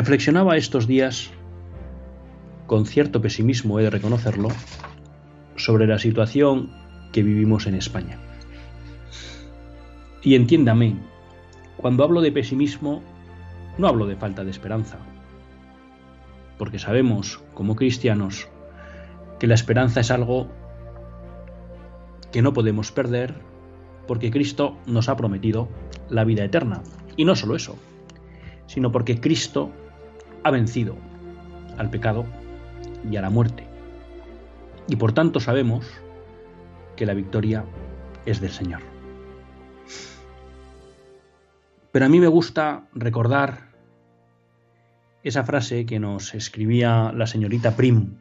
Reflexionaba 0.00 0.56
estos 0.56 0.86
días, 0.86 1.30
con 2.66 2.86
cierto 2.86 3.20
pesimismo 3.20 3.78
he 3.78 3.82
de 3.82 3.90
reconocerlo, 3.90 4.48
sobre 5.56 5.86
la 5.86 5.98
situación 5.98 6.70
que 7.12 7.22
vivimos 7.22 7.66
en 7.66 7.74
España. 7.74 8.18
Y 10.22 10.36
entiéndame, 10.36 10.96
cuando 11.76 12.02
hablo 12.02 12.22
de 12.22 12.32
pesimismo, 12.32 13.02
no 13.76 13.88
hablo 13.88 14.06
de 14.06 14.16
falta 14.16 14.42
de 14.42 14.50
esperanza, 14.50 14.96
porque 16.56 16.78
sabemos, 16.78 17.42
como 17.52 17.76
cristianos, 17.76 18.48
que 19.38 19.48
la 19.48 19.54
esperanza 19.54 20.00
es 20.00 20.10
algo 20.10 20.48
que 22.32 22.40
no 22.40 22.54
podemos 22.54 22.90
perder, 22.90 23.34
porque 24.06 24.30
Cristo 24.30 24.78
nos 24.86 25.10
ha 25.10 25.16
prometido 25.18 25.68
la 26.08 26.24
vida 26.24 26.42
eterna. 26.42 26.80
Y 27.18 27.26
no 27.26 27.36
solo 27.36 27.54
eso, 27.54 27.76
sino 28.66 28.90
porque 28.92 29.20
Cristo 29.20 29.70
ha 30.42 30.50
vencido 30.50 30.96
al 31.78 31.90
pecado 31.90 32.24
y 33.10 33.16
a 33.16 33.22
la 33.22 33.30
muerte. 33.30 33.66
Y 34.88 34.96
por 34.96 35.12
tanto 35.12 35.40
sabemos 35.40 35.86
que 36.96 37.06
la 37.06 37.14
victoria 37.14 37.64
es 38.26 38.40
del 38.40 38.50
Señor. 38.50 38.80
Pero 41.92 42.06
a 42.06 42.08
mí 42.08 42.20
me 42.20 42.28
gusta 42.28 42.86
recordar 42.94 43.70
esa 45.22 45.44
frase 45.44 45.86
que 45.86 45.98
nos 45.98 46.34
escribía 46.34 47.12
la 47.12 47.26
señorita 47.26 47.76
Prim 47.76 48.14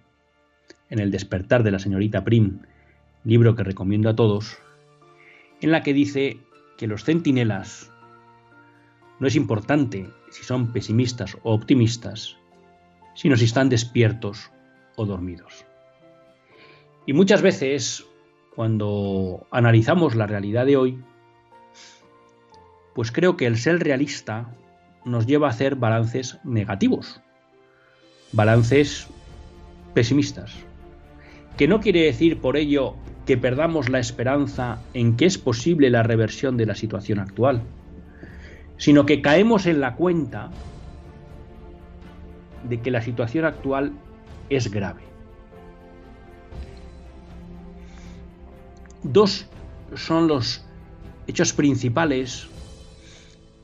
en 0.89 0.99
El 0.99 1.11
despertar 1.11 1.63
de 1.63 1.71
la 1.71 1.79
señorita 1.79 2.23
Prim, 2.23 2.61
libro 3.23 3.55
que 3.55 3.63
recomiendo 3.63 4.09
a 4.09 4.15
todos, 4.15 4.57
en 5.61 5.71
la 5.71 5.83
que 5.83 5.93
dice 5.93 6.39
que 6.77 6.87
los 6.87 7.03
centinelas 7.03 7.91
no 9.19 9.27
es 9.27 9.35
importante 9.35 10.09
si 10.31 10.43
son 10.43 10.71
pesimistas 10.71 11.37
o 11.43 11.53
optimistas, 11.53 12.37
sino 13.13 13.35
si 13.35 13.45
están 13.45 13.69
despiertos 13.69 14.51
o 14.95 15.05
dormidos. 15.05 15.65
Y 17.05 17.13
muchas 17.13 17.41
veces, 17.41 18.05
cuando 18.55 19.47
analizamos 19.51 20.15
la 20.15 20.27
realidad 20.27 20.65
de 20.65 20.77
hoy, 20.77 20.99
pues 22.93 23.11
creo 23.11 23.35
que 23.35 23.45
el 23.45 23.57
ser 23.57 23.79
realista 23.79 24.49
nos 25.05 25.25
lleva 25.25 25.47
a 25.47 25.51
hacer 25.51 25.75
balances 25.75 26.37
negativos, 26.43 27.21
balances 28.31 29.07
pesimistas, 29.93 30.53
que 31.57 31.67
no 31.67 31.79
quiere 31.79 32.03
decir 32.03 32.39
por 32.39 32.57
ello 32.57 32.95
que 33.25 33.37
perdamos 33.37 33.89
la 33.89 33.99
esperanza 33.99 34.81
en 34.93 35.17
que 35.17 35.25
es 35.25 35.37
posible 35.37 35.89
la 35.89 36.03
reversión 36.03 36.57
de 36.57 36.65
la 36.65 36.75
situación 36.75 37.19
actual 37.19 37.63
sino 38.79 39.05
que 39.05 39.21
caemos 39.21 39.67
en 39.67 39.81
la 39.81 39.95
cuenta 39.95 40.49
de 42.63 42.81
que 42.81 42.89
la 42.89 43.01
situación 43.01 43.45
actual 43.45 43.91
es 44.49 44.71
grave. 44.71 45.03
Dos 49.03 49.47
son 49.95 50.27
los 50.27 50.65
hechos 51.27 51.53
principales 51.53 52.47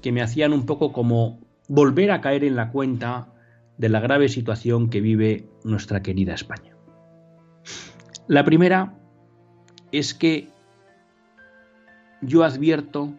que 0.01 0.11
me 0.11 0.21
hacían 0.21 0.53
un 0.53 0.65
poco 0.65 0.91
como 0.91 1.39
volver 1.67 2.11
a 2.11 2.21
caer 2.21 2.43
en 2.43 2.55
la 2.55 2.71
cuenta 2.71 3.27
de 3.77 3.89
la 3.89 4.01
grave 4.01 4.29
situación 4.29 4.89
que 4.89 5.01
vive 5.01 5.49
nuestra 5.63 6.03
querida 6.03 6.33
España. 6.33 6.75
La 8.27 8.43
primera 8.43 8.93
es 9.91 10.13
que 10.13 10.49
yo 12.21 12.43
advierto 12.43 13.13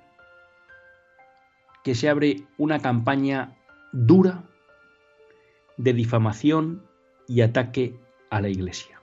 que 1.86 1.94
se 1.94 2.08
abre 2.08 2.42
una 2.58 2.80
campaña 2.80 3.56
dura 3.92 4.42
de 5.76 5.92
difamación 5.92 6.82
y 7.28 7.42
ataque 7.42 7.94
a 8.28 8.40
la 8.40 8.48
Iglesia. 8.48 9.00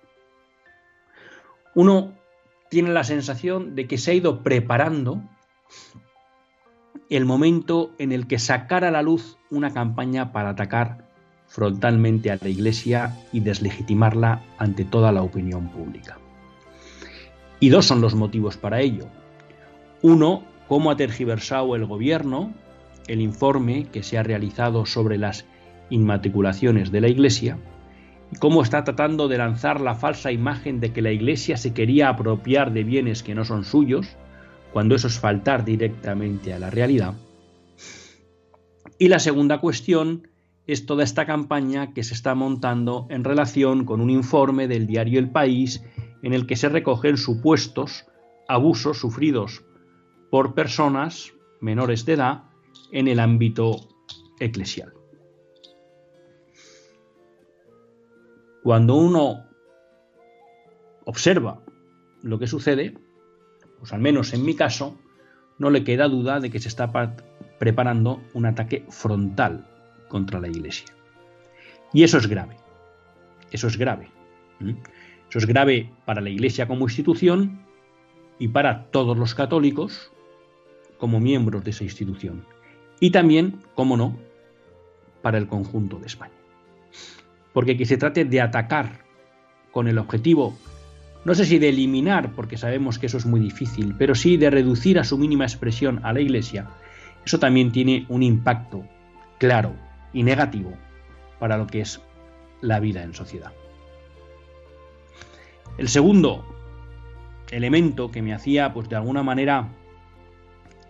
Uno 1.75 2.13
tiene 2.69 2.91
la 2.91 3.05
sensación 3.05 3.73
de 3.73 3.87
que 3.87 3.97
se 3.97 4.11
ha 4.11 4.15
ido 4.15 4.43
preparando 4.43 5.23
el 7.09 7.23
momento 7.23 7.93
en 7.99 8.11
el 8.11 8.27
que 8.27 8.37
sacara 8.37 8.89
a 8.89 8.91
la 8.91 9.01
luz 9.01 9.37
una 9.49 9.71
campaña 9.71 10.33
para 10.33 10.49
atacar 10.49 11.09
frontalmente 11.47 12.31
a 12.31 12.37
la 12.41 12.49
Iglesia 12.49 13.17
y 13.31 13.39
deslegitimarla 13.39 14.41
ante 14.57 14.83
toda 14.83 15.13
la 15.13 15.21
opinión 15.21 15.69
pública. 15.69 16.17
Y 17.61 17.69
dos 17.69 17.85
son 17.85 18.01
los 18.01 18.13
motivos 18.13 18.57
para 18.57 18.81
ello. 18.81 19.07
Uno, 20.01 20.43
cómo 20.67 20.91
ha 20.91 20.97
tergiversado 20.97 21.77
el 21.77 21.85
gobierno 21.85 22.53
el 23.07 23.21
informe 23.21 23.87
que 23.91 24.03
se 24.03 24.17
ha 24.17 24.23
realizado 24.23 24.85
sobre 24.85 25.17
las 25.17 25.45
inmatriculaciones 25.89 26.91
de 26.91 27.01
la 27.01 27.07
Iglesia 27.07 27.57
y 28.31 28.37
cómo 28.37 28.63
está 28.63 28.83
tratando 28.83 29.27
de 29.27 29.37
lanzar 29.37 29.81
la 29.81 29.95
falsa 29.95 30.31
imagen 30.31 30.79
de 30.79 30.91
que 30.91 31.01
la 31.01 31.11
Iglesia 31.11 31.57
se 31.57 31.73
quería 31.73 32.09
apropiar 32.09 32.73
de 32.73 32.83
bienes 32.83 33.21
que 33.23 33.35
no 33.35 33.45
son 33.45 33.63
suyos, 33.63 34.15
cuando 34.71 34.95
eso 34.95 35.07
es 35.07 35.19
faltar 35.19 35.65
directamente 35.65 36.53
a 36.53 36.59
la 36.59 36.69
realidad. 36.69 37.13
Y 38.97 39.09
la 39.09 39.19
segunda 39.19 39.59
cuestión 39.59 40.27
es 40.65 40.85
toda 40.85 41.03
esta 41.03 41.25
campaña 41.25 41.93
que 41.93 42.03
se 42.03 42.13
está 42.13 42.35
montando 42.35 43.05
en 43.09 43.23
relación 43.23 43.85
con 43.85 44.01
un 44.01 44.09
informe 44.09 44.67
del 44.67 44.87
diario 44.87 45.19
El 45.19 45.29
País 45.29 45.83
en 46.21 46.33
el 46.33 46.47
que 46.47 46.55
se 46.55 46.69
recogen 46.69 47.17
supuestos 47.17 48.05
abusos 48.47 48.97
sufridos 48.97 49.63
por 50.31 50.55
personas 50.55 51.33
menores 51.59 52.05
de 52.05 52.13
edad 52.13 52.43
en 52.93 53.07
el 53.07 53.19
ámbito 53.19 53.89
eclesial. 54.39 54.93
Cuando 58.61 58.95
uno 58.95 59.45
observa 61.05 61.61
lo 62.21 62.39
que 62.39 62.47
sucede, 62.47 62.93
pues 63.79 63.91
al 63.91 63.99
menos 63.99 64.33
en 64.33 64.45
mi 64.45 64.55
caso, 64.55 64.97
no 65.57 65.69
le 65.69 65.83
queda 65.83 66.07
duda 66.07 66.39
de 66.39 66.49
que 66.49 66.59
se 66.59 66.69
está 66.69 66.91
preparando 67.59 68.21
un 68.33 68.45
ataque 68.45 68.85
frontal 68.89 69.67
contra 70.07 70.39
la 70.39 70.47
Iglesia. 70.47 70.87
Y 71.91 72.03
eso 72.03 72.17
es 72.19 72.27
grave. 72.27 72.57
Eso 73.51 73.67
es 73.67 73.77
grave. 73.77 74.09
Eso 75.29 75.39
es 75.39 75.45
grave 75.47 75.91
para 76.05 76.21
la 76.21 76.29
Iglesia 76.29 76.67
como 76.67 76.85
institución 76.85 77.59
y 78.39 78.47
para 78.47 78.85
todos 78.91 79.17
los 79.17 79.35
católicos 79.35 80.11
como 80.99 81.19
miembros 81.19 81.63
de 81.63 81.71
esa 81.71 81.83
institución 81.83 82.52
y 83.03 83.11
también, 83.11 83.59
cómo 83.75 83.97
no, 83.97 84.15
para 85.21 85.37
el 85.37 85.47
conjunto 85.47 85.99
de 85.99 86.05
España. 86.05 86.31
Porque 87.51 87.75
que 87.75 87.85
se 87.85 87.97
trate 87.97 88.23
de 88.23 88.39
atacar 88.39 88.99
con 89.73 89.89
el 89.89 89.97
objetivo, 89.97 90.57
no 91.25 91.35
sé 91.35 91.43
si 91.43 91.59
de 91.59 91.67
eliminar, 91.67 92.31
porque 92.31 92.55
sabemos 92.55 92.99
que 92.99 93.07
eso 93.07 93.17
es 93.17 93.25
muy 93.25 93.41
difícil, 93.41 93.93
pero 93.97 94.15
sí 94.15 94.37
de 94.37 94.49
reducir 94.49 94.99
a 94.99 95.03
su 95.03 95.17
mínima 95.17 95.43
expresión 95.43 95.99
a 96.03 96.13
la 96.13 96.21
Iglesia, 96.21 96.69
eso 97.25 97.39
también 97.39 97.73
tiene 97.73 98.05
un 98.07 98.23
impacto 98.23 98.85
claro 99.37 99.75
y 100.13 100.23
negativo 100.23 100.71
para 101.39 101.57
lo 101.57 101.67
que 101.67 101.81
es 101.81 101.99
la 102.61 102.79
vida 102.79 103.03
en 103.03 103.13
sociedad. 103.13 103.51
El 105.77 105.89
segundo 105.89 106.45
elemento 107.51 108.11
que 108.11 108.21
me 108.21 108.33
hacía, 108.33 108.73
pues 108.73 108.87
de 108.87 108.95
alguna 108.95 109.23
manera, 109.23 109.67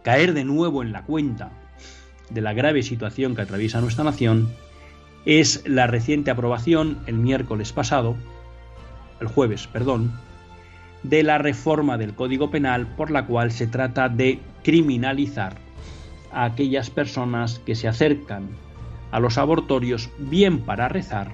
caer 0.03 0.35
de 0.35 0.43
nuevo 0.43 0.83
en 0.83 0.91
la 0.91 1.05
cuenta 1.05 1.62
de 2.29 2.41
la 2.41 2.53
grave 2.53 2.83
situación 2.83 3.35
que 3.35 3.41
atraviesa 3.41 3.81
nuestra 3.81 4.03
nación 4.03 4.49
es 5.25 5.63
la 5.65 5.87
reciente 5.87 6.31
aprobación 6.31 6.99
el 7.05 7.15
miércoles 7.15 7.71
pasado, 7.71 8.15
el 9.21 9.27
jueves, 9.27 9.67
perdón, 9.67 10.11
de 11.03 11.23
la 11.23 11.37
reforma 11.37 11.97
del 11.97 12.13
Código 12.13 12.49
Penal 12.49 12.87
por 12.95 13.11
la 13.11 13.25
cual 13.25 13.51
se 13.51 13.67
trata 13.67 14.09
de 14.09 14.39
criminalizar 14.63 15.57
a 16.31 16.45
aquellas 16.45 16.89
personas 16.89 17.59
que 17.59 17.75
se 17.75 17.87
acercan 17.87 18.49
a 19.11 19.19
los 19.19 19.37
abortorios 19.37 20.09
bien 20.17 20.59
para 20.61 20.89
rezar, 20.89 21.33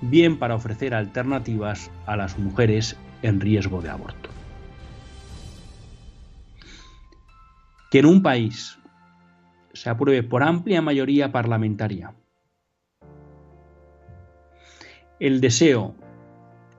bien 0.00 0.38
para 0.38 0.56
ofrecer 0.56 0.94
alternativas 0.94 1.90
a 2.06 2.16
las 2.16 2.38
mujeres 2.38 2.96
en 3.22 3.40
riesgo 3.40 3.80
de 3.82 3.90
aborto. 3.90 4.30
Que 7.90 8.00
en 8.00 8.06
un 8.06 8.22
país 8.22 8.76
se 9.80 9.90
apruebe 9.90 10.22
por 10.22 10.42
amplia 10.42 10.82
mayoría 10.82 11.32
parlamentaria 11.32 12.14
el 15.18 15.40
deseo 15.40 15.94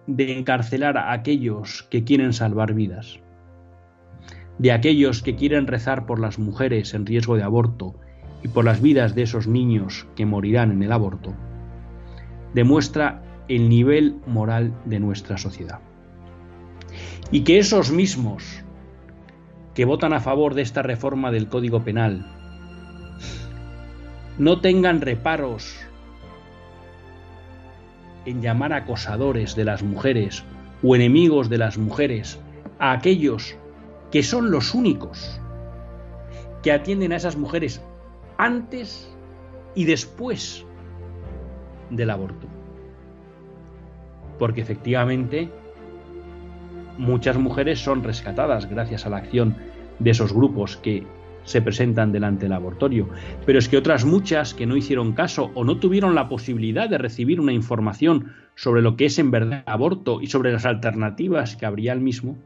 de 0.05 0.37
encarcelar 0.37 0.97
a 0.97 1.11
aquellos 1.11 1.83
que 1.89 2.03
quieren 2.03 2.33
salvar 2.33 2.73
vidas, 2.73 3.19
de 4.59 4.71
aquellos 4.71 5.23
que 5.23 5.35
quieren 5.35 5.67
rezar 5.67 6.05
por 6.05 6.19
las 6.19 6.37
mujeres 6.39 6.93
en 6.93 7.05
riesgo 7.05 7.35
de 7.35 7.43
aborto 7.43 7.95
y 8.43 8.47
por 8.47 8.63
las 8.63 8.81
vidas 8.81 9.15
de 9.15 9.23
esos 9.23 9.47
niños 9.47 10.07
que 10.15 10.25
morirán 10.25 10.71
en 10.71 10.83
el 10.83 10.91
aborto, 10.91 11.33
demuestra 12.53 13.23
el 13.47 13.69
nivel 13.69 14.19
moral 14.27 14.73
de 14.85 14.99
nuestra 14.99 15.37
sociedad. 15.37 15.79
Y 17.31 17.43
que 17.43 17.59
esos 17.59 17.91
mismos 17.91 18.63
que 19.73 19.85
votan 19.85 20.13
a 20.13 20.19
favor 20.19 20.53
de 20.53 20.61
esta 20.61 20.81
reforma 20.83 21.31
del 21.31 21.49
Código 21.49 21.83
Penal 21.83 22.36
no 24.37 24.61
tengan 24.61 25.01
reparos 25.01 25.75
en 28.25 28.41
llamar 28.41 28.73
acosadores 28.73 29.55
de 29.55 29.65
las 29.65 29.83
mujeres 29.83 30.43
o 30.83 30.95
enemigos 30.95 31.49
de 31.49 31.57
las 31.57 31.77
mujeres 31.77 32.39
a 32.77 32.91
aquellos 32.91 33.55
que 34.11 34.23
son 34.23 34.51
los 34.51 34.73
únicos 34.73 35.39
que 36.61 36.71
atienden 36.71 37.13
a 37.13 37.15
esas 37.15 37.37
mujeres 37.37 37.81
antes 38.37 39.11
y 39.75 39.85
después 39.85 40.65
del 41.89 42.09
aborto. 42.09 42.47
Porque 44.37 44.61
efectivamente 44.61 45.49
muchas 46.97 47.37
mujeres 47.37 47.79
son 47.79 48.03
rescatadas 48.03 48.69
gracias 48.69 49.05
a 49.05 49.09
la 49.09 49.17
acción 49.17 49.55
de 49.99 50.11
esos 50.11 50.33
grupos 50.33 50.77
que 50.77 51.05
se 51.47 51.61
presentan 51.61 52.11
delante 52.11 52.45
del 52.45 52.53
abortorio. 52.53 53.07
Pero 53.45 53.57
es 53.57 53.69
que 53.69 53.77
otras 53.77 54.05
muchas 54.05 54.53
que 54.53 54.65
no 54.65 54.75
hicieron 54.75 55.13
caso 55.13 55.49
o 55.55 55.63
no 55.63 55.77
tuvieron 55.77 56.13
la 56.13 56.27
posibilidad 56.27 56.89
de 56.89 56.97
recibir 56.97 57.39
una 57.39 57.53
información 57.53 58.33
sobre 58.55 58.81
lo 58.81 58.97
que 58.97 59.05
es 59.05 59.17
en 59.17 59.31
verdad 59.31 59.63
aborto 59.65 60.21
y 60.21 60.27
sobre 60.27 60.51
las 60.51 60.65
alternativas 60.65 61.55
que 61.55 61.65
habría 61.65 61.93
el 61.93 62.01
mismo, 62.01 62.37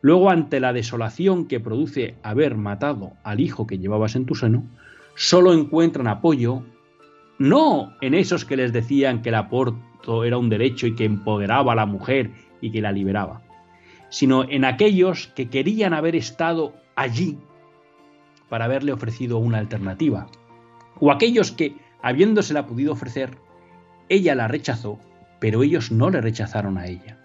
luego 0.00 0.30
ante 0.30 0.58
la 0.58 0.72
desolación 0.72 1.46
que 1.46 1.60
produce 1.60 2.14
haber 2.22 2.56
matado 2.56 3.12
al 3.24 3.40
hijo 3.40 3.66
que 3.66 3.78
llevabas 3.78 4.16
en 4.16 4.24
tu 4.24 4.34
seno, 4.34 4.64
solo 5.14 5.52
encuentran 5.52 6.06
apoyo 6.06 6.62
no 7.38 7.92
en 8.00 8.14
esos 8.14 8.46
que 8.46 8.56
les 8.56 8.72
decían 8.72 9.20
que 9.20 9.28
el 9.28 9.34
aborto 9.34 10.24
era 10.24 10.38
un 10.38 10.48
derecho 10.48 10.86
y 10.86 10.94
que 10.94 11.04
empoderaba 11.04 11.72
a 11.72 11.76
la 11.76 11.84
mujer 11.84 12.30
y 12.62 12.70
que 12.70 12.80
la 12.80 12.90
liberaba, 12.90 13.42
sino 14.08 14.48
en 14.48 14.64
aquellos 14.64 15.26
que 15.28 15.50
querían 15.50 15.92
haber 15.92 16.16
estado 16.16 16.74
allí 16.96 17.36
para 18.54 18.66
haberle 18.66 18.92
ofrecido 18.92 19.38
una 19.38 19.58
alternativa, 19.58 20.28
o 21.00 21.10
aquellos 21.10 21.50
que, 21.50 21.74
habiéndosela 22.02 22.68
podido 22.68 22.92
ofrecer, 22.92 23.36
ella 24.08 24.36
la 24.36 24.46
rechazó, 24.46 25.00
pero 25.40 25.64
ellos 25.64 25.90
no 25.90 26.08
le 26.08 26.20
rechazaron 26.20 26.78
a 26.78 26.86
ella. 26.86 27.18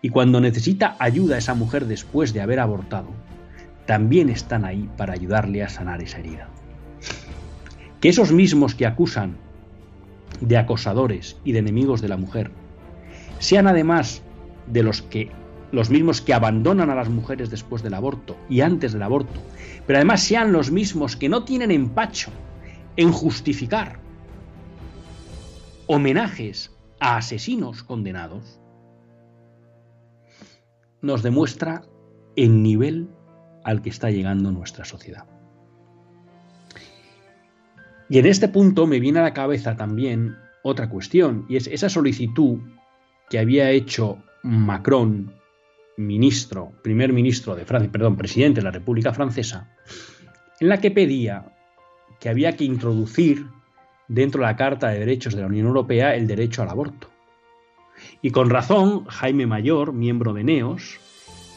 Y 0.00 0.08
cuando 0.08 0.40
necesita 0.40 0.96
ayuda 0.98 1.36
a 1.36 1.38
esa 1.38 1.54
mujer 1.54 1.86
después 1.86 2.32
de 2.32 2.40
haber 2.40 2.58
abortado, 2.58 3.10
también 3.86 4.28
están 4.28 4.64
ahí 4.64 4.90
para 4.96 5.12
ayudarle 5.12 5.62
a 5.62 5.68
sanar 5.68 6.02
esa 6.02 6.18
herida. 6.18 6.48
Que 8.00 8.08
esos 8.08 8.32
mismos 8.32 8.74
que 8.74 8.84
acusan 8.84 9.36
de 10.40 10.56
acosadores 10.56 11.36
y 11.44 11.52
de 11.52 11.60
enemigos 11.60 12.00
de 12.00 12.08
la 12.08 12.16
mujer 12.16 12.50
sean 13.38 13.68
además 13.68 14.20
de 14.66 14.82
los 14.82 15.00
que 15.00 15.30
los 15.72 15.90
mismos 15.90 16.20
que 16.20 16.34
abandonan 16.34 16.90
a 16.90 16.94
las 16.94 17.08
mujeres 17.08 17.50
después 17.50 17.82
del 17.82 17.94
aborto 17.94 18.36
y 18.48 18.60
antes 18.60 18.92
del 18.92 19.02
aborto, 19.02 19.40
pero 19.86 19.98
además 19.98 20.22
sean 20.22 20.52
los 20.52 20.70
mismos 20.70 21.16
que 21.16 21.28
no 21.28 21.44
tienen 21.44 21.70
empacho 21.70 22.30
en 22.96 23.10
justificar 23.10 23.98
homenajes 25.86 26.74
a 27.00 27.16
asesinos 27.16 27.82
condenados, 27.82 28.60
nos 31.00 31.22
demuestra 31.22 31.82
el 32.36 32.62
nivel 32.62 33.08
al 33.64 33.82
que 33.82 33.90
está 33.90 34.10
llegando 34.10 34.52
nuestra 34.52 34.84
sociedad. 34.84 35.26
Y 38.08 38.18
en 38.18 38.26
este 38.26 38.48
punto 38.48 38.86
me 38.86 39.00
viene 39.00 39.18
a 39.18 39.22
la 39.22 39.34
cabeza 39.34 39.76
también 39.76 40.36
otra 40.62 40.88
cuestión, 40.88 41.44
y 41.48 41.56
es 41.56 41.66
esa 41.66 41.88
solicitud 41.88 42.58
que 43.28 43.38
había 43.38 43.70
hecho 43.70 44.22
Macron 44.42 45.32
ministro, 45.96 46.72
primer 46.82 47.12
ministro 47.12 47.54
de 47.54 47.64
Francia, 47.64 47.90
perdón, 47.90 48.16
presidente 48.16 48.60
de 48.60 48.64
la 48.64 48.70
República 48.70 49.12
Francesa, 49.12 49.70
en 50.60 50.68
la 50.68 50.80
que 50.80 50.90
pedía 50.90 51.52
que 52.20 52.28
había 52.28 52.56
que 52.56 52.64
introducir 52.64 53.46
dentro 54.08 54.40
de 54.40 54.46
la 54.46 54.56
Carta 54.56 54.88
de 54.88 55.00
Derechos 55.00 55.34
de 55.34 55.40
la 55.42 55.48
Unión 55.48 55.66
Europea 55.66 56.14
el 56.14 56.26
derecho 56.26 56.62
al 56.62 56.68
aborto. 56.68 57.08
Y 58.20 58.30
con 58.30 58.50
razón, 58.50 59.04
Jaime 59.06 59.46
Mayor, 59.46 59.92
miembro 59.92 60.32
de 60.32 60.44
NEOS, 60.44 60.98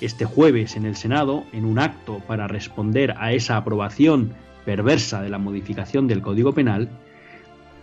este 0.02 0.26
jueves 0.26 0.76
en 0.76 0.86
el 0.86 0.96
Senado, 0.96 1.44
en 1.54 1.66
un 1.66 1.80
acto 1.80 2.20
para 2.28 2.48
responder 2.48 3.14
a 3.18 3.34
esa 3.34 3.58
aprobación 3.58 4.34
perversa 4.66 5.22
de 5.22 5.30
la 5.30 5.38
modificación 5.38 6.08
del 6.08 6.22
Código 6.22 6.54
Penal, 6.54 6.90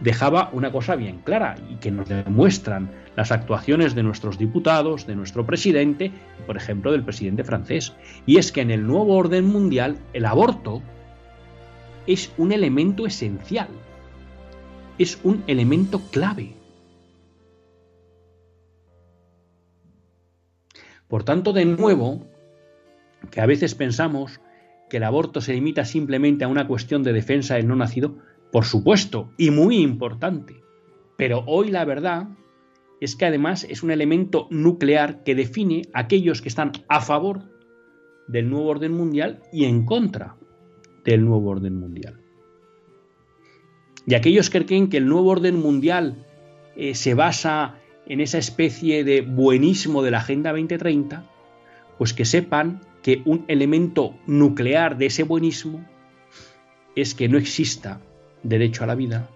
dejaba 0.03 0.51
una 0.53 0.73
cosa 0.73 0.97
bien 0.97 1.19
clara 1.19 1.55
y 1.71 1.77
que 1.77 1.91
nos 1.91 2.09
demuestran 2.09 2.91
las 3.17 3.31
actuaciones 3.31 3.95
de 3.95 4.03
nuestros 4.03 4.37
diputados, 4.37 5.07
de 5.07 5.15
nuestro 5.15 5.47
presidente, 5.47 6.11
por 6.47 6.57
ejemplo 6.57 6.91
del 6.93 7.05
presidente 7.05 7.45
francés. 7.45 7.95
Y 8.27 8.39
es 8.39 8.51
que 8.51 8.63
en 8.63 8.71
el 8.71 8.87
nuevo 8.87 9.15
orden 9.15 9.47
mundial 9.47 9.99
el 10.13 10.27
aborto 10.27 10.83
es 12.07 12.33
un 12.37 12.53
elemento 12.53 13.07
esencial, 13.07 13.69
es 14.99 15.21
un 15.23 15.45
elemento 15.47 16.01
clave. 16.11 16.55
Por 21.07 21.25
tanto, 21.25 21.53
de 21.53 21.65
nuevo, 21.67 22.27
que 23.31 23.41
a 23.41 23.47
veces 23.47 23.75
pensamos 23.75 24.41
que 24.89 24.97
el 24.97 25.05
aborto 25.05 25.41
se 25.41 25.53
limita 25.53 25.85
simplemente 25.85 26.45
a 26.45 26.49
una 26.49 26.67
cuestión 26.67 27.03
de 27.03 27.13
defensa 27.13 27.55
del 27.55 27.69
no 27.69 27.77
nacido, 27.77 28.17
por 28.53 28.67
supuesto, 28.67 29.33
y 29.39 29.51
muy 29.51 29.79
importante. 29.79 30.63
Pero 31.17 31.43
hoy 31.47 31.71
la 31.71 31.85
verdad 31.87 32.29
es 33.01 33.17
que 33.17 33.25
además 33.25 33.65
es 33.65 33.83
un 33.83 33.91
elemento 33.91 34.47
nuclear 34.51 35.25
que 35.25 35.35
define 35.35 35.83
a 35.95 36.01
aquellos 36.01 36.43
que 36.43 36.49
están 36.49 36.71
a 36.89 37.01
favor 37.01 37.43
del 38.29 38.51
nuevo 38.51 38.67
orden 38.67 38.93
mundial 38.93 39.41
y 39.53 39.65
en 39.65 39.87
contra 39.87 40.37
del 41.05 41.25
nuevo 41.25 41.51
orden 41.51 41.81
mundial. 41.81 42.21
Y 44.07 44.15
aquellos 44.15 44.51
que 44.51 44.65
creen 44.67 44.89
que 44.89 44.99
el 44.99 45.09
nuevo 45.09 45.31
orden 45.31 45.59
mundial 45.59 46.27
eh, 46.77 46.95
se 46.95 47.15
basa 47.15 47.79
en 48.07 48.21
esa 48.21 48.39
especie 48.39 49.03
de 49.03 49.23
buenismo 49.23 50.03
de 50.03 50.11
la 50.11 50.19
Agenda 50.19 50.51
2030, 50.51 51.25
pues 51.97 52.13
que 52.13 52.25
sepan 52.25 52.81
que 53.03 53.23
un 53.25 53.45
elemento 53.49 54.15
nuclear 54.27 54.99
de 54.99 55.07
ese 55.07 55.23
buenismo 55.23 55.85
es 56.95 57.15
que 57.15 57.29
no 57.29 57.39
exista 57.39 58.01
derecho 58.43 58.85
a 58.85 58.87
la 58.87 58.95
vida, 58.95 59.29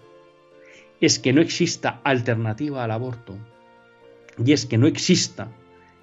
es 1.00 1.18
que 1.18 1.32
no 1.32 1.40
exista 1.40 2.00
alternativa 2.04 2.84
al 2.84 2.90
aborto 2.90 3.36
y 4.44 4.52
es 4.52 4.66
que 4.66 4.78
no 4.78 4.86
exista 4.86 5.48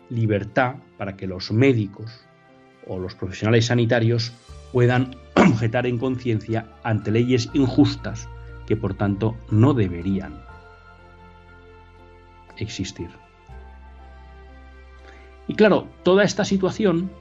libertad 0.10 0.75
para 0.98 1.15
que 1.15 1.27
los 1.27 1.51
médicos 1.51 2.25
o 2.88 3.00
los 3.00 3.15
profesionales 3.15 3.67
sanitarios 3.67 4.33
puedan 4.72 5.15
objetar 5.36 5.86
en 5.88 5.98
conciencia 5.98 6.67
ante 6.83 7.12
leyes 7.12 7.50
injustas 7.53 8.27
que 8.67 8.75
por 8.75 8.93
tanto 8.93 9.36
no 9.50 9.74
deberían 9.74 10.41
existir. 12.57 13.10
Y 15.48 15.55
claro, 15.55 15.88
toda 16.03 16.24
esta 16.24 16.45
situación, 16.45 17.12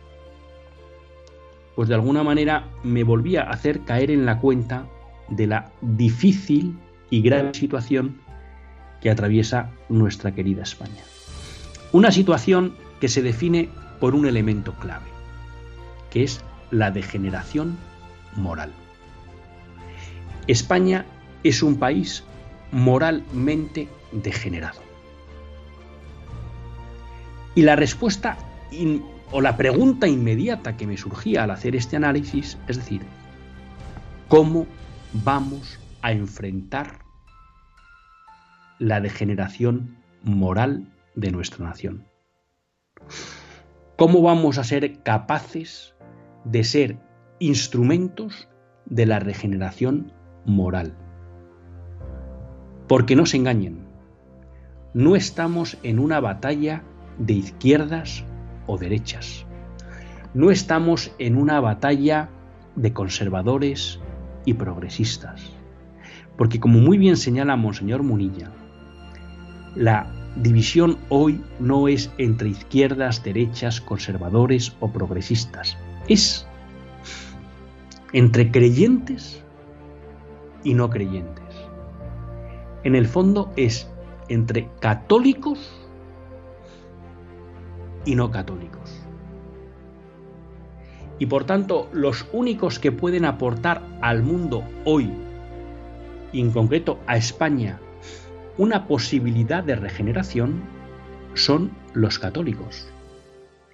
pues 1.74 1.88
de 1.88 1.94
alguna 1.94 2.22
manera 2.22 2.68
me 2.84 3.02
volvía 3.02 3.42
a 3.42 3.50
hacer 3.50 3.80
caer 3.80 4.10
en 4.10 4.24
la 4.24 4.38
cuenta 4.38 4.86
de 5.32 5.46
la 5.46 5.70
difícil 5.80 6.78
y 7.10 7.22
grave 7.22 7.54
situación 7.54 8.16
que 9.00 9.10
atraviesa 9.10 9.70
nuestra 9.88 10.34
querida 10.34 10.62
España. 10.62 11.02
Una 11.90 12.12
situación 12.12 12.74
que 13.00 13.08
se 13.08 13.22
define 13.22 13.68
por 14.00 14.14
un 14.14 14.26
elemento 14.26 14.74
clave, 14.74 15.06
que 16.10 16.22
es 16.22 16.40
la 16.70 16.90
degeneración 16.90 17.76
moral. 18.36 18.72
España 20.46 21.04
es 21.44 21.62
un 21.62 21.76
país 21.76 22.24
moralmente 22.70 23.88
degenerado. 24.12 24.80
Y 27.54 27.62
la 27.62 27.76
respuesta 27.76 28.38
o 29.30 29.40
la 29.40 29.56
pregunta 29.56 30.08
inmediata 30.08 30.76
que 30.76 30.86
me 30.86 30.96
surgía 30.96 31.44
al 31.44 31.50
hacer 31.50 31.76
este 31.76 31.96
análisis 31.96 32.56
es 32.68 32.76
decir, 32.76 33.02
¿cómo 34.28 34.66
vamos 35.12 35.78
a 36.00 36.12
enfrentar 36.12 37.00
la 38.78 39.00
degeneración 39.00 39.98
moral 40.22 40.88
de 41.14 41.30
nuestra 41.30 41.66
nación? 41.66 42.06
¿Cómo 43.96 44.22
vamos 44.22 44.58
a 44.58 44.64
ser 44.64 45.02
capaces 45.02 45.94
de 46.44 46.64
ser 46.64 46.98
instrumentos 47.38 48.48
de 48.86 49.06
la 49.06 49.18
regeneración 49.18 50.12
moral? 50.46 50.96
Porque 52.88 53.14
no 53.14 53.26
se 53.26 53.36
engañen, 53.36 53.86
no 54.94 55.14
estamos 55.14 55.78
en 55.82 55.98
una 55.98 56.20
batalla 56.20 56.82
de 57.18 57.34
izquierdas 57.34 58.24
o 58.66 58.78
derechas. 58.78 59.46
No 60.34 60.50
estamos 60.50 61.12
en 61.18 61.36
una 61.36 61.60
batalla 61.60 62.30
de 62.76 62.92
conservadores 62.92 64.00
y 64.44 64.54
progresistas. 64.54 65.50
Porque 66.36 66.60
como 66.60 66.78
muy 66.78 66.98
bien 66.98 67.16
señala 67.16 67.56
Monseñor 67.56 68.02
Munilla, 68.02 68.50
la 69.74 70.10
división 70.36 70.98
hoy 71.08 71.40
no 71.60 71.88
es 71.88 72.10
entre 72.18 72.48
izquierdas, 72.48 73.22
derechas, 73.22 73.80
conservadores 73.80 74.74
o 74.80 74.90
progresistas. 74.90 75.76
Es 76.08 76.46
entre 78.12 78.50
creyentes 78.50 79.42
y 80.64 80.74
no 80.74 80.90
creyentes. 80.90 81.44
En 82.84 82.94
el 82.94 83.06
fondo 83.06 83.52
es 83.56 83.88
entre 84.28 84.68
católicos 84.80 85.70
y 88.04 88.14
no 88.14 88.30
católicos. 88.30 89.01
Y 91.18 91.26
por 91.26 91.44
tanto, 91.44 91.88
los 91.92 92.26
únicos 92.32 92.78
que 92.78 92.92
pueden 92.92 93.24
aportar 93.24 93.82
al 94.00 94.22
mundo 94.22 94.64
hoy, 94.84 95.10
y 96.32 96.40
en 96.40 96.50
concreto 96.50 96.98
a 97.06 97.16
España, 97.16 97.78
una 98.58 98.86
posibilidad 98.86 99.62
de 99.62 99.76
regeneración, 99.76 100.62
son 101.34 101.70
los 101.94 102.18
católicos. 102.18 102.88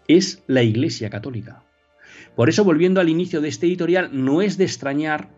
Es 0.07 0.43
la 0.47 0.63
Iglesia 0.63 1.11
Católica. 1.11 1.63
Por 2.35 2.49
eso, 2.49 2.65
volviendo 2.65 3.01
al 3.01 3.09
inicio 3.09 3.41
de 3.41 3.49
este 3.49 3.67
editorial, 3.67 4.11
no 4.13 4.43
es 4.43 4.59
de 4.59 4.65
extrañar 4.65 5.31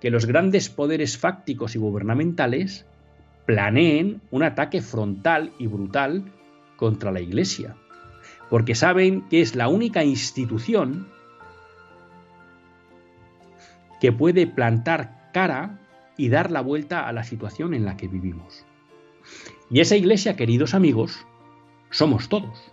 que 0.00 0.10
los 0.10 0.26
grandes 0.26 0.68
poderes 0.68 1.16
fácticos 1.16 1.74
y 1.74 1.78
gubernamentales 1.78 2.86
planeen 3.46 4.20
un 4.30 4.42
ataque 4.42 4.82
frontal 4.82 5.52
y 5.58 5.66
brutal 5.66 6.24
contra 6.76 7.12
la 7.12 7.20
Iglesia 7.20 7.76
porque 8.52 8.74
saben 8.74 9.22
que 9.30 9.40
es 9.40 9.56
la 9.56 9.68
única 9.68 10.04
institución 10.04 11.08
que 14.02 14.10
puede 14.10 14.48
plantar 14.48 15.30
cara 15.32 15.78
y 16.16 16.28
dar 16.28 16.50
la 16.50 16.60
vuelta 16.60 17.06
a 17.06 17.12
la 17.12 17.22
situación 17.22 17.72
en 17.72 17.84
la 17.84 17.96
que 17.96 18.08
vivimos. 18.08 18.66
Y 19.70 19.78
esa 19.78 19.94
iglesia, 19.94 20.34
queridos 20.34 20.74
amigos, 20.74 21.24
somos 21.90 22.28
todos. 22.28 22.72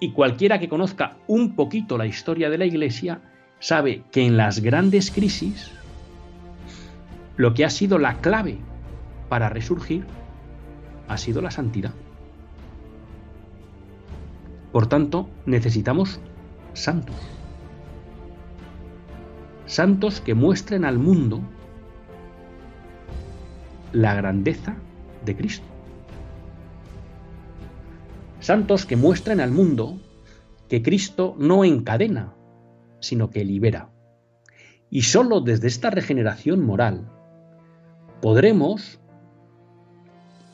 Y 0.00 0.10
cualquiera 0.10 0.58
que 0.58 0.68
conozca 0.68 1.18
un 1.28 1.54
poquito 1.54 1.96
la 1.98 2.06
historia 2.06 2.50
de 2.50 2.58
la 2.58 2.64
iglesia 2.64 3.20
sabe 3.60 4.02
que 4.10 4.26
en 4.26 4.36
las 4.36 4.58
grandes 4.58 5.12
crisis 5.12 5.70
lo 7.36 7.54
que 7.54 7.64
ha 7.64 7.70
sido 7.70 8.00
la 8.00 8.18
clave 8.18 8.58
para 9.28 9.50
resurgir 9.50 10.04
ha 11.06 11.16
sido 11.16 11.42
la 11.42 11.52
santidad. 11.52 11.94
Por 14.72 14.88
tanto, 14.88 15.30
necesitamos 15.46 16.18
santos. 16.72 17.39
Santos 19.70 20.20
que 20.20 20.34
muestren 20.34 20.84
al 20.84 20.98
mundo 20.98 21.40
la 23.92 24.16
grandeza 24.16 24.74
de 25.24 25.36
Cristo. 25.36 25.64
Santos 28.40 28.84
que 28.84 28.96
muestren 28.96 29.38
al 29.38 29.52
mundo 29.52 30.00
que 30.68 30.82
Cristo 30.82 31.36
no 31.38 31.64
encadena, 31.64 32.34
sino 32.98 33.30
que 33.30 33.44
libera. 33.44 33.90
Y 34.90 35.02
sólo 35.02 35.40
desde 35.40 35.68
esta 35.68 35.90
regeneración 35.90 36.66
moral 36.66 37.08
podremos 38.20 38.98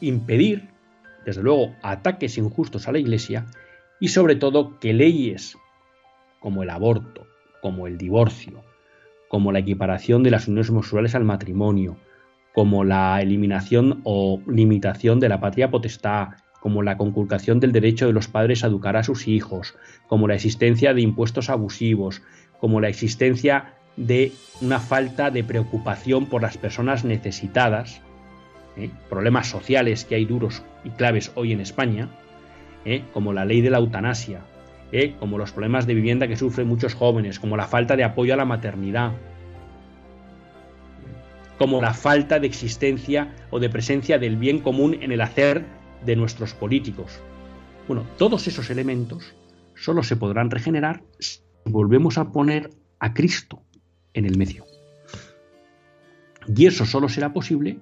impedir, 0.03 0.69
desde 1.25 1.43
luego, 1.43 1.75
ataques 1.81 2.37
injustos 2.37 2.87
a 2.87 2.93
la 2.93 2.99
Iglesia 2.99 3.47
y 3.99 4.09
sobre 4.09 4.37
todo 4.37 4.79
que 4.79 4.93
leyes 4.93 5.57
como 6.39 6.63
el 6.63 6.69
aborto, 6.69 7.27
como 7.63 7.87
el 7.87 7.97
divorcio, 7.97 8.66
como 9.37 9.53
la 9.53 9.59
equiparación 9.59 10.23
de 10.23 10.31
las 10.31 10.49
uniones 10.49 10.71
homosexuales 10.71 11.15
al 11.15 11.25
matrimonio, 11.25 11.99
como 12.55 12.85
la 12.85 13.21
eliminación 13.21 14.01
o 14.03 14.41
limitación 14.47 15.21
de 15.21 15.29
la 15.29 15.41
patria 15.41 15.71
potestad, 15.71 16.29
como 16.63 16.83
la 16.83 16.97
conculcación 16.97 17.61
del 17.61 17.71
derecho 17.71 18.07
de 18.07 18.15
los 18.15 18.29
padres 18.29 18.65
a 18.65 18.69
educar 18.69 18.97
a 18.97 19.05
sus 19.05 19.29
hijos, 19.29 19.75
como 20.07 20.27
la 20.27 20.37
existencia 20.37 20.95
de 20.95 21.03
impuestos 21.03 21.51
abusivos, 21.51 22.23
como 22.61 22.81
la 22.81 22.89
existencia 22.89 23.75
de 23.99 24.33
una 24.63 24.81
falta 24.81 25.31
de 25.31 25.45
preocupación 25.45 26.25
por 26.25 26.41
las 26.41 26.57
personas 26.57 27.05
necesitadas, 27.05 28.01
¿eh? 28.79 28.89
problemas 29.11 29.49
sociales 29.49 30.07
que 30.07 30.15
hay 30.15 30.25
duros 30.25 30.63
y 30.83 30.89
claves 30.89 31.31
hoy 31.35 31.53
en 31.53 31.61
España, 31.61 32.09
¿eh? 32.87 33.03
como 33.13 33.35
la 33.35 33.45
ley 33.45 33.61
de 33.61 33.69
la 33.69 33.77
eutanasia, 33.77 34.41
¿eh? 34.93 35.15
como 35.19 35.39
los 35.39 35.53
problemas 35.53 35.87
de 35.87 35.95
vivienda 35.95 36.29
que 36.29 36.37
sufren 36.37 36.69
muchos 36.69 36.95
jóvenes, 36.95 37.39
como 37.41 37.57
la 37.57 37.67
falta 37.67 37.97
de 37.97 38.05
apoyo 38.05 38.35
a 38.35 38.37
la 38.37 38.45
maternidad, 38.45 39.13
como 41.59 41.81
la 41.81 41.95
falta 41.95 42.39
de 42.39 42.47
existencia 42.47 43.35
o 43.51 43.59
de 43.59 43.71
presencia 43.71 44.19
del 44.19 44.37
bien 44.37 44.61
común 44.61 44.97
en 45.01 45.13
el 45.13 45.21
hacer 45.21 45.65
de 46.05 46.17
nuestros 46.17 46.55
políticos. 46.55 47.21
Bueno, 47.89 48.05
todos 48.19 48.47
esos 48.47 48.69
elementos 48.71 49.35
solo 49.75 50.03
se 50.03 50.17
podrán 50.17 50.51
regenerar 50.51 51.03
si 51.19 51.41
volvemos 51.65 52.19
a 52.19 52.31
poner 52.33 52.71
a 52.99 53.15
Cristo 53.15 53.63
en 54.13 54.27
el 54.27 54.37
medio. 54.37 54.65
Y 56.55 56.67
eso 56.67 56.85
solo 56.85 57.09
será 57.09 57.33
posible 57.33 57.81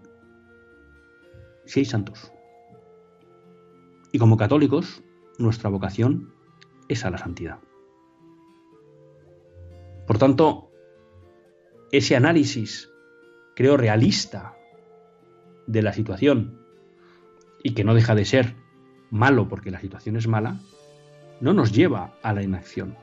si 1.67 1.81
hay 1.81 1.85
santos. 1.85 2.33
Y 4.13 4.19
como 4.19 4.37
católicos, 4.37 5.03
nuestra 5.39 5.71
vocación 5.71 6.34
es 6.89 7.05
a 7.05 7.11
la 7.11 7.19
santidad. 7.19 7.59
Por 10.07 10.19
tanto, 10.19 10.71
ese 11.93 12.17
análisis, 12.17 12.91
creo, 13.57 13.77
realista 13.77 14.57
de 15.67 15.83
la 15.83 15.93
situación, 15.93 16.61
y 17.63 17.75
que 17.75 17.85
no 17.85 17.95
deja 17.95 18.15
de 18.15 18.25
ser 18.25 18.55
malo 19.11 19.49
porque 19.49 19.71
la 19.71 19.81
situación 19.81 20.17
es 20.17 20.29
mala, 20.29 20.61
no 21.41 21.55
nos 21.55 21.73
lleva 21.73 22.15
a 22.23 22.33
la 22.33 22.43
inacción, 22.43 22.97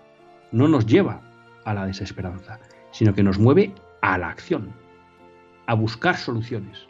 no 0.51 0.67
nos 0.67 0.85
lleva 0.85 1.21
a 1.65 1.73
la 1.73 1.85
desesperanza, 1.85 2.59
sino 2.91 3.13
que 3.13 3.23
nos 3.23 3.39
mueve 3.39 3.73
a 4.01 4.17
la 4.17 4.29
acción, 4.29 4.73
a 5.65 5.73
buscar 5.73 6.17
soluciones, 6.17 6.87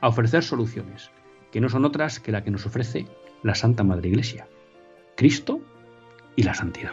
a 0.00 0.08
ofrecer 0.08 0.42
soluciones, 0.42 1.10
que 1.50 1.60
no 1.60 1.68
son 1.68 1.84
otras 1.84 2.20
que 2.20 2.32
la 2.32 2.44
que 2.44 2.50
nos 2.50 2.66
ofrece 2.66 3.06
la 3.42 3.54
Santa 3.54 3.82
Madre 3.84 4.08
Iglesia, 4.08 4.48
Cristo 5.16 5.60
y 6.36 6.42
la 6.42 6.54
santidad. 6.54 6.92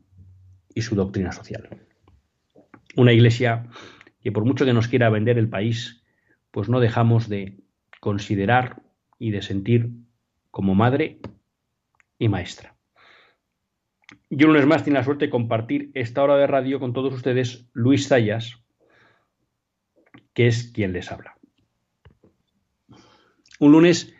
y 0.73 0.81
su 0.81 0.95
doctrina 0.95 1.31
social. 1.31 1.69
Una 2.95 3.13
Iglesia 3.13 3.67
que 4.21 4.31
por 4.31 4.45
mucho 4.45 4.65
que 4.65 4.73
nos 4.73 4.87
quiera 4.87 5.09
vender 5.09 5.37
el 5.37 5.49
país, 5.49 6.03
pues 6.51 6.69
no 6.69 6.79
dejamos 6.79 7.27
de 7.29 7.57
considerar 7.99 8.81
y 9.17 9.31
de 9.31 9.41
sentir 9.41 9.89
como 10.51 10.75
madre 10.75 11.19
y 12.19 12.29
maestra. 12.29 12.75
Yo 14.29 14.47
un 14.47 14.53
lunes 14.53 14.67
más 14.67 14.83
tiene 14.83 14.99
la 14.99 15.05
suerte 15.05 15.25
de 15.25 15.31
compartir 15.31 15.91
esta 15.93 16.23
hora 16.23 16.37
de 16.37 16.47
radio 16.47 16.79
con 16.79 16.93
todos 16.93 17.13
ustedes, 17.13 17.67
Luis 17.73 18.07
Zayas, 18.07 18.63
que 20.33 20.47
es 20.47 20.71
quien 20.71 20.93
les 20.93 21.11
habla. 21.11 21.35
Un 23.59 23.71
lunes 23.71 24.13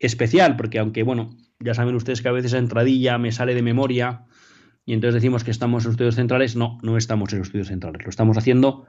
especial, 0.00 0.56
porque 0.56 0.78
aunque, 0.78 1.02
bueno, 1.02 1.36
ya 1.60 1.74
saben 1.74 1.94
ustedes 1.94 2.22
que 2.22 2.28
a 2.28 2.32
veces 2.32 2.52
la 2.52 2.58
entradilla 2.58 3.18
me 3.18 3.32
sale 3.32 3.54
de 3.54 3.62
memoria 3.62 4.26
y 4.84 4.94
entonces 4.94 5.14
decimos 5.14 5.44
que 5.44 5.50
estamos 5.50 5.84
en 5.84 5.88
los 5.88 5.94
estudios 5.94 6.14
centrales, 6.16 6.56
no, 6.56 6.78
no 6.82 6.96
estamos 6.96 7.32
en 7.32 7.38
los 7.40 7.48
estudios 7.48 7.68
centrales, 7.68 8.04
lo 8.04 8.10
estamos 8.10 8.36
haciendo 8.36 8.86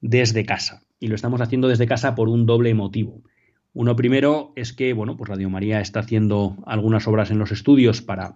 desde 0.00 0.44
casa. 0.44 0.82
Y 1.00 1.08
lo 1.08 1.14
estamos 1.14 1.40
haciendo 1.40 1.68
desde 1.68 1.86
casa 1.86 2.14
por 2.14 2.28
un 2.28 2.46
doble 2.46 2.74
motivo. 2.74 3.22
Uno 3.72 3.96
primero 3.96 4.52
es 4.54 4.72
que, 4.72 4.92
bueno, 4.92 5.16
pues 5.16 5.30
Radio 5.30 5.48
María 5.50 5.80
está 5.80 6.00
haciendo 6.00 6.62
algunas 6.66 7.08
obras 7.08 7.30
en 7.30 7.38
los 7.38 7.50
estudios 7.50 8.02
para 8.02 8.34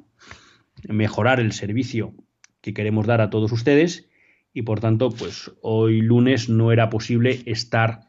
mejorar 0.88 1.40
el 1.40 1.52
servicio 1.52 2.14
que 2.60 2.74
queremos 2.74 3.06
dar 3.06 3.20
a 3.20 3.30
todos 3.30 3.52
ustedes 3.52 4.08
y 4.56 4.62
por 4.62 4.80
tanto, 4.80 5.10
pues 5.10 5.52
hoy 5.60 6.00
lunes 6.00 6.48
no 6.48 6.72
era 6.72 6.88
posible 6.88 7.42
estar 7.44 8.00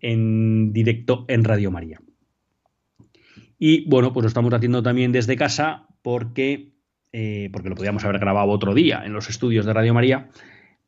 en 0.00 0.72
directo 0.72 1.24
en 1.26 1.42
Radio 1.42 1.72
María. 1.72 2.00
Y 3.58 3.88
bueno, 3.90 4.12
pues 4.12 4.22
lo 4.22 4.28
estamos 4.28 4.54
haciendo 4.54 4.82
también 4.84 5.10
desde 5.10 5.34
casa 5.34 5.88
porque, 6.02 6.70
eh, 7.12 7.50
porque 7.52 7.68
lo 7.68 7.74
podíamos 7.74 8.04
haber 8.04 8.18
grabado 8.18 8.50
otro 8.50 8.74
día 8.74 9.02
en 9.04 9.12
los 9.12 9.28
estudios 9.28 9.66
de 9.66 9.72
Radio 9.72 9.94
María, 9.94 10.28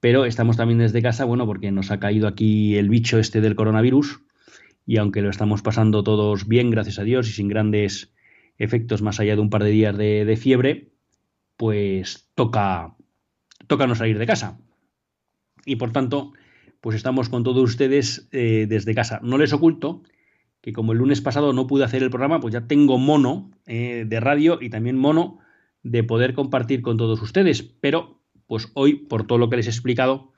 pero 0.01 0.25
estamos 0.25 0.57
también 0.57 0.79
desde 0.79 1.03
casa, 1.03 1.25
bueno, 1.25 1.47
porque 1.47 1.71
nos 1.71 1.91
ha 1.91 2.01
caído 2.01 2.27
aquí 2.27 2.77
el 2.77 2.89
bicho 2.89 3.19
este 3.19 3.41
del 3.41 3.55
coronavirus 3.55 4.21
y 4.87 4.97
aunque 4.97 5.23
lo 5.23 5.31
estamos 5.31 5.63
pasando 5.63 6.03
todos 6.03 6.49
bien, 6.49 6.71
gracias 6.71 6.99
a 6.99 7.05
Dios, 7.05 7.29
y 7.29 7.33
sin 7.33 7.49
grandes 7.49 8.13
efectos 8.59 9.03
más 9.03 9.21
allá 9.21 9.37
de 9.37 9.41
un 9.41 9.51
par 9.51 9.63
de 9.63 9.71
días 9.71 9.97
de, 9.97 10.37
fiebre, 10.37 10.91
pues 11.57 12.29
toca, 12.35 12.97
toca 13.67 13.87
no 13.87 13.95
salir 13.95 14.19
de 14.19 14.27
casa. 14.27 14.59
Y 15.65 15.77
por 15.77 15.93
tanto, 15.93 16.33
pues 16.81 16.97
estamos 16.97 17.29
con 17.29 17.45
todos 17.45 17.63
ustedes 17.63 18.29
eh, 18.33 18.67
desde 18.69 18.95
casa. 18.95 19.21
No 19.23 19.39
les 19.39 19.53
oculto 19.53 20.03
que 20.61 20.73
como 20.73 20.93
el 20.93 20.99
lunes 20.99 21.21
pasado 21.21 21.53
no 21.53 21.67
pude 21.67 21.85
hacer 21.85 22.03
el 22.03 22.11
programa, 22.11 22.41
pues 22.41 22.53
ya 22.53 22.67
tengo 22.67 22.99
mono 22.99 23.51
eh, 23.67 24.05
de 24.07 24.21
radio 24.21 24.59
y 24.61 24.71
también 24.71 24.99
mono 24.99 25.39
de 25.83 26.05
poder 26.05 26.35
compartir 26.35 26.83
con 26.83 26.97
todos 26.97 27.21
ustedes, 27.23 27.63
pero 27.63 28.21
pues 28.47 28.71
hoy, 28.75 28.95
por 28.95 29.27
todo 29.27 29.39
lo 29.39 29.49
que 29.49 29.57
les 29.57 29.67
he 29.67 29.71
explicado, 29.71 30.33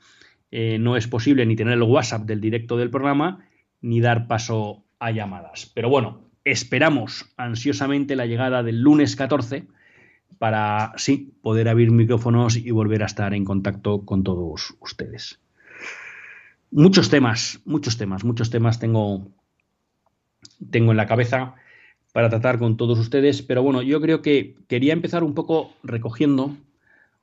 eh, 0.50 0.78
no 0.78 0.96
es 0.96 1.08
posible 1.08 1.46
ni 1.46 1.56
tener 1.56 1.74
el 1.74 1.82
WhatsApp 1.82 2.26
del 2.26 2.40
directo 2.40 2.76
del 2.76 2.90
programa, 2.90 3.46
ni 3.80 4.00
dar 4.00 4.26
paso 4.26 4.84
a 4.98 5.10
llamadas. 5.10 5.72
Pero 5.74 5.88
bueno, 5.88 6.20
esperamos 6.44 7.32
ansiosamente 7.36 8.16
la 8.16 8.26
llegada 8.26 8.62
del 8.62 8.82
lunes 8.82 9.16
14 9.16 9.66
para, 10.38 10.92
sí, 10.96 11.34
poder 11.40 11.68
abrir 11.68 11.90
micrófonos 11.90 12.56
y 12.56 12.70
volver 12.70 13.02
a 13.02 13.06
estar 13.06 13.32
en 13.32 13.44
contacto 13.44 14.04
con 14.04 14.24
todos 14.24 14.74
ustedes. 14.80 15.40
Muchos 16.70 17.10
temas, 17.10 17.60
muchos 17.64 17.96
temas, 17.96 18.24
muchos 18.24 18.50
temas 18.50 18.78
tengo, 18.78 19.28
tengo 20.70 20.90
en 20.90 20.96
la 20.96 21.06
cabeza 21.06 21.54
para 22.12 22.28
tratar 22.28 22.58
con 22.58 22.76
todos 22.76 22.98
ustedes, 22.98 23.42
pero 23.42 23.62
bueno, 23.62 23.82
yo 23.82 24.00
creo 24.00 24.22
que 24.22 24.54
quería 24.68 24.92
empezar 24.92 25.24
un 25.24 25.34
poco 25.34 25.72
recogiendo 25.82 26.56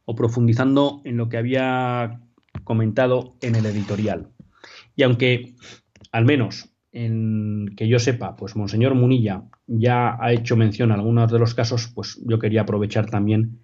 o 0.05 0.15
profundizando 0.15 1.01
en 1.03 1.17
lo 1.17 1.29
que 1.29 1.37
había 1.37 2.21
comentado 2.63 3.35
en 3.41 3.55
el 3.55 3.65
editorial. 3.67 4.29
Y 4.95 5.03
aunque, 5.03 5.53
al 6.11 6.25
menos 6.25 6.69
en 6.91 7.73
que 7.77 7.87
yo 7.87 7.99
sepa, 7.99 8.35
pues 8.35 8.55
Monseñor 8.55 8.95
Munilla 8.95 9.43
ya 9.67 10.17
ha 10.19 10.33
hecho 10.33 10.57
mención 10.57 10.91
a 10.91 10.95
algunos 10.95 11.31
de 11.31 11.37
los 11.37 11.53
casos, 11.53 11.91
pues 11.93 12.19
yo 12.25 12.39
quería 12.39 12.61
aprovechar 12.61 13.09
también 13.09 13.59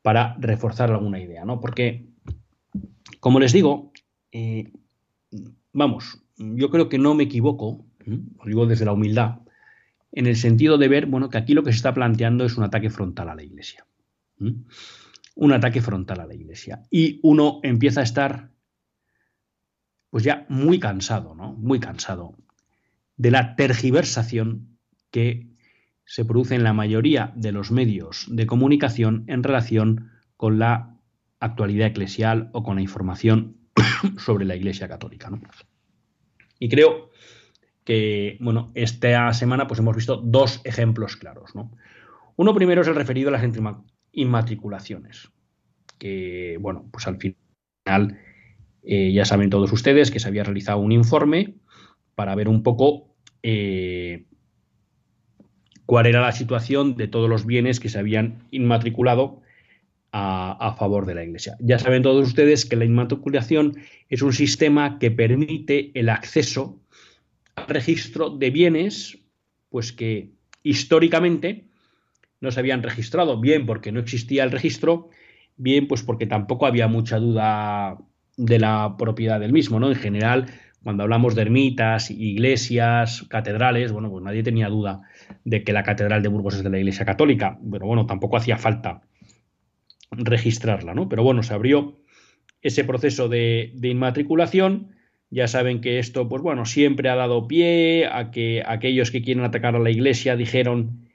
para 0.00 0.34
reforzar 0.38 0.90
alguna 0.90 1.20
idea, 1.20 1.44
¿no? 1.44 1.60
Porque, 1.60 2.06
como 3.20 3.38
les 3.38 3.52
digo, 3.52 3.92
eh, 4.32 4.72
vamos, 5.72 6.24
yo 6.38 6.70
creo 6.70 6.88
que 6.88 6.98
no 6.98 7.14
me 7.14 7.24
equivoco, 7.24 7.84
lo 8.06 8.44
digo 8.46 8.66
desde 8.66 8.86
la 8.86 8.92
humildad, 8.92 9.41
en 10.12 10.26
el 10.26 10.36
sentido 10.36 10.78
de 10.78 10.88
ver, 10.88 11.06
bueno, 11.06 11.30
que 11.30 11.38
aquí 11.38 11.54
lo 11.54 11.62
que 11.62 11.72
se 11.72 11.76
está 11.76 11.94
planteando 11.94 12.44
es 12.44 12.56
un 12.56 12.64
ataque 12.64 12.90
frontal 12.90 13.28
a 13.28 13.34
la 13.34 13.42
Iglesia 13.42 13.86
un 15.34 15.52
ataque 15.52 15.80
frontal 15.80 16.20
a 16.20 16.26
la 16.26 16.34
Iglesia. 16.34 16.82
Y 16.90 17.20
uno 17.22 17.60
empieza 17.62 18.00
a 18.00 18.04
estar, 18.04 18.50
pues 20.10 20.24
ya 20.24 20.46
muy 20.48 20.78
cansado, 20.78 21.34
¿no? 21.34 21.52
Muy 21.54 21.80
cansado 21.80 22.36
de 23.16 23.30
la 23.30 23.56
tergiversación 23.56 24.78
que 25.10 25.50
se 26.04 26.24
produce 26.24 26.54
en 26.54 26.64
la 26.64 26.72
mayoría 26.72 27.32
de 27.36 27.52
los 27.52 27.70
medios 27.70 28.26
de 28.28 28.46
comunicación 28.46 29.24
en 29.28 29.42
relación 29.42 30.10
con 30.36 30.58
la 30.58 30.98
actualidad 31.38 31.88
eclesial 31.88 32.50
o 32.52 32.62
con 32.62 32.76
la 32.76 32.82
información 32.82 33.56
sobre 34.18 34.44
la 34.44 34.56
Iglesia 34.56 34.88
Católica. 34.88 35.30
¿no? 35.30 35.40
Y 36.58 36.68
creo 36.68 37.10
que, 37.84 38.36
bueno, 38.40 38.70
esta 38.74 39.32
semana 39.32 39.66
pues 39.66 39.80
hemos 39.80 39.96
visto 39.96 40.16
dos 40.16 40.60
ejemplos 40.64 41.16
claros. 41.16 41.54
¿no? 41.54 41.70
Uno 42.36 42.54
primero 42.54 42.82
es 42.82 42.88
el 42.88 42.94
referido 42.94 43.28
a 43.28 43.32
las 43.32 43.44
inmatriculaciones. 44.12 45.30
Que, 45.98 46.56
bueno, 46.60 46.88
pues 46.90 47.06
al 47.06 47.18
final 47.18 48.18
eh, 48.82 49.12
ya 49.12 49.24
saben 49.24 49.50
todos 49.50 49.72
ustedes 49.72 50.10
que 50.10 50.20
se 50.20 50.28
había 50.28 50.44
realizado 50.44 50.78
un 50.78 50.92
informe 50.92 51.54
para 52.14 52.34
ver 52.34 52.48
un 52.48 52.62
poco 52.62 53.14
eh, 53.42 54.26
cuál 55.86 56.06
era 56.06 56.20
la 56.20 56.32
situación 56.32 56.96
de 56.96 57.08
todos 57.08 57.28
los 57.28 57.46
bienes 57.46 57.80
que 57.80 57.88
se 57.88 57.98
habían 57.98 58.46
inmatriculado 58.50 59.42
a, 60.14 60.74
favor 60.78 61.06
de 61.06 61.14
la 61.14 61.24
Iglesia. 61.24 61.56
Ya 61.58 61.78
saben 61.78 62.02
todos 62.02 62.28
ustedes 62.28 62.66
que 62.66 62.76
la 62.76 62.84
inmatriculación 62.84 63.78
es 64.10 64.20
un 64.20 64.34
sistema 64.34 64.98
que 64.98 65.10
permite 65.10 65.90
el 65.98 66.10
acceso 66.10 66.81
registro 67.68 68.30
de 68.30 68.50
bienes, 68.50 69.18
pues 69.70 69.92
que 69.92 70.30
históricamente 70.62 71.68
no 72.40 72.50
se 72.50 72.60
habían 72.60 72.82
registrado, 72.82 73.40
bien 73.40 73.66
porque 73.66 73.92
no 73.92 74.00
existía 74.00 74.44
el 74.44 74.50
registro, 74.50 75.10
bien 75.56 75.86
pues 75.86 76.02
porque 76.02 76.26
tampoco 76.26 76.66
había 76.66 76.88
mucha 76.88 77.18
duda 77.18 77.98
de 78.36 78.58
la 78.58 78.96
propiedad 78.98 79.38
del 79.40 79.52
mismo, 79.52 79.78
¿no? 79.78 79.88
En 79.88 79.96
general, 79.96 80.46
cuando 80.82 81.04
hablamos 81.04 81.34
de 81.34 81.42
ermitas, 81.42 82.10
iglesias, 82.10 83.24
catedrales, 83.28 83.92
bueno, 83.92 84.10
pues 84.10 84.24
nadie 84.24 84.42
tenía 84.42 84.68
duda 84.68 85.02
de 85.44 85.62
que 85.62 85.72
la 85.72 85.84
catedral 85.84 86.22
de 86.22 86.28
Burgos 86.28 86.56
es 86.56 86.64
de 86.64 86.70
la 86.70 86.78
Iglesia 86.78 87.04
Católica, 87.04 87.58
pero 87.70 87.86
bueno, 87.86 88.06
tampoco 88.06 88.36
hacía 88.36 88.58
falta 88.58 89.02
registrarla, 90.10 90.94
¿no? 90.94 91.08
Pero 91.08 91.22
bueno, 91.22 91.42
se 91.42 91.54
abrió 91.54 91.98
ese 92.60 92.84
proceso 92.84 93.28
de, 93.28 93.72
de 93.76 93.88
inmatriculación. 93.88 94.94
Ya 95.32 95.48
saben 95.48 95.80
que 95.80 95.98
esto, 95.98 96.28
pues 96.28 96.42
bueno, 96.42 96.66
siempre 96.66 97.08
ha 97.08 97.16
dado 97.16 97.48
pie 97.48 98.06
a 98.06 98.30
que 98.30 98.62
aquellos 98.66 99.10
que 99.10 99.22
quieren 99.22 99.44
atacar 99.44 99.74
a 99.74 99.78
la 99.78 99.90
Iglesia 99.90 100.36
dijeron 100.36 101.08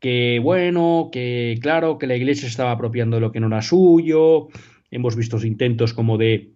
que 0.00 0.40
bueno, 0.42 1.10
que 1.12 1.56
claro, 1.62 1.96
que 1.98 2.08
la 2.08 2.16
iglesia 2.16 2.48
estaba 2.48 2.72
apropiando 2.72 3.18
de 3.18 3.20
lo 3.20 3.30
que 3.30 3.38
no 3.38 3.46
era 3.46 3.62
suyo, 3.62 4.48
hemos 4.90 5.14
visto 5.14 5.36
intentos 5.46 5.92
como 5.94 6.18
de 6.18 6.54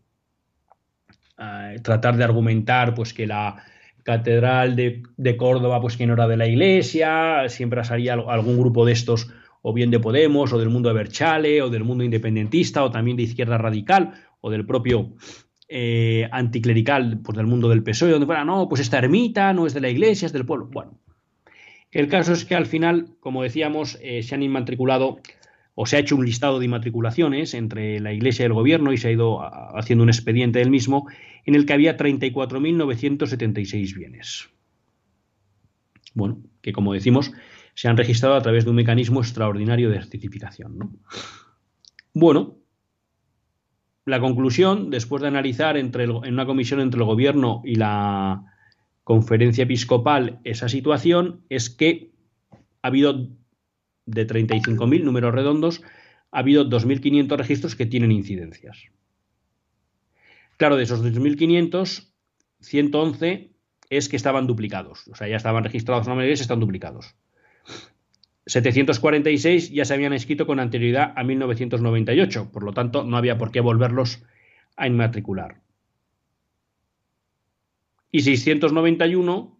eh, 1.38 1.76
tratar 1.82 2.16
de 2.16 2.24
argumentar 2.24 2.94
pues 2.94 3.12
que 3.14 3.26
la 3.26 3.62
catedral 4.02 4.74
de, 4.74 5.36
Córdoba 5.36 5.80
pues 5.80 5.96
que 5.96 6.06
no 6.06 6.14
era 6.14 6.26
de 6.26 6.36
la 6.36 6.48
iglesia, 6.48 7.48
siempre 7.48 7.84
salía 7.84 8.14
algún 8.14 8.58
grupo 8.58 8.84
de 8.84 8.92
estos 8.92 9.30
o 9.62 9.72
bien 9.72 9.90
de 9.90 10.00
Podemos 10.00 10.52
o 10.52 10.58
del 10.58 10.68
mundo 10.68 10.88
de 10.88 10.96
Berchale 10.96 11.62
o 11.62 11.70
del 11.70 11.84
mundo 11.84 12.02
independentista 12.02 12.82
o 12.82 12.90
también 12.90 13.16
de 13.16 13.22
izquierda 13.22 13.56
radical 13.56 14.14
o 14.40 14.50
del 14.50 14.66
propio 14.66 15.12
eh, 15.68 16.28
anticlerical 16.30 17.20
pues 17.22 17.36
del 17.36 17.46
mundo 17.46 17.68
del 17.68 17.82
PSOE 17.82 18.10
donde 18.10 18.26
fuera 18.26 18.44
no 18.44 18.68
pues 18.68 18.80
esta 18.80 18.98
ermita 18.98 19.52
no 19.52 19.66
es 19.66 19.74
de 19.74 19.80
la 19.80 19.88
iglesia 19.88 20.26
es 20.26 20.32
del 20.32 20.44
pueblo 20.44 20.66
bueno 20.66 20.98
el 21.94 22.08
caso 22.08 22.32
es 22.32 22.44
que 22.44 22.56
al 22.56 22.66
final, 22.66 23.16
como 23.20 23.44
decíamos, 23.44 23.98
eh, 24.02 24.24
se 24.24 24.34
han 24.34 24.42
inmatriculado 24.42 25.20
o 25.76 25.86
se 25.86 25.96
ha 25.96 26.00
hecho 26.00 26.16
un 26.16 26.26
listado 26.26 26.58
de 26.58 26.64
inmatriculaciones 26.64 27.54
entre 27.54 28.00
la 28.00 28.12
Iglesia 28.12 28.42
y 28.42 28.46
el 28.46 28.52
Gobierno 28.52 28.92
y 28.92 28.96
se 28.96 29.06
ha 29.08 29.12
ido 29.12 29.40
haciendo 29.76 30.02
un 30.02 30.08
expediente 30.10 30.58
del 30.58 30.70
mismo 30.70 31.06
en 31.46 31.54
el 31.54 31.66
que 31.66 31.72
había 31.72 31.96
34.976 31.96 33.94
bienes. 33.94 34.50
bueno, 36.14 36.42
que 36.62 36.72
como 36.72 36.92
decimos, 36.92 37.32
se 37.74 37.86
han 37.86 37.96
registrado 37.96 38.34
a 38.34 38.42
través 38.42 38.64
de 38.64 38.70
un 38.70 38.76
mecanismo 38.76 39.20
extraordinario 39.20 39.88
de 39.90 40.00
certificación. 40.00 40.98
Bueno, 42.12 42.58
la 44.04 44.20
conclusión, 44.20 44.90
después 44.90 45.22
de 45.22 45.28
analizar 45.28 45.76
entre 45.76 46.04
en 46.04 46.10
una 46.10 46.46
comisión 46.46 46.80
entre 46.80 47.00
el 47.00 47.06
gobierno 47.06 47.62
y 47.64 47.76
la 47.76 48.44
conferencia 49.02 49.64
episcopal 49.64 50.40
esa 50.44 50.68
situación, 50.68 51.42
es 51.48 51.70
que 51.70 52.10
ha 52.82 52.88
habido 52.88 53.28
de 54.06 54.26
35.000 54.26 55.02
números 55.02 55.34
redondos, 55.34 55.82
ha 56.30 56.40
habido 56.40 56.68
2.500 56.68 57.36
registros 57.36 57.76
que 57.76 57.86
tienen 57.86 58.12
incidencias. 58.12 58.84
Claro, 60.56 60.76
de 60.76 60.84
esos 60.84 61.02
2.500, 61.02 62.12
111 62.60 63.52
es 63.90 64.08
que 64.08 64.16
estaban 64.16 64.46
duplicados, 64.46 65.08
o 65.08 65.14
sea, 65.14 65.28
ya 65.28 65.36
estaban 65.36 65.64
registrados 65.64 66.06
en 66.06 66.10
la 66.10 66.16
mayoría 66.16 66.36
y 66.36 66.40
están 66.40 66.60
duplicados. 66.60 67.14
746 68.46 69.70
ya 69.70 69.84
se 69.84 69.94
habían 69.94 70.12
escrito 70.12 70.46
con 70.46 70.60
anterioridad 70.60 71.12
a 71.16 71.24
1998, 71.24 72.52
por 72.52 72.62
lo 72.62 72.72
tanto 72.72 73.04
no 73.04 73.16
había 73.16 73.38
por 73.38 73.50
qué 73.50 73.60
volverlos 73.60 74.22
a 74.76 74.86
inmatricular. 74.86 75.62
Y 78.10 78.22
691 78.22 79.58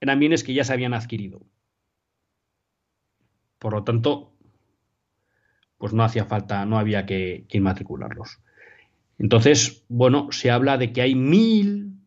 eran 0.00 0.18
bienes 0.18 0.42
que 0.42 0.52
ya 0.52 0.64
se 0.64 0.72
habían 0.72 0.94
adquirido. 0.94 1.46
Por 3.58 3.72
lo 3.72 3.84
tanto, 3.84 4.34
pues 5.78 5.92
no 5.92 6.02
hacía 6.02 6.24
falta, 6.24 6.66
no 6.66 6.78
había 6.78 7.06
que, 7.06 7.46
que 7.48 7.58
inmatricularlos. 7.58 8.40
Entonces, 9.18 9.84
bueno, 9.88 10.32
se 10.32 10.50
habla 10.50 10.76
de 10.76 10.92
que 10.92 11.02
hay 11.02 11.14
mil 11.14 12.00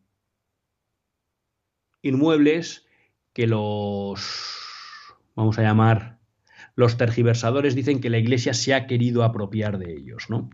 inmuebles 2.02 2.86
que 3.32 3.46
los 3.46 4.55
vamos 5.36 5.58
a 5.58 5.62
llamar, 5.62 6.18
los 6.74 6.96
tergiversadores 6.96 7.74
dicen 7.74 8.00
que 8.00 8.10
la 8.10 8.18
Iglesia 8.18 8.54
se 8.54 8.74
ha 8.74 8.86
querido 8.86 9.22
apropiar 9.22 9.78
de 9.78 9.92
ellos, 9.92 10.28
¿no? 10.28 10.50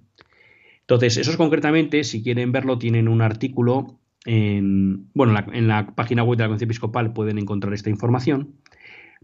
Entonces, 0.81 1.17
esos 1.17 1.37
concretamente, 1.37 2.05
si 2.05 2.23
quieren 2.23 2.53
verlo, 2.53 2.79
tienen 2.79 3.09
un 3.09 3.23
artículo 3.23 3.99
en, 4.25 5.11
bueno, 5.15 5.39
en 5.53 5.69
la, 5.69 5.95
página 5.95 6.23
web 6.23 6.37
de 6.37 6.45
la 6.45 6.49
Conferencia 6.49 6.67
Episcopal 6.67 7.13
pueden 7.13 7.39
encontrar 7.39 7.73
esta 7.73 7.91
información. 7.91 8.57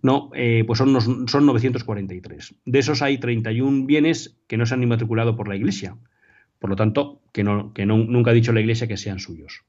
No, 0.01 0.31
eh, 0.35 0.64
pues 0.66 0.79
son, 0.79 1.29
son 1.29 1.47
943. 1.47 2.55
De 2.64 2.79
esos 2.79 3.03
hay 3.03 3.18
31 3.18 3.87
bienes 3.87 4.40
que 4.47 4.57
no 4.57 4.64
se 4.64 4.75
han 4.75 4.83
inmatriculado 4.83 5.37
por 5.37 5.49
la 5.49 5.57
Iglesia. 5.57 5.97
Por 6.61 6.71
lo 6.71 6.77
tanto, 6.77 7.21
que, 7.33 7.44
no, 7.44 7.73
que 7.73 7.87
nunca 7.87 8.31
ha 8.31 8.35
dicho 8.35 8.53
la 8.53 8.61
Iglesia 8.61 8.87
que 8.87 8.97
sean 8.97 9.18
suyos. 9.18 9.64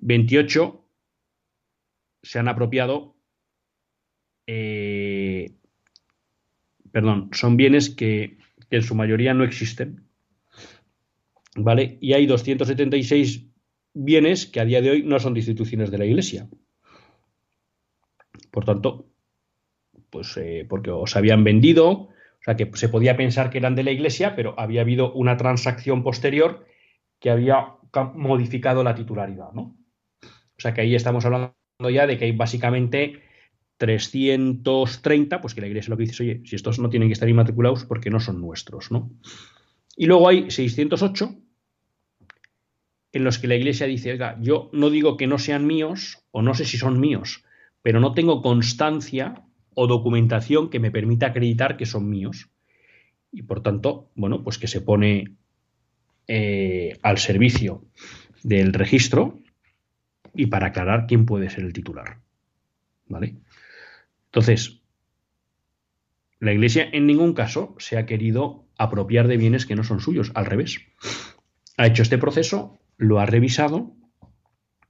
28 0.00 0.84
se 2.22 2.38
han 2.38 2.48
apropiado 2.48 3.14
eh, 4.50 5.52
perdón, 6.90 7.28
son 7.32 7.56
bienes 7.58 7.90
que, 7.90 8.38
en 8.70 8.82
su 8.82 8.94
mayoría 8.94 9.34
no 9.34 9.44
existen. 9.44 10.08
¿Vale? 11.54 11.98
Y 12.00 12.14
hay 12.14 12.26
276 12.26 13.46
bienes 13.92 14.46
que 14.46 14.60
a 14.60 14.64
día 14.64 14.80
de 14.80 14.90
hoy 14.90 15.02
no 15.02 15.18
son 15.20 15.36
instituciones 15.36 15.90
de 15.90 15.98
la 15.98 16.06
Iglesia. 16.06 16.48
Por 18.50 18.64
tanto, 18.64 19.10
pues 20.10 20.34
eh, 20.38 20.66
porque 20.68 20.90
os 20.90 21.14
habían 21.16 21.44
vendido, 21.44 21.90
o 21.90 22.10
sea 22.42 22.56
que 22.56 22.70
se 22.74 22.88
podía 22.88 23.16
pensar 23.16 23.50
que 23.50 23.58
eran 23.58 23.74
de 23.74 23.82
la 23.82 23.90
Iglesia, 23.90 24.34
pero 24.34 24.54
había 24.58 24.80
habido 24.80 25.12
una 25.12 25.36
transacción 25.36 26.02
posterior 26.02 26.64
que 27.20 27.30
había 27.30 27.74
modificado 28.14 28.82
la 28.82 28.94
titularidad, 28.94 29.52
¿no? 29.52 29.76
O 30.22 30.60
sea 30.60 30.72
que 30.72 30.80
ahí 30.80 30.94
estamos 30.94 31.24
hablando 31.24 31.54
ya 31.90 32.06
de 32.06 32.16
que 32.16 32.26
hay 32.26 32.32
básicamente 32.32 33.27
330, 33.78 35.40
pues 35.40 35.54
que 35.54 35.60
la 35.60 35.68
iglesia 35.68 35.90
lo 35.90 35.96
que 35.96 36.02
dice 36.02 36.12
es, 36.12 36.20
oye, 36.20 36.42
si 36.44 36.56
estos 36.56 36.78
no 36.78 36.90
tienen 36.90 37.08
que 37.08 37.14
estar 37.14 37.28
inmatriculados 37.28 37.84
porque 37.84 38.10
no 38.10 38.20
son 38.20 38.40
nuestros, 38.40 38.90
¿no? 38.90 39.10
Y 39.96 40.06
luego 40.06 40.28
hay 40.28 40.50
608 40.50 41.34
en 43.12 43.24
los 43.24 43.38
que 43.38 43.48
la 43.48 43.56
iglesia 43.56 43.86
dice, 43.86 44.12
oiga, 44.12 44.36
yo 44.40 44.70
no 44.72 44.90
digo 44.90 45.16
que 45.16 45.26
no 45.26 45.38
sean 45.38 45.66
míos, 45.66 46.24
o 46.30 46.42
no 46.42 46.54
sé 46.54 46.64
si 46.64 46.76
son 46.76 47.00
míos, 47.00 47.44
pero 47.82 48.00
no 48.00 48.12
tengo 48.12 48.42
constancia 48.42 49.44
o 49.74 49.86
documentación 49.86 50.70
que 50.70 50.80
me 50.80 50.90
permita 50.90 51.26
acreditar 51.26 51.76
que 51.76 51.86
son 51.86 52.08
míos. 52.08 52.50
Y 53.30 53.42
por 53.42 53.62
tanto, 53.62 54.10
bueno, 54.14 54.42
pues 54.42 54.58
que 54.58 54.66
se 54.66 54.80
pone 54.80 55.36
eh, 56.26 56.98
al 57.02 57.18
servicio 57.18 57.84
del 58.42 58.72
registro 58.72 59.40
y 60.34 60.46
para 60.46 60.68
aclarar 60.68 61.06
quién 61.06 61.26
puede 61.26 61.50
ser 61.50 61.64
el 61.64 61.72
titular. 61.72 62.20
¿Vale? 63.06 63.36
Entonces, 64.28 64.82
la 66.40 66.52
Iglesia 66.52 66.88
en 66.92 67.06
ningún 67.06 67.34
caso 67.34 67.74
se 67.78 67.98
ha 67.98 68.06
querido 68.06 68.66
apropiar 68.76 69.26
de 69.26 69.36
bienes 69.36 69.66
que 69.66 69.74
no 69.74 69.82
son 69.82 70.00
suyos, 70.00 70.30
al 70.34 70.46
revés. 70.46 70.78
Ha 71.76 71.86
hecho 71.86 72.02
este 72.02 72.18
proceso, 72.18 72.78
lo 72.96 73.18
ha 73.18 73.26
revisado 73.26 73.94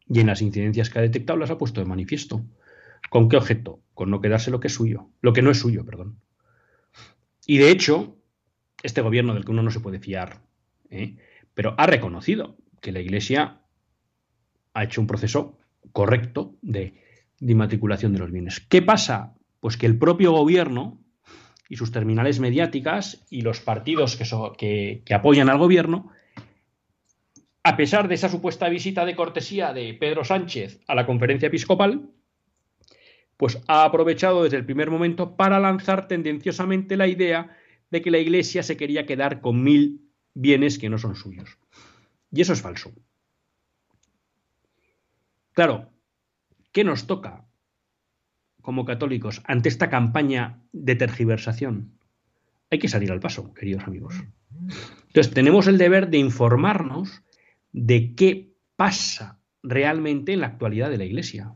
y 0.06 0.20
en 0.20 0.26
las 0.26 0.42
incidencias 0.42 0.90
que 0.90 0.98
ha 0.98 1.02
detectado 1.02 1.38
las 1.38 1.50
ha 1.50 1.58
puesto 1.58 1.80
de 1.80 1.86
manifiesto. 1.86 2.44
¿Con 3.10 3.28
qué 3.28 3.36
objeto? 3.36 3.80
Con 3.94 4.10
no 4.10 4.20
quedarse 4.20 4.50
lo 4.50 4.60
que 4.60 4.68
es 4.68 4.74
suyo, 4.74 5.10
lo 5.20 5.32
que 5.32 5.42
no 5.42 5.50
es 5.50 5.58
suyo, 5.58 5.84
perdón. 5.84 6.20
Y 7.46 7.58
de 7.58 7.70
hecho, 7.70 8.18
este 8.82 9.00
gobierno 9.00 9.34
del 9.34 9.44
que 9.44 9.52
uno 9.52 9.62
no 9.62 9.70
se 9.70 9.80
puede 9.80 10.00
fiar, 10.00 10.42
¿eh? 10.90 11.16
pero 11.54 11.74
ha 11.78 11.86
reconocido 11.86 12.56
que 12.80 12.92
la 12.92 13.00
Iglesia 13.00 13.62
ha 14.74 14.84
hecho 14.84 15.00
un 15.00 15.06
proceso 15.06 15.58
correcto 15.92 16.56
de 16.62 17.02
de 17.40 17.52
inmatriculación 17.52 18.12
de 18.12 18.18
los 18.18 18.30
bienes. 18.30 18.60
¿Qué 18.60 18.82
pasa? 18.82 19.34
Pues 19.60 19.76
que 19.76 19.86
el 19.86 19.98
propio 19.98 20.32
gobierno 20.32 20.98
y 21.68 21.76
sus 21.76 21.92
terminales 21.92 22.40
mediáticas 22.40 23.24
y 23.30 23.42
los 23.42 23.60
partidos 23.60 24.16
que, 24.16 25.02
que, 25.04 25.14
apoyan 25.14 25.48
al 25.48 25.58
gobierno, 25.58 26.10
a 27.62 27.76
pesar 27.76 28.08
de 28.08 28.14
esa 28.14 28.28
supuesta 28.28 28.68
visita 28.68 29.04
de 29.04 29.16
cortesía 29.16 29.72
de 29.72 29.94
Pedro 29.94 30.24
Sánchez 30.24 30.80
a 30.86 30.94
la 30.94 31.06
conferencia 31.06 31.48
episcopal, 31.48 32.10
pues 33.36 33.60
ha 33.68 33.84
aprovechado 33.84 34.44
desde 34.44 34.56
el 34.56 34.64
primer 34.64 34.90
momento 34.90 35.36
para 35.36 35.60
lanzar 35.60 36.08
tendenciosamente 36.08 36.96
la 36.96 37.06
idea 37.06 37.56
de 37.90 38.02
que 38.02 38.10
la 38.10 38.18
Iglesia 38.18 38.62
se 38.62 38.76
quería 38.76 39.06
quedar 39.06 39.40
con 39.40 39.62
mil 39.62 40.00
bienes 40.34 40.78
que 40.78 40.88
no 40.88 40.98
son 40.98 41.14
suyos. 41.14 41.58
Y 42.32 42.40
eso 42.40 42.52
es 42.52 42.62
falso. 42.62 42.92
Claro, 45.52 45.90
¿Qué 46.78 46.84
nos 46.84 47.08
toca 47.08 47.44
como 48.62 48.84
católicos 48.84 49.42
ante 49.48 49.68
esta 49.68 49.90
campaña 49.90 50.62
de 50.70 50.94
tergiversación? 50.94 51.98
Hay 52.70 52.78
que 52.78 52.86
salir 52.86 53.10
al 53.10 53.18
paso, 53.18 53.52
queridos 53.52 53.82
amigos. 53.82 54.14
Entonces, 55.08 55.34
tenemos 55.34 55.66
el 55.66 55.76
deber 55.76 56.08
de 56.08 56.18
informarnos 56.18 57.24
de 57.72 58.14
qué 58.14 58.52
pasa 58.76 59.40
realmente 59.60 60.34
en 60.34 60.40
la 60.42 60.46
actualidad 60.46 60.88
de 60.88 60.98
la 60.98 61.04
Iglesia. 61.04 61.52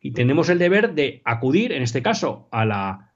Y 0.00 0.12
tenemos 0.12 0.48
el 0.48 0.58
deber 0.58 0.94
de 0.94 1.20
acudir, 1.26 1.70
en 1.70 1.82
este 1.82 2.00
caso, 2.00 2.48
a 2.52 2.64
la 2.64 3.12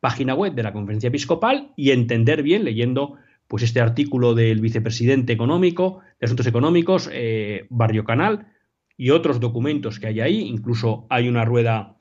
página 0.00 0.32
web 0.32 0.54
de 0.54 0.62
la 0.62 0.72
Conferencia 0.72 1.08
Episcopal 1.08 1.74
y 1.76 1.90
entender 1.90 2.42
bien, 2.42 2.64
leyendo 2.64 3.18
pues 3.46 3.62
este 3.62 3.82
artículo 3.82 4.34
del 4.34 4.62
vicepresidente 4.62 5.34
económico, 5.34 6.00
de 6.18 6.24
Asuntos 6.24 6.46
Económicos, 6.46 7.10
eh, 7.12 7.66
Barrio 7.68 8.04
Canal, 8.04 8.54
y 8.98 9.10
otros 9.10 9.40
documentos 9.40 9.98
que 9.98 10.08
hay 10.08 10.20
ahí. 10.20 10.40
Incluso 10.40 11.06
hay 11.08 11.28
una 11.28 11.46
rueda 11.46 11.96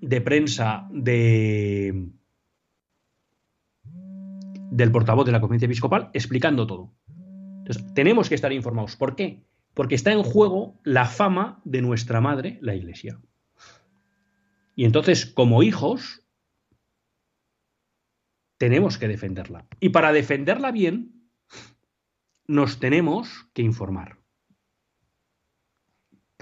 de 0.00 0.20
prensa 0.20 0.86
de, 0.92 2.10
del 4.70 4.92
portavoz 4.92 5.26
de 5.26 5.32
la 5.32 5.40
conferencia 5.40 5.66
episcopal 5.66 6.10
explicando 6.12 6.66
todo. 6.66 6.94
Entonces, 7.58 7.94
tenemos 7.94 8.28
que 8.28 8.34
estar 8.34 8.52
informados. 8.52 8.96
¿Por 8.96 9.16
qué? 9.16 9.44
Porque 9.74 9.94
está 9.94 10.12
en 10.12 10.22
juego 10.22 10.78
la 10.84 11.06
fama 11.06 11.60
de 11.64 11.80
nuestra 11.80 12.20
madre, 12.20 12.58
la 12.60 12.74
Iglesia. 12.74 13.20
Y 14.76 14.84
entonces, 14.84 15.26
como 15.26 15.62
hijos, 15.62 16.22
tenemos 18.58 18.98
que 18.98 19.08
defenderla. 19.08 19.66
Y 19.80 19.88
para 19.88 20.12
defenderla 20.12 20.70
bien, 20.70 21.30
nos 22.46 22.78
tenemos 22.78 23.48
que 23.54 23.62
informar. 23.62 24.21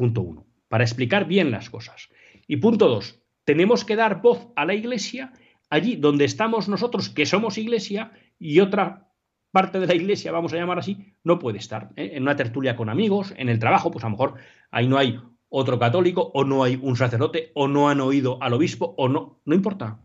Punto 0.01 0.23
uno. 0.23 0.47
Para 0.69 0.83
explicar 0.83 1.27
bien 1.27 1.51
las 1.51 1.69
cosas. 1.69 2.09
Y 2.47 2.57
punto 2.57 2.89
dos. 2.89 3.21
Tenemos 3.45 3.85
que 3.85 3.97
dar 3.97 4.23
voz 4.23 4.49
a 4.57 4.65
la 4.65 4.73
iglesia 4.73 5.35
allí 5.69 5.97
donde 5.97 6.25
estamos 6.25 6.71
nosotros, 6.71 7.11
que 7.11 7.27
somos 7.27 7.59
iglesia, 7.59 8.11
y 8.39 8.61
otra 8.61 9.13
parte 9.51 9.79
de 9.79 9.87
la 9.87 9.95
iglesia, 9.95 10.33
vamos 10.33 10.55
a 10.55 10.57
llamar 10.57 10.79
así, 10.79 11.13
no 11.23 11.39
puede 11.39 11.59
estar. 11.59 11.91
¿eh? 11.97 12.13
En 12.15 12.23
una 12.23 12.35
tertulia 12.35 12.77
con 12.77 12.89
amigos, 12.89 13.35
en 13.37 13.51
el 13.51 13.59
trabajo, 13.59 13.91
pues 13.91 14.03
a 14.03 14.07
lo 14.07 14.13
mejor 14.13 14.37
ahí 14.71 14.89
no 14.89 14.97
hay 14.97 15.21
otro 15.51 15.79
católico, 15.79 16.31
o 16.33 16.45
no 16.45 16.65
hay 16.65 16.81
un 16.81 16.97
sacerdote, 16.97 17.53
o 17.53 17.69
no 17.69 17.91
han 17.91 18.01
oído 18.01 18.43
al 18.43 18.55
obispo, 18.55 18.95
o 18.97 19.07
no. 19.07 19.43
No 19.45 19.55
importa. 19.55 20.01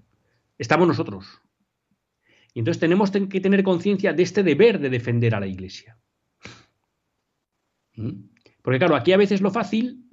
Estamos 0.58 0.90
nosotros. 0.90 1.42
Y 2.54 2.60
entonces 2.60 2.82
tenemos 2.82 3.12
que 3.12 3.40
tener 3.40 3.64
conciencia 3.64 4.12
de 4.12 4.24
este 4.24 4.44
deber 4.44 4.78
de 4.80 4.90
defender 4.90 5.36
a 5.36 5.40
la 5.40 5.48
iglesia. 5.48 5.98
¿Mm? 7.96 8.35
Porque 8.66 8.80
claro, 8.80 8.96
aquí 8.96 9.14
a 9.14 9.18
veces 9.18 9.42
lo 9.42 9.52
fácil 9.52 10.10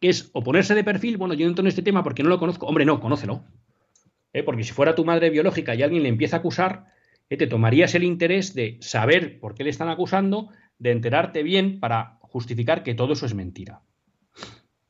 es 0.00 0.30
o 0.32 0.42
ponerse 0.42 0.74
de 0.74 0.82
perfil, 0.82 1.16
bueno, 1.16 1.32
yo 1.34 1.46
entro 1.46 1.62
en 1.62 1.68
este 1.68 1.80
tema 1.80 2.02
porque 2.02 2.24
no 2.24 2.28
lo 2.28 2.40
conozco. 2.40 2.66
Hombre, 2.66 2.84
no, 2.84 2.98
conócelo. 2.98 3.44
¿Eh? 4.32 4.42
Porque 4.42 4.64
si 4.64 4.72
fuera 4.72 4.96
tu 4.96 5.04
madre 5.04 5.30
biológica 5.30 5.72
y 5.76 5.82
alguien 5.84 6.02
le 6.02 6.08
empieza 6.08 6.34
a 6.34 6.38
acusar, 6.40 6.86
¿eh? 7.30 7.36
te 7.36 7.46
tomarías 7.46 7.94
el 7.94 8.02
interés 8.02 8.52
de 8.54 8.78
saber 8.80 9.38
por 9.38 9.54
qué 9.54 9.62
le 9.62 9.70
están 9.70 9.88
acusando, 9.90 10.48
de 10.80 10.90
enterarte 10.90 11.44
bien 11.44 11.78
para 11.78 12.18
justificar 12.22 12.82
que 12.82 12.94
todo 12.94 13.12
eso 13.12 13.26
es 13.26 13.34
mentira. 13.34 13.82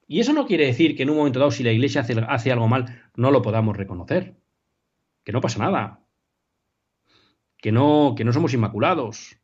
Y 0.08 0.20
eso 0.20 0.32
no 0.32 0.46
quiere 0.46 0.64
decir 0.64 0.96
que 0.96 1.02
en 1.02 1.10
un 1.10 1.18
momento 1.18 1.40
dado, 1.40 1.50
si 1.50 1.62
la 1.62 1.72
iglesia 1.72 2.00
hace, 2.00 2.14
hace 2.26 2.52
algo 2.52 2.68
mal, 2.68 3.02
no 3.16 3.30
lo 3.30 3.42
podamos 3.42 3.76
reconocer. 3.76 4.36
Que 5.24 5.32
no 5.32 5.42
pasa 5.42 5.58
nada. 5.58 6.00
Que 7.58 7.70
no, 7.70 8.14
que 8.16 8.24
no 8.24 8.32
somos 8.32 8.54
inmaculados. 8.54 9.36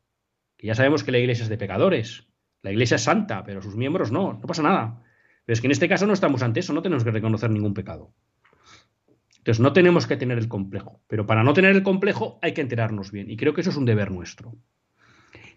Que 0.57 0.65
ya 0.65 0.73
sabemos 0.73 1.03
que 1.03 1.11
la 1.11 1.19
iglesia 1.19 1.43
es 1.43 1.49
de 1.49 1.59
pecadores. 1.59 2.28
La 2.61 2.71
iglesia 2.71 2.95
es 2.95 3.03
santa, 3.03 3.43
pero 3.43 3.61
sus 3.61 3.75
miembros 3.75 4.11
no. 4.11 4.33
No 4.33 4.41
pasa 4.41 4.61
nada. 4.61 5.01
Pero 5.45 5.53
es 5.53 5.61
que 5.61 5.67
en 5.67 5.71
este 5.71 5.89
caso 5.89 6.05
no 6.05 6.13
estamos 6.13 6.41
ante 6.43 6.59
eso, 6.59 6.73
no 6.73 6.81
tenemos 6.81 7.03
que 7.03 7.11
reconocer 7.11 7.49
ningún 7.49 7.73
pecado. 7.73 8.13
Entonces 9.37 9.61
no 9.61 9.73
tenemos 9.73 10.05
que 10.05 10.17
tener 10.17 10.37
el 10.37 10.47
complejo. 10.47 11.01
Pero 11.07 11.25
para 11.25 11.43
no 11.43 11.53
tener 11.53 11.75
el 11.75 11.83
complejo 11.83 12.37
hay 12.41 12.53
que 12.53 12.61
enterarnos 12.61 13.11
bien. 13.11 13.31
Y 13.31 13.37
creo 13.37 13.53
que 13.53 13.61
eso 13.61 13.69
es 13.69 13.77
un 13.77 13.85
deber 13.85 14.11
nuestro. 14.11 14.53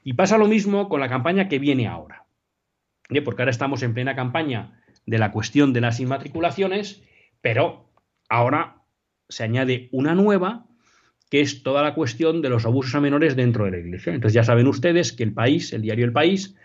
Y 0.04 0.14
pasa 0.14 0.38
lo 0.38 0.46
mismo 0.48 0.88
con 0.88 1.00
la 1.00 1.08
campaña 1.08 1.48
que 1.48 1.58
viene 1.58 1.88
ahora. 1.88 2.26
Porque 3.24 3.42
ahora 3.42 3.50
estamos 3.50 3.82
en 3.82 3.94
plena 3.94 4.16
campaña 4.16 4.80
de 5.06 5.18
la 5.18 5.32
cuestión 5.32 5.72
de 5.72 5.80
las 5.80 6.00
inmatriculaciones, 6.00 7.02
pero 7.40 7.90
ahora 8.28 8.82
se 9.28 9.44
añade 9.44 9.88
una 9.92 10.14
nueva, 10.14 10.66
que 11.28 11.40
es 11.40 11.62
toda 11.62 11.82
la 11.82 11.94
cuestión 11.94 12.42
de 12.42 12.48
los 12.48 12.64
abusos 12.64 12.94
a 12.94 13.00
menores 13.00 13.36
dentro 13.36 13.64
de 13.64 13.72
la 13.72 13.78
Iglesia. 13.78 14.14
Entonces 14.14 14.34
ya 14.34 14.44
saben 14.44 14.66
ustedes 14.66 15.12
que 15.12 15.22
el 15.22 15.32
país, 15.32 15.72
el 15.72 15.82
diario 15.82 16.04
El 16.04 16.12
País, 16.12 16.56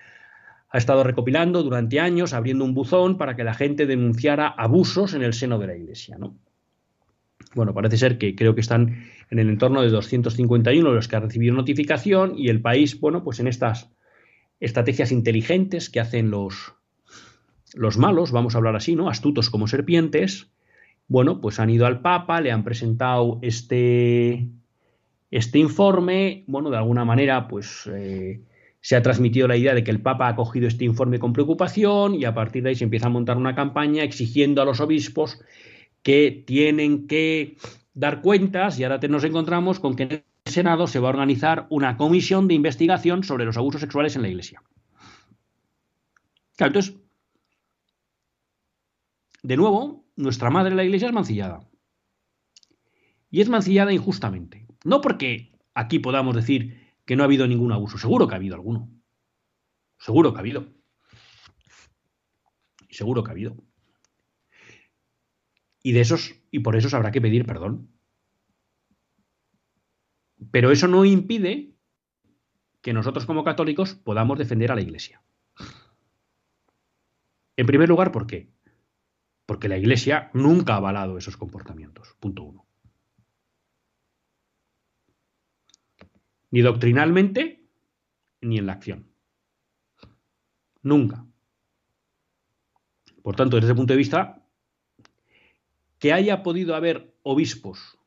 ha 0.70 0.78
estado 0.78 1.04
recopilando 1.04 1.64
durante 1.64 2.00
años, 2.00 2.34
abriendo 2.34 2.66
un 2.66 2.74
buzón 2.74 3.18
para 3.18 3.36
que 3.36 3.44
la 3.44 3.54
gente 3.54 3.86
denunciara 3.86 4.48
abusos 4.48 5.14
en 5.14 5.24
el 5.24 5.34
seno 5.34 5.60
de 5.60 5.68
la 5.68 5.76
Iglesia. 5.76 6.18
¿no? 6.18 6.38
Bueno, 7.56 7.74
parece 7.74 7.98
ser 7.98 8.18
que 8.18 8.36
creo 8.36 8.54
que 8.56 8.62
están 8.62 9.06
en 9.30 9.40
el 9.40 9.50
entorno 9.50 9.82
de 9.82 9.90
251 9.90 10.92
los 10.92 11.08
que 11.08 11.16
han 11.16 11.24
recibido 11.24 11.56
notificación 11.56 12.38
y 12.38 12.50
el 12.50 12.62
país, 12.62 13.00
bueno, 13.00 13.24
pues 13.24 13.40
en 13.40 13.48
estas 13.48 13.90
estrategias 14.60 15.12
inteligentes 15.12 15.90
que 15.90 16.00
hacen 16.00 16.30
los, 16.30 16.74
los 17.74 17.98
malos, 17.98 18.32
vamos 18.32 18.56
a 18.56 18.58
hablar 18.58 18.76
así, 18.76 18.96
¿no? 18.96 19.10
Astutos 19.10 19.50
como 19.50 19.68
serpientes, 19.68 20.52
bueno, 21.08 21.40
pues 21.40 21.60
han 21.60 21.70
ido 21.70 21.86
al 21.86 22.02
Papa, 22.02 22.42
le 22.42 22.52
han 22.52 22.64
presentado 22.64 23.40
este, 23.42 24.50
este 25.32 25.60
informe, 25.60 26.44
bueno, 26.48 26.70
de 26.70 26.78
alguna 26.78 27.06
manera, 27.06 27.48
pues 27.48 27.90
eh, 27.94 28.42
se 28.88 28.96
ha 28.96 29.02
transmitido 29.02 29.50
la 29.50 29.58
idea 29.58 29.74
de 29.74 29.84
que 29.84 29.92
el 29.92 30.00
Papa 30.00 30.30
ha 30.30 30.36
cogido 30.38 30.66
este 30.66 30.86
informe 30.86 31.20
con 31.20 31.34
preocupación 31.34 32.16
y 32.16 32.24
a 32.24 32.34
partir 32.34 32.64
de 32.64 32.70
ahí 32.70 32.76
se 32.76 32.86
empieza 32.86 33.08
a 33.08 33.10
montar 33.10 33.36
una 33.36 33.54
campaña 33.54 34.02
exigiendo 34.02 34.62
a 34.62 34.66
los 34.66 34.80
obispos 34.80 35.42
que 36.04 36.46
tienen 36.48 37.06
que 37.06 37.58
dar 37.94 38.22
cuentas 38.22 38.80
y 38.80 38.86
ahora 38.86 39.06
nos 39.10 39.26
encontramos 39.26 39.82
con 39.82 39.98
que 39.98 40.04
en 40.04 40.12
el 40.14 40.24
Senado 40.46 40.88
se 40.88 41.00
va 41.00 41.10
a 41.10 41.12
organizar 41.12 41.68
una 41.70 41.98
comisión 41.98 42.48
de 42.48 42.54
investigación 42.54 43.26
sobre 43.26 43.44
los 43.44 43.58
abusos 43.58 43.82
sexuales 43.82 44.16
en 44.16 44.22
la 44.22 44.30
Iglesia. 44.30 44.64
Claro, 46.56 46.70
entonces, 46.70 46.96
de 49.44 49.58
nuevo, 49.58 50.06
nuestra 50.16 50.50
madre 50.50 50.76
la 50.76 50.86
iglesia 50.86 51.10
es 51.10 51.14
mancillada. 51.14 51.60
Y 53.30 53.42
es 53.42 53.50
mancillada 53.50 53.92
injustamente. 53.92 54.66
No 54.86 55.02
porque 55.02 55.52
aquí 55.74 56.00
podamos 56.00 56.38
decir 56.38 56.87
que 57.08 57.16
no 57.16 57.24
ha 57.24 57.26
habido 57.26 57.48
ningún 57.48 57.72
abuso. 57.72 57.98
Seguro 57.98 58.28
que 58.28 58.36
ha 58.36 58.38
habido 58.38 58.54
alguno. 58.54 58.92
Seguro 59.98 60.32
que 60.32 60.38
ha 60.38 60.42
habido. 60.42 60.68
Seguro 62.92 63.24
que 63.24 63.32
ha 63.32 63.32
habido. 63.32 63.58
Y 65.82 65.94
de 65.94 66.02
esos, 66.02 66.36
y 66.52 66.60
por 66.60 66.76
eso 66.76 66.96
habrá 66.96 67.12
que 67.12 67.22
pedir 67.22 67.48
perdón. 67.48 67.90
Pero 70.52 70.70
eso 70.70 70.88
no 70.88 71.04
impide 71.04 71.74
que 72.82 72.94
nosotros 72.94 73.26
como 73.26 73.44
católicos 73.44 73.96
podamos 73.96 74.38
defender 74.38 74.72
a 74.72 74.76
la 74.76 74.82
Iglesia. 74.82 75.24
En 77.56 77.66
primer 77.66 77.90
lugar, 77.90 78.12
¿por 78.12 78.28
qué? 78.28 78.52
porque 79.48 79.70
la 79.70 79.78
Iglesia 79.78 80.30
nunca 80.34 80.74
ha 80.74 80.78
avalado 80.78 81.18
esos 81.18 81.38
comportamientos. 81.38 82.16
Punto 82.20 82.44
uno. 82.44 82.67
Ni 86.58 86.64
doctrinalmente, 86.64 87.70
ni 88.42 88.58
en 88.58 88.66
la 88.66 88.74
acción. 88.74 89.14
Nunca. 90.82 91.24
Por 93.22 93.36
tanto, 93.36 93.58
desde 93.58 93.68
ese 93.68 93.76
punto 93.76 93.94
de 93.94 93.98
vista, 93.98 94.44
que 96.00 96.14
haya 96.14 96.42
podido 96.42 96.74
haber 96.74 97.16
obispos 97.22 98.00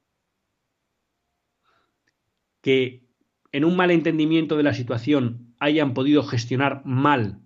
que 2.60 3.06
en 3.52 3.64
un 3.64 3.76
mal 3.76 3.92
entendimiento 3.92 4.56
de 4.56 4.64
la 4.64 4.74
situación 4.74 5.54
hayan 5.60 5.94
podido 5.94 6.24
gestionar 6.24 6.82
mal 6.84 7.42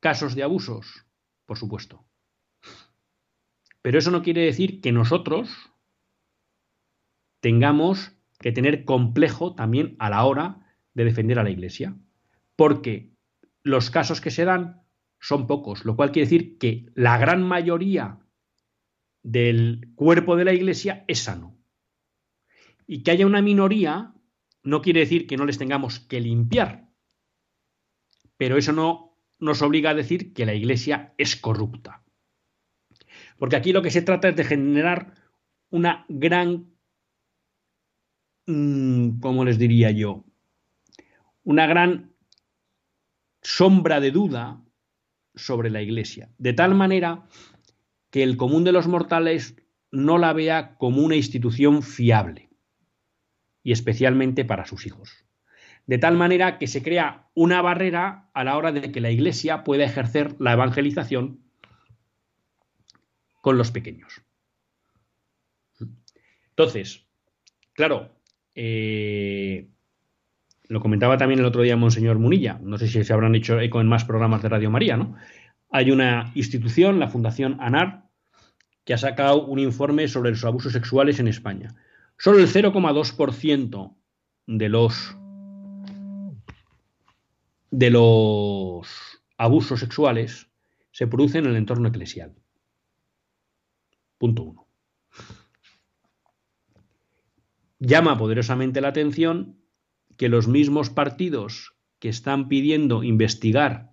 casos 0.00 0.34
de 0.34 0.42
abusos, 0.42 1.04
por 1.44 1.58
supuesto. 1.58 2.06
Pero 3.82 3.98
eso 3.98 4.10
no 4.10 4.22
quiere 4.22 4.40
decir 4.40 4.80
que 4.80 4.90
nosotros 4.90 5.50
tengamos 7.40 8.16
que 8.40 8.52
tener 8.52 8.84
complejo 8.84 9.54
también 9.54 9.96
a 9.98 10.10
la 10.10 10.24
hora 10.24 10.66
de 10.94 11.04
defender 11.04 11.38
a 11.38 11.44
la 11.44 11.50
Iglesia. 11.50 11.96
Porque 12.56 13.12
los 13.62 13.90
casos 13.90 14.20
que 14.20 14.30
se 14.30 14.44
dan 14.44 14.82
son 15.20 15.46
pocos, 15.46 15.84
lo 15.84 15.96
cual 15.96 16.12
quiere 16.12 16.26
decir 16.26 16.58
que 16.58 16.86
la 16.94 17.18
gran 17.18 17.42
mayoría 17.42 18.18
del 19.22 19.92
cuerpo 19.94 20.36
de 20.36 20.44
la 20.44 20.54
Iglesia 20.54 21.04
es 21.06 21.20
sano. 21.20 21.56
Y 22.86 23.02
que 23.02 23.10
haya 23.10 23.26
una 23.26 23.42
minoría 23.42 24.14
no 24.62 24.82
quiere 24.82 25.00
decir 25.00 25.26
que 25.26 25.36
no 25.36 25.44
les 25.44 25.58
tengamos 25.58 26.00
que 26.00 26.20
limpiar. 26.20 26.88
Pero 28.36 28.56
eso 28.56 28.72
no 28.72 29.16
nos 29.38 29.62
obliga 29.62 29.90
a 29.90 29.94
decir 29.94 30.32
que 30.32 30.46
la 30.46 30.54
Iglesia 30.54 31.14
es 31.18 31.36
corrupta. 31.36 32.02
Porque 33.38 33.56
aquí 33.56 33.72
lo 33.72 33.82
que 33.82 33.90
se 33.90 34.02
trata 34.02 34.28
es 34.28 34.36
de 34.36 34.44
generar 34.44 35.14
una 35.70 36.04
gran, 36.08 36.69
mm, 38.50 39.20
¿cómo 39.20 39.44
les 39.44 39.58
diría 39.58 39.90
yo? 39.90 40.24
Una 41.44 41.66
gran 41.66 42.12
sombra 43.42 44.00
de 44.00 44.10
duda 44.10 44.62
sobre 45.34 45.70
la 45.70 45.82
Iglesia, 45.82 46.30
de 46.38 46.52
tal 46.52 46.74
manera 46.74 47.26
que 48.10 48.22
el 48.22 48.36
común 48.36 48.64
de 48.64 48.72
los 48.72 48.86
mortales 48.86 49.56
no 49.90 50.18
la 50.18 50.32
vea 50.32 50.76
como 50.76 51.02
una 51.02 51.16
institución 51.16 51.82
fiable, 51.82 52.50
y 53.62 53.72
especialmente 53.72 54.44
para 54.44 54.66
sus 54.66 54.86
hijos. 54.86 55.24
De 55.86 55.98
tal 55.98 56.16
manera 56.16 56.58
que 56.58 56.66
se 56.66 56.82
crea 56.82 57.28
una 57.34 57.62
barrera 57.62 58.30
a 58.34 58.44
la 58.44 58.56
hora 58.56 58.72
de 58.72 58.92
que 58.92 59.00
la 59.00 59.10
Iglesia 59.10 59.64
pueda 59.64 59.84
ejercer 59.84 60.36
la 60.38 60.52
evangelización 60.52 61.40
con 63.40 63.56
los 63.56 63.70
pequeños. 63.70 64.22
Entonces, 66.50 67.06
claro, 67.72 68.14
eh, 68.54 69.68
lo 70.68 70.80
comentaba 70.80 71.16
también 71.16 71.40
el 71.40 71.46
otro 71.46 71.62
día 71.62 71.76
Monseñor 71.76 72.18
Munilla, 72.18 72.58
no 72.62 72.78
sé 72.78 72.88
si 72.88 73.02
se 73.02 73.12
habrán 73.12 73.34
hecho 73.34 73.58
eco 73.58 73.80
en 73.80 73.88
más 73.88 74.04
programas 74.04 74.42
de 74.42 74.48
Radio 74.48 74.70
María, 74.70 74.96
¿no? 74.96 75.16
Hay 75.70 75.90
una 75.90 76.32
institución, 76.34 76.98
la 76.98 77.08
Fundación 77.08 77.56
ANAR, 77.60 78.04
que 78.84 78.94
ha 78.94 78.98
sacado 78.98 79.46
un 79.46 79.58
informe 79.58 80.08
sobre 80.08 80.30
los 80.30 80.44
abusos 80.44 80.72
sexuales 80.72 81.20
en 81.20 81.28
España. 81.28 81.74
Solo 82.18 82.38
el 82.38 82.48
0,2% 82.48 83.96
de 84.46 84.68
los 84.68 85.16
de 87.70 87.90
los 87.90 89.22
abusos 89.36 89.80
sexuales 89.80 90.48
se 90.90 91.06
producen 91.06 91.44
en 91.44 91.52
el 91.52 91.56
entorno 91.56 91.88
eclesial. 91.88 92.34
Punto 94.18 94.42
uno. 94.42 94.66
Llama 97.80 98.18
poderosamente 98.18 98.80
la 98.80 98.88
atención 98.88 99.56
que 100.16 100.28
los 100.28 100.46
mismos 100.46 100.90
partidos 100.90 101.74
que 101.98 102.10
están 102.10 102.48
pidiendo 102.48 103.02
investigar 103.02 103.90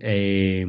eh, 0.00 0.66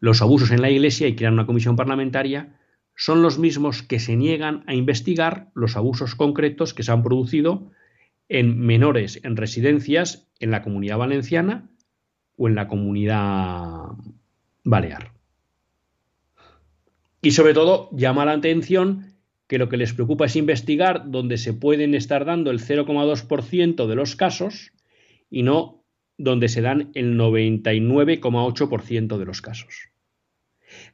los 0.00 0.22
abusos 0.22 0.50
en 0.50 0.62
la 0.62 0.70
Iglesia 0.70 1.06
y 1.06 1.16
crear 1.16 1.32
una 1.32 1.46
comisión 1.46 1.76
parlamentaria 1.76 2.58
son 2.96 3.22
los 3.22 3.38
mismos 3.38 3.82
que 3.82 4.00
se 4.00 4.16
niegan 4.16 4.64
a 4.66 4.74
investigar 4.74 5.50
los 5.54 5.76
abusos 5.76 6.14
concretos 6.14 6.74
que 6.74 6.82
se 6.82 6.92
han 6.92 7.02
producido 7.02 7.70
en 8.28 8.58
menores 8.58 9.20
en 9.24 9.36
residencias 9.36 10.28
en 10.40 10.50
la 10.50 10.62
comunidad 10.62 10.98
valenciana 10.98 11.68
o 12.36 12.48
en 12.48 12.54
la 12.54 12.68
comunidad 12.68 13.88
balear. 14.64 15.12
Y 17.20 17.32
sobre 17.32 17.54
todo 17.54 17.90
llama 17.92 18.24
la 18.24 18.32
atención 18.32 19.17
que 19.48 19.58
lo 19.58 19.68
que 19.68 19.78
les 19.78 19.92
preocupa 19.92 20.26
es 20.26 20.36
investigar 20.36 21.10
dónde 21.10 21.38
se 21.38 21.54
pueden 21.54 21.94
estar 21.94 22.24
dando 22.24 22.52
el 22.52 22.60
0,2% 22.60 23.86
de 23.86 23.94
los 23.96 24.14
casos 24.14 24.72
y 25.30 25.42
no 25.42 25.78
donde 26.18 26.48
se 26.48 26.60
dan 26.60 26.90
el 26.94 27.16
99,8% 27.16 29.18
de 29.18 29.24
los 29.24 29.40
casos. 29.40 29.88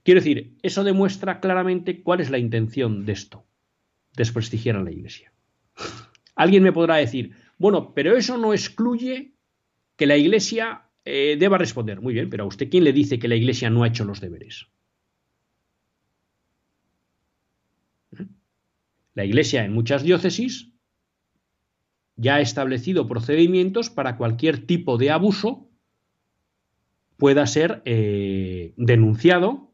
Quiero 0.04 0.20
decir, 0.20 0.54
eso 0.62 0.84
demuestra 0.84 1.40
claramente 1.40 2.02
cuál 2.02 2.20
es 2.20 2.30
la 2.30 2.38
intención 2.38 3.04
de 3.04 3.12
esto, 3.12 3.44
desprestigiar 4.16 4.76
a 4.76 4.84
la 4.84 4.92
Iglesia. 4.92 5.32
Alguien 6.36 6.62
me 6.62 6.72
podrá 6.72 6.96
decir, 6.96 7.32
bueno, 7.58 7.92
pero 7.94 8.16
eso 8.16 8.38
no 8.38 8.52
excluye 8.52 9.34
que 9.96 10.06
la 10.06 10.16
Iglesia 10.16 10.90
eh, 11.04 11.36
deba 11.38 11.58
responder. 11.58 12.00
Muy 12.00 12.14
bien, 12.14 12.30
pero 12.30 12.44
a 12.44 12.46
usted 12.46 12.70
quién 12.70 12.84
le 12.84 12.92
dice 12.92 13.18
que 13.18 13.28
la 13.28 13.36
Iglesia 13.36 13.70
no 13.70 13.82
ha 13.82 13.88
hecho 13.88 14.04
los 14.04 14.20
deberes? 14.20 14.68
La 19.14 19.24
Iglesia 19.24 19.64
en 19.64 19.72
muchas 19.72 20.02
diócesis 20.02 20.72
ya 22.16 22.36
ha 22.36 22.40
establecido 22.40 23.06
procedimientos 23.08 23.90
para 23.90 24.16
cualquier 24.16 24.66
tipo 24.66 24.98
de 24.98 25.10
abuso 25.10 25.68
pueda 27.16 27.46
ser 27.46 27.82
eh, 27.84 28.74
denunciado 28.76 29.72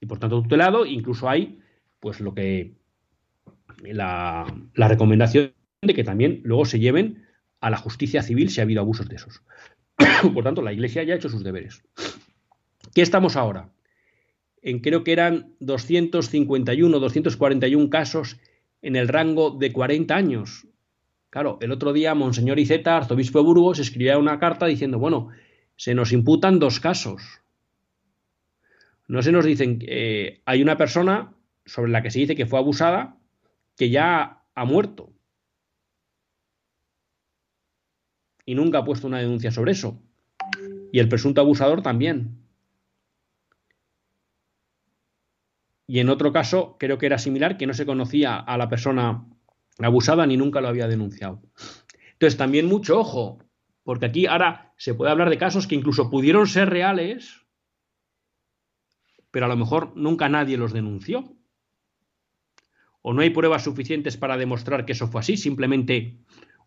y 0.00 0.06
por 0.06 0.18
tanto 0.18 0.42
tutelado. 0.42 0.86
Incluso 0.86 1.28
hay, 1.28 1.60
pues 2.00 2.20
lo 2.20 2.34
que 2.34 2.74
la, 3.82 4.46
la 4.74 4.88
recomendación 4.88 5.52
de 5.82 5.94
que 5.94 6.04
también 6.04 6.40
luego 6.44 6.64
se 6.64 6.78
lleven 6.78 7.26
a 7.60 7.70
la 7.70 7.76
justicia 7.76 8.22
civil 8.22 8.50
si 8.50 8.60
ha 8.60 8.64
habido 8.64 8.80
abusos 8.80 9.08
de 9.08 9.16
esos. 9.16 9.42
Por 10.34 10.44
tanto, 10.44 10.62
la 10.62 10.72
Iglesia 10.72 11.02
ya 11.02 11.14
ha 11.14 11.16
hecho 11.16 11.28
sus 11.28 11.44
deberes. 11.44 11.82
¿Qué 12.94 13.02
estamos 13.02 13.36
ahora? 13.36 13.72
En 14.66 14.80
creo 14.80 15.04
que 15.04 15.12
eran 15.12 15.54
251, 15.60 16.98
241 16.98 17.88
casos 17.88 18.36
en 18.82 18.96
el 18.96 19.06
rango 19.06 19.52
de 19.52 19.72
40 19.72 20.16
años. 20.16 20.66
Claro, 21.30 21.58
el 21.60 21.70
otro 21.70 21.92
día 21.92 22.16
Monseñor 22.16 22.58
Iceta, 22.58 22.96
arzobispo 22.96 23.38
de 23.38 23.44
Burgos, 23.44 23.78
escribía 23.78 24.18
una 24.18 24.40
carta 24.40 24.66
diciendo, 24.66 24.98
bueno, 24.98 25.28
se 25.76 25.94
nos 25.94 26.10
imputan 26.10 26.58
dos 26.58 26.80
casos. 26.80 27.22
No 29.06 29.22
se 29.22 29.30
nos 29.30 29.44
dicen, 29.44 29.78
eh, 29.86 30.40
hay 30.44 30.62
una 30.62 30.76
persona 30.76 31.32
sobre 31.64 31.92
la 31.92 32.02
que 32.02 32.10
se 32.10 32.18
dice 32.18 32.34
que 32.34 32.46
fue 32.46 32.58
abusada 32.58 33.18
que 33.76 33.90
ya 33.90 34.42
ha 34.54 34.64
muerto. 34.64 35.12
y 38.46 38.54
nunca 38.54 38.78
ha 38.78 38.84
puesto 38.84 39.08
una 39.08 39.18
denuncia 39.18 39.50
sobre 39.50 39.72
eso. 39.72 40.00
Y 40.92 41.00
el 41.00 41.08
presunto 41.08 41.40
abusador 41.40 41.82
también. 41.82 42.45
Y 45.86 46.00
en 46.00 46.08
otro 46.08 46.32
caso, 46.32 46.76
creo 46.78 46.98
que 46.98 47.06
era 47.06 47.18
similar, 47.18 47.56
que 47.56 47.66
no 47.66 47.74
se 47.74 47.86
conocía 47.86 48.36
a 48.36 48.58
la 48.58 48.68
persona 48.68 49.24
abusada 49.78 50.26
ni 50.26 50.36
nunca 50.36 50.60
lo 50.60 50.68
había 50.68 50.88
denunciado. 50.88 51.42
Entonces, 52.12 52.36
también 52.36 52.66
mucho 52.66 52.98
ojo, 52.98 53.38
porque 53.84 54.06
aquí 54.06 54.26
ahora 54.26 54.72
se 54.76 54.94
puede 54.94 55.12
hablar 55.12 55.30
de 55.30 55.38
casos 55.38 55.66
que 55.66 55.74
incluso 55.74 56.10
pudieron 56.10 56.46
ser 56.46 56.70
reales, 56.70 57.46
pero 59.30 59.46
a 59.46 59.48
lo 59.48 59.56
mejor 59.56 59.92
nunca 59.96 60.28
nadie 60.28 60.56
los 60.56 60.72
denunció. 60.72 61.36
O 63.02 63.12
no 63.12 63.22
hay 63.22 63.30
pruebas 63.30 63.62
suficientes 63.62 64.16
para 64.16 64.36
demostrar 64.36 64.84
que 64.84 64.92
eso 64.92 65.06
fue 65.06 65.20
así, 65.20 65.36
simplemente 65.36 66.18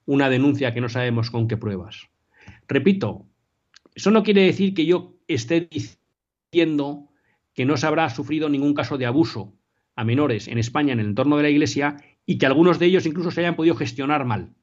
una 0.05 0.29
denuncia 0.29 0.73
que 0.73 0.79
no 0.79 0.87
sabemos 0.87 1.29
con 1.29 1.47
qué 1.47 1.57
pruebas. 1.57 2.09
Repito, 2.67 3.25
eso 3.93 4.11
no 4.11 4.23
quiere 4.23 4.43
decir 4.43 4.73
que 4.73 4.85
yo 4.85 5.17
esté 5.27 5.67
diciendo 5.69 7.08
que 7.59 7.65
no 7.65 7.75
se 7.75 7.87
habrá 7.87 8.09
sufrido 8.09 8.47
ningún 8.47 8.73
caso 8.73 8.97
de 8.97 9.05
abuso 9.05 9.53
a 9.97 10.05
menores 10.05 10.47
en 10.47 10.59
España 10.59 10.93
en 10.93 11.01
el 11.01 11.07
entorno 11.07 11.35
de 11.35 11.43
la 11.43 11.49
Iglesia 11.49 11.97
y 12.25 12.37
que 12.37 12.45
algunos 12.45 12.79
de 12.79 12.85
ellos 12.85 13.05
incluso 13.05 13.31
se 13.31 13.41
hayan 13.41 13.57
podido 13.57 13.75
gestionar 13.75 14.23
mal, 14.23 14.55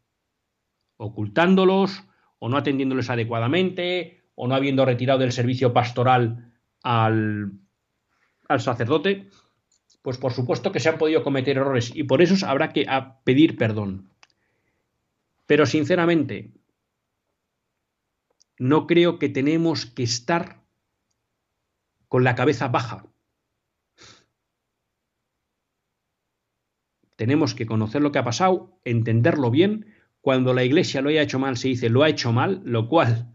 ocultándolos 0.96 2.04
o 2.38 2.48
no 2.48 2.56
atendiéndoles 2.56 3.10
adecuadamente 3.10 4.30
o 4.34 4.48
no 4.48 4.54
habiendo 4.54 4.86
retirado 4.86 5.18
del 5.18 5.32
servicio 5.32 5.74
pastoral 5.74 6.54
al, 6.82 7.52
al 8.48 8.60
sacerdote, 8.62 9.28
pues 10.00 10.16
por 10.16 10.32
supuesto 10.32 10.72
que 10.72 10.80
se 10.80 10.88
han 10.88 10.96
podido 10.96 11.22
cometer 11.22 11.58
errores 11.58 11.92
y 11.94 12.04
por 12.04 12.22
eso 12.22 12.46
habrá 12.46 12.72
que 12.72 12.86
pedir 13.24 13.58
perdón. 13.58 14.08
Pero 15.44 15.66
sinceramente, 15.66 16.54
no 18.58 18.86
creo 18.86 19.18
que 19.18 19.28
tenemos 19.28 19.84
que 19.84 20.04
estar 20.04 20.65
con 22.08 22.24
la 22.24 22.34
cabeza 22.34 22.68
baja. 22.68 23.06
Tenemos 27.16 27.54
que 27.54 27.66
conocer 27.66 28.02
lo 28.02 28.12
que 28.12 28.18
ha 28.18 28.24
pasado, 28.24 28.78
entenderlo 28.84 29.50
bien. 29.50 29.86
Cuando 30.20 30.52
la 30.52 30.64
Iglesia 30.64 31.00
lo 31.00 31.08
haya 31.08 31.22
hecho 31.22 31.38
mal, 31.38 31.56
se 31.56 31.68
dice 31.68 31.88
lo 31.88 32.02
ha 32.02 32.08
hecho 32.08 32.32
mal, 32.32 32.60
lo 32.64 32.88
cual 32.88 33.32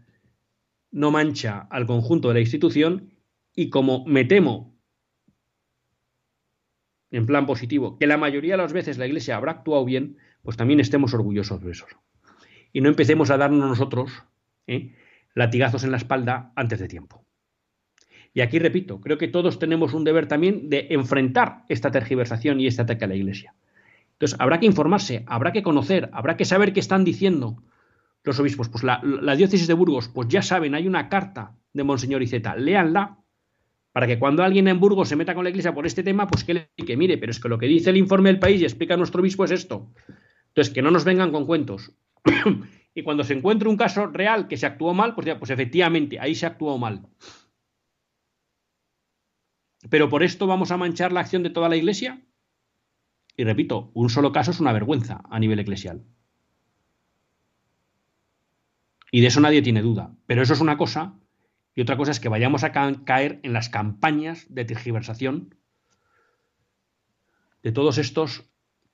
no 0.90 1.10
mancha 1.10 1.66
al 1.70 1.86
conjunto 1.86 2.28
de 2.28 2.34
la 2.34 2.40
institución. 2.40 3.14
Y 3.54 3.70
como 3.70 4.04
me 4.06 4.24
temo, 4.24 4.78
en 7.10 7.26
plan 7.26 7.44
positivo, 7.44 7.98
que 7.98 8.06
la 8.06 8.16
mayoría 8.16 8.54
de 8.54 8.62
las 8.62 8.72
veces 8.72 8.98
la 8.98 9.06
Iglesia 9.06 9.36
habrá 9.36 9.52
actuado 9.52 9.84
bien, 9.84 10.16
pues 10.42 10.56
también 10.56 10.80
estemos 10.80 11.12
orgullosos 11.12 11.62
de 11.62 11.72
eso. 11.72 11.86
Y 12.72 12.80
no 12.80 12.88
empecemos 12.88 13.30
a 13.30 13.36
darnos 13.36 13.68
nosotros 13.68 14.24
¿eh? 14.66 14.94
latigazos 15.34 15.84
en 15.84 15.90
la 15.90 15.98
espalda 15.98 16.52
antes 16.56 16.78
de 16.78 16.88
tiempo. 16.88 17.26
Y 18.34 18.40
aquí 18.40 18.58
repito, 18.58 19.00
creo 19.00 19.18
que 19.18 19.28
todos 19.28 19.58
tenemos 19.58 19.92
un 19.92 20.04
deber 20.04 20.26
también 20.26 20.70
de 20.70 20.86
enfrentar 20.90 21.64
esta 21.68 21.90
tergiversación 21.90 22.60
y 22.60 22.66
este 22.66 22.82
ataque 22.82 23.04
a 23.04 23.08
la 23.08 23.14
Iglesia. 23.14 23.54
Entonces, 24.12 24.38
habrá 24.40 24.58
que 24.60 24.66
informarse, 24.66 25.24
habrá 25.26 25.52
que 25.52 25.62
conocer, 25.62 26.08
habrá 26.12 26.36
que 26.36 26.44
saber 26.44 26.72
qué 26.72 26.80
están 26.80 27.04
diciendo 27.04 27.62
los 28.24 28.38
obispos. 28.38 28.68
Pues 28.68 28.84
la, 28.84 29.00
diócesis 29.36 29.66
de 29.66 29.74
Burgos, 29.74 30.08
pues 30.08 30.28
ya 30.28 30.42
saben, 30.42 30.74
hay 30.74 30.86
una 30.86 31.08
carta 31.08 31.56
de 31.72 31.84
Monseñor 31.84 32.22
Iceta, 32.22 32.56
léanla, 32.56 33.18
para 33.92 34.06
que 34.06 34.18
cuando 34.18 34.42
alguien 34.42 34.68
en 34.68 34.80
Burgos 34.80 35.08
se 35.08 35.16
meta 35.16 35.34
con 35.34 35.44
la 35.44 35.50
Iglesia 35.50 35.74
por 35.74 35.86
este 35.86 36.02
tema, 36.02 36.26
pues 36.26 36.44
que 36.44 36.54
le 36.54 36.70
que 36.86 36.96
mire, 36.96 37.18
pero 37.18 37.32
es 37.32 37.40
que 37.40 37.48
lo 37.48 37.58
que 37.58 37.66
dice 37.66 37.90
el 37.90 37.98
informe 37.98 38.30
del 38.30 38.38
país 38.38 38.60
y 38.60 38.64
explica 38.64 38.96
nuestro 38.96 39.20
obispo 39.20 39.44
es 39.44 39.50
esto. 39.50 39.92
Entonces, 40.48 40.72
que 40.72 40.82
no 40.82 40.90
nos 40.90 41.04
vengan 41.04 41.32
con 41.32 41.44
cuentos. 41.44 41.92
y 42.94 43.02
cuando 43.02 43.24
se 43.24 43.34
encuentre 43.34 43.68
un 43.68 43.76
caso 43.76 44.06
real 44.06 44.48
que 44.48 44.56
se 44.56 44.66
actuó 44.66 44.94
mal, 44.94 45.14
pues, 45.14 45.26
ya, 45.26 45.38
pues 45.38 45.50
efectivamente, 45.50 46.18
ahí 46.18 46.34
se 46.34 46.46
actuó 46.46 46.78
mal. 46.78 47.02
Pero 49.88 50.08
por 50.08 50.22
esto 50.22 50.46
vamos 50.46 50.70
a 50.70 50.76
manchar 50.76 51.12
la 51.12 51.20
acción 51.20 51.42
de 51.42 51.50
toda 51.50 51.68
la 51.68 51.76
Iglesia. 51.76 52.22
Y 53.36 53.44
repito, 53.44 53.90
un 53.94 54.10
solo 54.10 54.32
caso 54.32 54.50
es 54.50 54.60
una 54.60 54.72
vergüenza 54.72 55.22
a 55.28 55.38
nivel 55.38 55.58
eclesial. 55.58 56.04
Y 59.10 59.20
de 59.20 59.26
eso 59.26 59.40
nadie 59.40 59.62
tiene 59.62 59.82
duda. 59.82 60.14
Pero 60.26 60.42
eso 60.42 60.54
es 60.54 60.60
una 60.60 60.76
cosa. 60.76 61.18
Y 61.74 61.80
otra 61.80 61.96
cosa 61.96 62.10
es 62.10 62.20
que 62.20 62.28
vayamos 62.28 62.64
a 62.64 62.72
caer 62.72 63.40
en 63.42 63.52
las 63.52 63.68
campañas 63.68 64.46
de 64.48 64.64
tergiversación 64.64 65.54
de 67.62 67.72
todos 67.72 67.98
estos 67.98 68.44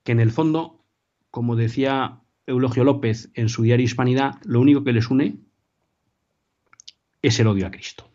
que 0.03 0.11
en 0.11 0.19
el 0.19 0.31
fondo, 0.31 0.85
como 1.31 1.55
decía 1.55 2.21
Eulogio 2.45 2.83
López 2.83 3.29
en 3.33 3.49
su 3.49 3.63
diario 3.63 3.83
Hispanidad, 3.83 4.35
lo 4.43 4.61
único 4.61 4.83
que 4.83 4.93
les 4.93 5.09
une 5.09 5.39
es 7.21 7.39
el 7.39 7.47
odio 7.47 7.67
a 7.67 7.71
Cristo. 7.71 8.09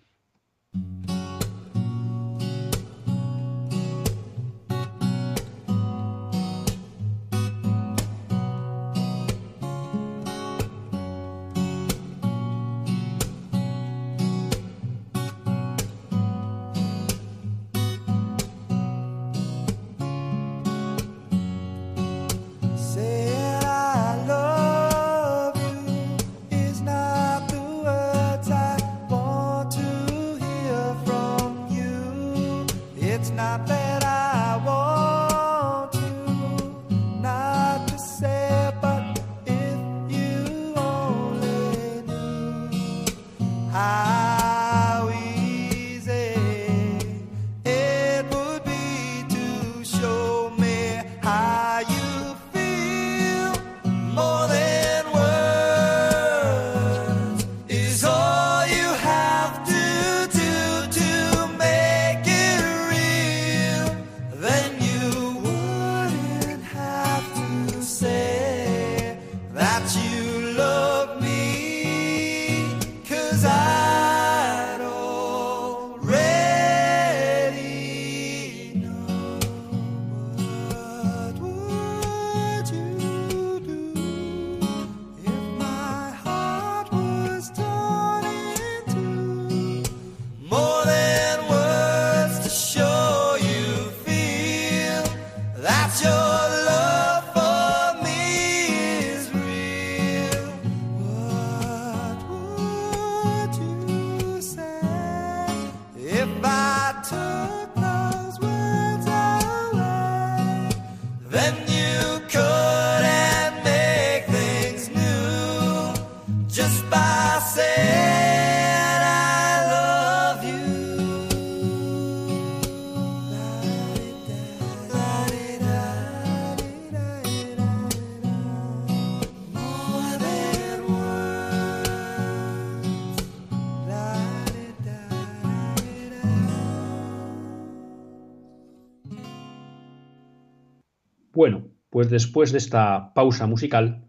Pues 142.05 142.11
después 142.11 142.53
de 142.53 142.59
esta 142.59 143.15
pausa 143.15 143.47
musical, 143.47 144.05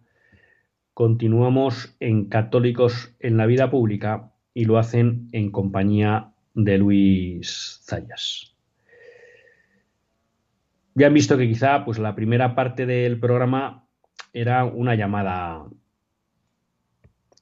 continuamos 0.93 1.95
en 2.01 2.25
Católicos 2.25 3.15
en 3.21 3.37
la 3.37 3.45
Vida 3.45 3.69
Pública 3.69 4.33
y 4.53 4.65
lo 4.65 4.77
hacen 4.77 5.29
en 5.31 5.49
compañía 5.49 6.33
de 6.55 6.77
Luis 6.77 7.79
Zayas. 7.85 8.53
Ya 10.95 11.07
han 11.07 11.13
visto 11.13 11.37
que 11.37 11.47
quizá 11.47 11.85
pues, 11.85 11.97
la 11.97 12.15
primera 12.15 12.53
parte 12.53 12.85
del 12.85 13.17
programa 13.17 13.87
era 14.33 14.65
una 14.65 14.95
llamada. 14.95 15.63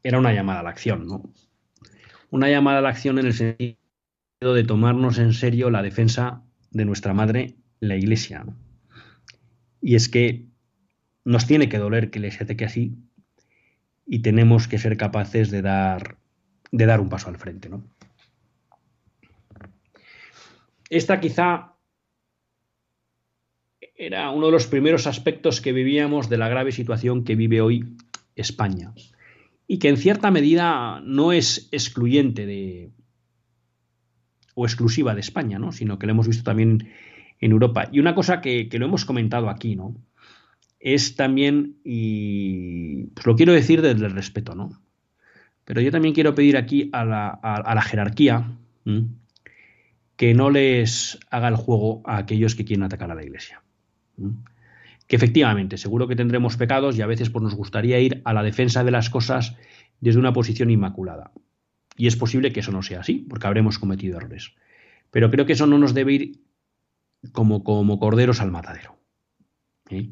Era 0.04 0.20
una 0.20 0.34
llamada 0.34 0.60
a 0.60 0.64
la 0.64 0.70
acción, 0.70 1.08
¿no? 1.08 1.34
Una 2.30 2.48
llamada 2.48 2.78
a 2.78 2.82
la 2.82 2.90
acción 2.90 3.18
en 3.18 3.26
el 3.26 3.34
sentido 3.34 3.76
de 4.40 4.64
tomarnos 4.64 5.18
en 5.18 5.34
serio 5.34 5.72
la 5.72 5.82
defensa 5.82 6.44
de 6.70 6.86
nuestra 6.86 7.16
madre, 7.16 7.56
la 7.80 7.96
Iglesia. 7.96 8.46
Y 9.84 9.96
es 9.96 10.08
que 10.08 10.46
nos 11.26 11.46
tiene 11.46 11.68
que 11.68 11.78
doler 11.78 12.10
que 12.10 12.22
les 12.22 12.38
que 12.38 12.66
así 12.66 12.96
y 14.06 14.20
tenemos 14.20 14.68
que 14.70 14.78
ser 14.78 14.96
capaces 14.96 15.52
de 15.52 15.62
dar, 15.62 16.18
de 16.72 16.86
dar 16.86 17.02
un 17.02 17.10
paso 17.10 17.30
al 17.30 17.38
frente. 17.38 17.68
¿no? 17.68 17.84
Esta 20.90 21.20
quizá 21.20 21.74
era 23.96 24.30
uno 24.32 24.48
de 24.48 24.54
los 24.54 24.68
primeros 24.68 25.06
aspectos 25.06 25.60
que 25.60 25.74
vivíamos 25.74 26.30
de 26.30 26.38
la 26.38 26.48
grave 26.48 26.72
situación 26.72 27.26
que 27.26 27.36
vive 27.36 27.62
hoy 27.62 27.98
España 28.36 28.94
y 29.68 29.80
que 29.80 29.90
en 29.90 29.98
cierta 29.98 30.32
medida 30.32 31.02
no 31.02 31.34
es 31.34 31.68
excluyente 31.72 32.46
de 32.46 32.92
o 34.56 34.66
exclusiva 34.66 35.14
de 35.14 35.22
España, 35.22 35.60
¿no? 35.60 35.72
sino 35.72 35.98
que 36.00 36.06
lo 36.06 36.12
hemos 36.12 36.28
visto 36.28 36.44
también 36.44 36.90
en 37.40 37.52
Europa. 37.52 37.90
Y 37.92 38.00
una 38.00 38.16
cosa 38.16 38.42
que, 38.42 38.70
lo 38.72 38.86
hemos 38.86 39.06
comentado 39.06 39.50
aquí, 39.50 39.76
¿no? 39.76 39.96
Es 40.80 41.16
también, 41.16 41.78
y 41.84 43.06
pues 43.14 43.26
lo 43.26 43.36
quiero 43.36 43.54
decir 43.54 43.82
desde 43.82 44.06
el 44.06 44.12
respeto, 44.12 44.56
¿no? 44.56 44.82
Pero 45.66 45.82
yo 45.82 45.92
también 45.92 46.14
quiero 46.14 46.36
pedir 46.36 46.58
aquí 46.58 46.90
a 46.92 47.06
la, 47.06 47.82
jerarquía 47.82 48.52
que 50.18 50.34
no 50.34 50.50
les 50.50 51.20
haga 51.32 51.48
el 51.48 51.56
juego 51.56 52.02
a 52.06 52.18
aquellos 52.18 52.56
que 52.56 52.66
quieren 52.66 52.84
atacar 52.84 53.12
a 53.12 53.16
la 53.16 53.24
iglesia. 53.24 53.62
Que 55.08 55.16
efectivamente, 55.16 55.78
seguro 55.78 56.08
que 56.08 56.16
tendremos 56.16 56.58
pecados 56.58 56.98
y 56.98 57.02
a 57.02 57.08
veces 57.08 57.30
pues, 57.30 57.44
nos 57.44 57.56
gustaría 57.56 58.00
ir 58.00 58.22
a 58.26 58.34
la 58.34 58.44
defensa 58.44 58.84
de 58.84 58.92
las 58.92 59.10
cosas 59.10 59.56
desde 60.02 60.20
una 60.20 60.34
posición 60.34 60.70
inmaculada. 60.70 61.32
Y 61.96 62.08
es 62.08 62.16
posible 62.16 62.52
que 62.52 62.60
eso 62.60 62.72
no 62.72 62.82
sea 62.82 63.02
así, 63.02 63.26
porque 63.30 63.48
habremos 63.48 63.80
cometido 63.80 64.18
errores. 64.18 64.54
Pero 65.12 65.30
creo 65.30 65.46
que 65.46 65.54
eso 65.54 65.68
no 65.68 65.78
nos 65.78 65.94
debe 65.94 66.14
ir 66.14 66.40
como, 67.32 67.64
como 67.64 68.00
corderos 68.00 68.42
al 68.42 68.52
matadero. 68.52 68.98
¿eh? 69.90 70.10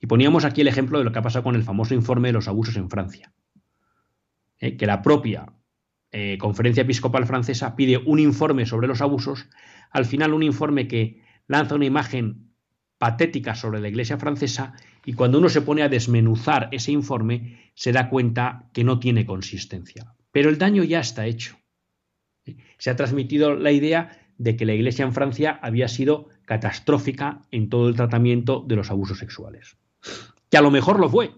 Y 0.00 0.06
poníamos 0.06 0.44
aquí 0.44 0.60
el 0.60 0.68
ejemplo 0.68 0.98
de 0.98 1.04
lo 1.04 1.12
que 1.12 1.18
ha 1.18 1.22
pasado 1.22 1.44
con 1.44 1.56
el 1.56 1.62
famoso 1.62 1.94
informe 1.94 2.28
de 2.28 2.32
los 2.32 2.48
abusos 2.48 2.76
en 2.76 2.88
Francia. 2.88 3.32
¿eh? 4.58 4.76
Que 4.76 4.86
la 4.86 5.02
propia 5.02 5.52
eh, 6.10 6.38
Conferencia 6.38 6.82
Episcopal 6.82 7.26
Francesa 7.26 7.76
pide 7.76 7.98
un 7.98 8.18
informe 8.18 8.66
sobre 8.66 8.88
los 8.88 9.00
abusos, 9.00 9.46
al 9.90 10.04
final 10.04 10.32
un 10.32 10.42
informe 10.42 10.88
que 10.88 11.22
lanza 11.46 11.74
una 11.74 11.84
imagen 11.86 12.48
patética 12.98 13.54
sobre 13.54 13.80
la 13.80 13.88
Iglesia 13.88 14.18
francesa 14.18 14.74
y 15.04 15.12
cuando 15.12 15.38
uno 15.38 15.48
se 15.48 15.62
pone 15.62 15.82
a 15.82 15.88
desmenuzar 15.88 16.68
ese 16.72 16.92
informe 16.92 17.70
se 17.74 17.92
da 17.92 18.10
cuenta 18.10 18.68
que 18.72 18.84
no 18.84 18.98
tiene 18.98 19.24
consistencia. 19.24 20.14
Pero 20.32 20.50
el 20.50 20.58
daño 20.58 20.82
ya 20.82 21.00
está 21.00 21.26
hecho. 21.26 21.56
Se 22.78 22.90
ha 22.90 22.96
transmitido 22.96 23.54
la 23.54 23.70
idea 23.70 24.18
de 24.36 24.56
que 24.56 24.66
la 24.66 24.74
Iglesia 24.74 25.04
en 25.04 25.12
Francia 25.12 25.58
había 25.62 25.88
sido 25.88 26.28
catastrófica 26.48 27.42
en 27.50 27.68
todo 27.68 27.90
el 27.90 27.94
tratamiento 27.94 28.64
de 28.66 28.74
los 28.74 28.90
abusos 28.90 29.18
sexuales. 29.18 29.76
Que 30.48 30.56
a 30.56 30.62
lo 30.62 30.70
mejor 30.70 30.98
lo 30.98 31.10
fue, 31.10 31.32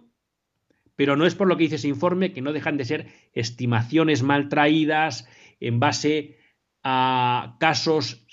pero 0.95 1.17
no 1.17 1.27
es 1.27 1.35
por 1.35 1.49
lo 1.49 1.57
que 1.57 1.65
dice 1.65 1.75
ese 1.75 1.89
informe, 1.89 2.33
que 2.33 2.43
no 2.43 2.53
dejan 2.53 2.77
de 2.77 2.85
ser 2.85 3.07
estimaciones 3.33 4.23
mal 4.23 4.49
traídas 4.49 5.29
en 5.59 5.81
base 5.81 6.39
a 6.85 7.57
casos 7.59 8.25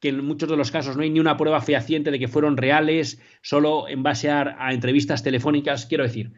que 0.00 0.08
en 0.08 0.24
muchos 0.24 0.48
de 0.48 0.56
los 0.56 0.70
casos 0.70 0.96
no 0.96 1.02
hay 1.02 1.10
ni 1.10 1.20
una 1.20 1.36
prueba 1.36 1.60
fehaciente 1.60 2.10
de 2.10 2.18
que 2.18 2.28
fueron 2.28 2.56
reales, 2.56 3.20
solo 3.42 3.88
en 3.88 4.02
base 4.02 4.30
a, 4.30 4.56
a 4.58 4.72
entrevistas 4.72 5.22
telefónicas, 5.22 5.84
quiero 5.84 6.04
decir, 6.04 6.32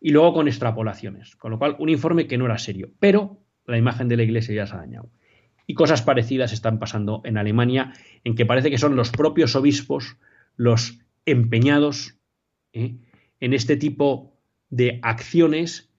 y 0.00 0.12
luego 0.12 0.32
con 0.32 0.48
extrapolaciones. 0.48 1.36
Con 1.36 1.50
lo 1.50 1.58
cual, 1.58 1.76
un 1.78 1.90
informe 1.90 2.26
que 2.26 2.38
no 2.38 2.46
era 2.46 2.56
serio, 2.56 2.90
pero 3.00 3.44
la 3.66 3.76
imagen 3.76 4.08
de 4.08 4.16
la 4.16 4.22
Iglesia 4.22 4.54
ya 4.54 4.66
se 4.66 4.74
ha 4.74 4.78
dañado. 4.78 5.10
Y 5.66 5.74
cosas 5.74 6.02
parecidas 6.02 6.52
están 6.52 6.78
pasando 6.78 7.22
en 7.24 7.38
Alemania, 7.38 7.92
en 8.24 8.34
que 8.34 8.46
parece 8.46 8.70
que 8.70 8.78
son 8.78 8.96
los 8.96 9.10
propios 9.10 9.54
obispos 9.56 10.16
los 10.56 10.98
empeñados 11.24 12.18
¿eh? 12.72 12.96
en 13.40 13.52
este 13.52 13.76
tipo 13.76 14.38
de 14.68 14.98
acciones 15.02 15.92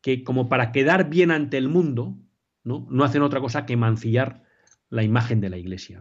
que 0.00 0.22
como 0.22 0.48
para 0.48 0.72
quedar 0.72 1.10
bien 1.10 1.30
ante 1.30 1.58
el 1.58 1.68
mundo, 1.68 2.16
¿no? 2.64 2.86
no 2.90 3.04
hacen 3.04 3.22
otra 3.22 3.40
cosa 3.40 3.66
que 3.66 3.76
mancillar 3.76 4.44
la 4.90 5.02
imagen 5.02 5.40
de 5.40 5.50
la 5.50 5.58
iglesia. 5.58 6.00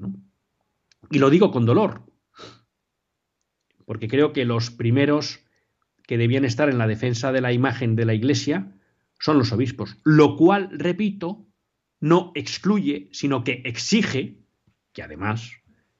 Y 1.09 1.19
lo 1.19 1.29
digo 1.29 1.51
con 1.51 1.65
dolor, 1.65 2.03
porque 3.85 4.07
creo 4.07 4.33
que 4.33 4.45
los 4.45 4.69
primeros 4.69 5.45
que 6.05 6.17
debían 6.17 6.45
estar 6.45 6.69
en 6.69 6.77
la 6.77 6.87
defensa 6.87 7.31
de 7.31 7.41
la 7.41 7.53
imagen 7.53 7.95
de 7.95 8.05
la 8.05 8.13
iglesia 8.13 8.71
son 9.19 9.37
los 9.37 9.51
obispos, 9.51 9.97
lo 10.03 10.37
cual, 10.37 10.69
repito, 10.71 11.46
no 11.99 12.31
excluye, 12.35 13.09
sino 13.11 13.43
que 13.43 13.61
exige 13.65 14.39
que 14.93 15.03
además 15.03 15.51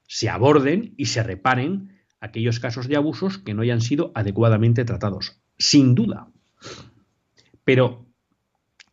se 0.07 0.29
aborden 0.29 0.93
y 0.97 1.05
se 1.05 1.23
reparen 1.23 1.97
aquellos 2.19 2.59
casos 2.59 2.87
de 2.87 2.95
abusos 2.95 3.37
que 3.37 3.53
no 3.53 3.61
hayan 3.61 3.81
sido 3.81 4.11
adecuadamente 4.15 4.85
tratados, 4.85 5.41
sin 5.57 5.95
duda. 5.95 6.31
Pero 7.63 8.07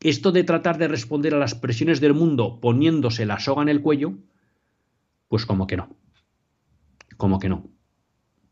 esto 0.00 0.32
de 0.32 0.44
tratar 0.44 0.78
de 0.78 0.88
responder 0.88 1.34
a 1.34 1.38
las 1.38 1.54
presiones 1.54 2.00
del 2.00 2.14
mundo 2.14 2.60
poniéndose 2.60 3.24
la 3.24 3.40
soga 3.40 3.62
en 3.62 3.68
el 3.68 3.80
cuello, 3.80 4.18
pues 5.28 5.46
como 5.46 5.66
que 5.66 5.76
no. 5.76 5.96
Como 7.16 7.38
que 7.38 7.48
no. 7.48 7.70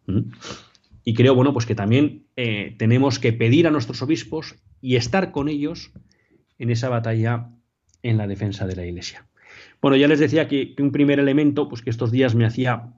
¿Mm? 0.06 0.30
Y 1.04 1.14
creo, 1.14 1.34
bueno, 1.34 1.52
pues 1.52 1.66
que 1.66 1.74
también 1.74 2.26
eh, 2.36 2.76
tenemos 2.78 3.18
que 3.18 3.32
pedir 3.32 3.66
a 3.66 3.70
nuestros 3.70 4.00
obispos 4.02 4.54
y 4.80 4.96
estar 4.96 5.32
con 5.32 5.48
ellos 5.48 5.92
en 6.58 6.70
esa 6.70 6.88
batalla 6.88 7.50
en 8.02 8.18
la 8.18 8.26
defensa 8.26 8.66
de 8.66 8.76
la 8.76 8.84
Iglesia. 8.84 9.26
Bueno, 9.80 9.96
ya 9.96 10.08
les 10.08 10.20
decía 10.20 10.48
que, 10.48 10.74
un 10.78 10.92
primer 10.92 11.18
elemento, 11.18 11.68
pues 11.68 11.82
que 11.82 11.90
estos 11.90 12.10
días 12.10 12.34
me 12.34 12.44
hacía, 12.44 12.92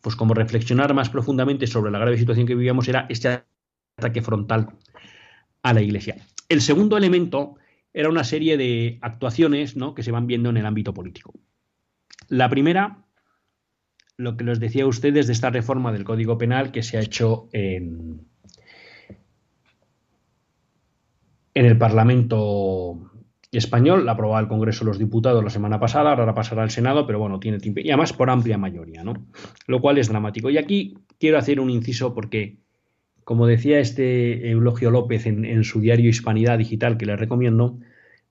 pues 0.00 0.16
como 0.16 0.34
reflexionar 0.34 0.94
más 0.94 1.10
profundamente 1.10 1.66
sobre 1.66 1.90
la 1.90 1.98
grave 1.98 2.18
situación 2.18 2.46
que 2.46 2.54
vivíamos, 2.54 2.88
era 2.88 3.06
este 3.08 3.42
ataque 3.96 4.22
frontal 4.22 4.68
a 5.62 5.72
la 5.72 5.82
Iglesia. 5.82 6.16
El 6.48 6.60
segundo 6.60 6.96
elemento 6.96 7.56
era 7.92 8.08
una 8.08 8.24
serie 8.24 8.56
de 8.56 8.98
actuaciones 9.02 9.76
¿no? 9.76 9.94
que 9.94 10.02
se 10.02 10.12
van 10.12 10.26
viendo 10.26 10.50
en 10.50 10.56
el 10.56 10.66
ámbito 10.66 10.94
político. 10.94 11.34
La 12.28 12.48
primera, 12.48 13.04
lo 14.16 14.36
que 14.36 14.44
les 14.44 14.60
decía 14.60 14.84
a 14.84 14.88
ustedes 14.88 15.26
de 15.26 15.32
esta 15.32 15.50
reforma 15.50 15.92
del 15.92 16.04
Código 16.04 16.38
Penal 16.38 16.70
que 16.70 16.82
se 16.82 16.98
ha 16.98 17.00
hecho 17.00 17.48
en, 17.52 18.26
en 21.54 21.66
el 21.66 21.76
Parlamento 21.76 23.10
español, 23.52 24.04
la 24.04 24.12
aprobaba 24.12 24.40
el 24.40 24.48
Congreso 24.48 24.84
de 24.84 24.90
los 24.90 24.98
Diputados 24.98 25.42
la 25.42 25.50
semana 25.50 25.80
pasada, 25.80 26.10
ahora 26.10 26.34
pasará 26.34 26.62
al 26.62 26.70
Senado, 26.70 27.06
pero 27.06 27.18
bueno, 27.18 27.40
tiene 27.40 27.58
tiempo, 27.58 27.80
y 27.80 27.88
además 27.88 28.12
por 28.12 28.28
amplia 28.30 28.58
mayoría, 28.58 29.02
¿no? 29.02 29.14
Lo 29.66 29.80
cual 29.80 29.98
es 29.98 30.08
dramático. 30.08 30.50
Y 30.50 30.58
aquí 30.58 30.98
quiero 31.18 31.38
hacer 31.38 31.60
un 31.60 31.70
inciso 31.70 32.14
porque, 32.14 32.58
como 33.24 33.46
decía 33.46 33.78
este 33.78 34.50
Eulogio 34.50 34.90
López 34.90 35.26
en, 35.26 35.44
en 35.44 35.64
su 35.64 35.80
diario 35.80 36.10
Hispanidad 36.10 36.58
Digital, 36.58 36.98
que 36.98 37.06
le 37.06 37.16
recomiendo, 37.16 37.78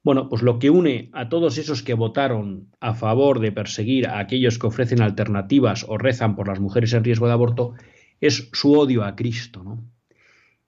bueno, 0.03 0.29
pues 0.29 0.43
lo 0.43 0.59
que 0.59 0.69
une 0.69 1.09
a 1.13 1.29
todos 1.29 1.57
esos 1.57 1.81
que 1.81 1.95
votaron 1.95 2.67
a 2.79 2.93
favor 2.93 3.39
de 3.39 3.51
perseguir 3.51 4.07
a 4.07 4.19
aquellos 4.19 4.59
que 4.59 4.67
ofrecen 4.67 5.01
alternativas 5.01 5.85
o 5.87 5.97
rezan 5.97 6.35
por 6.35 6.47
las 6.47 6.59
mujeres 6.59 6.93
en 6.93 7.03
riesgo 7.03 7.27
de 7.27 7.33
aborto 7.33 7.73
es 8.21 8.49
su 8.53 8.73
odio 8.73 9.03
a 9.03 9.15
Cristo, 9.15 9.63
¿no? 9.63 9.83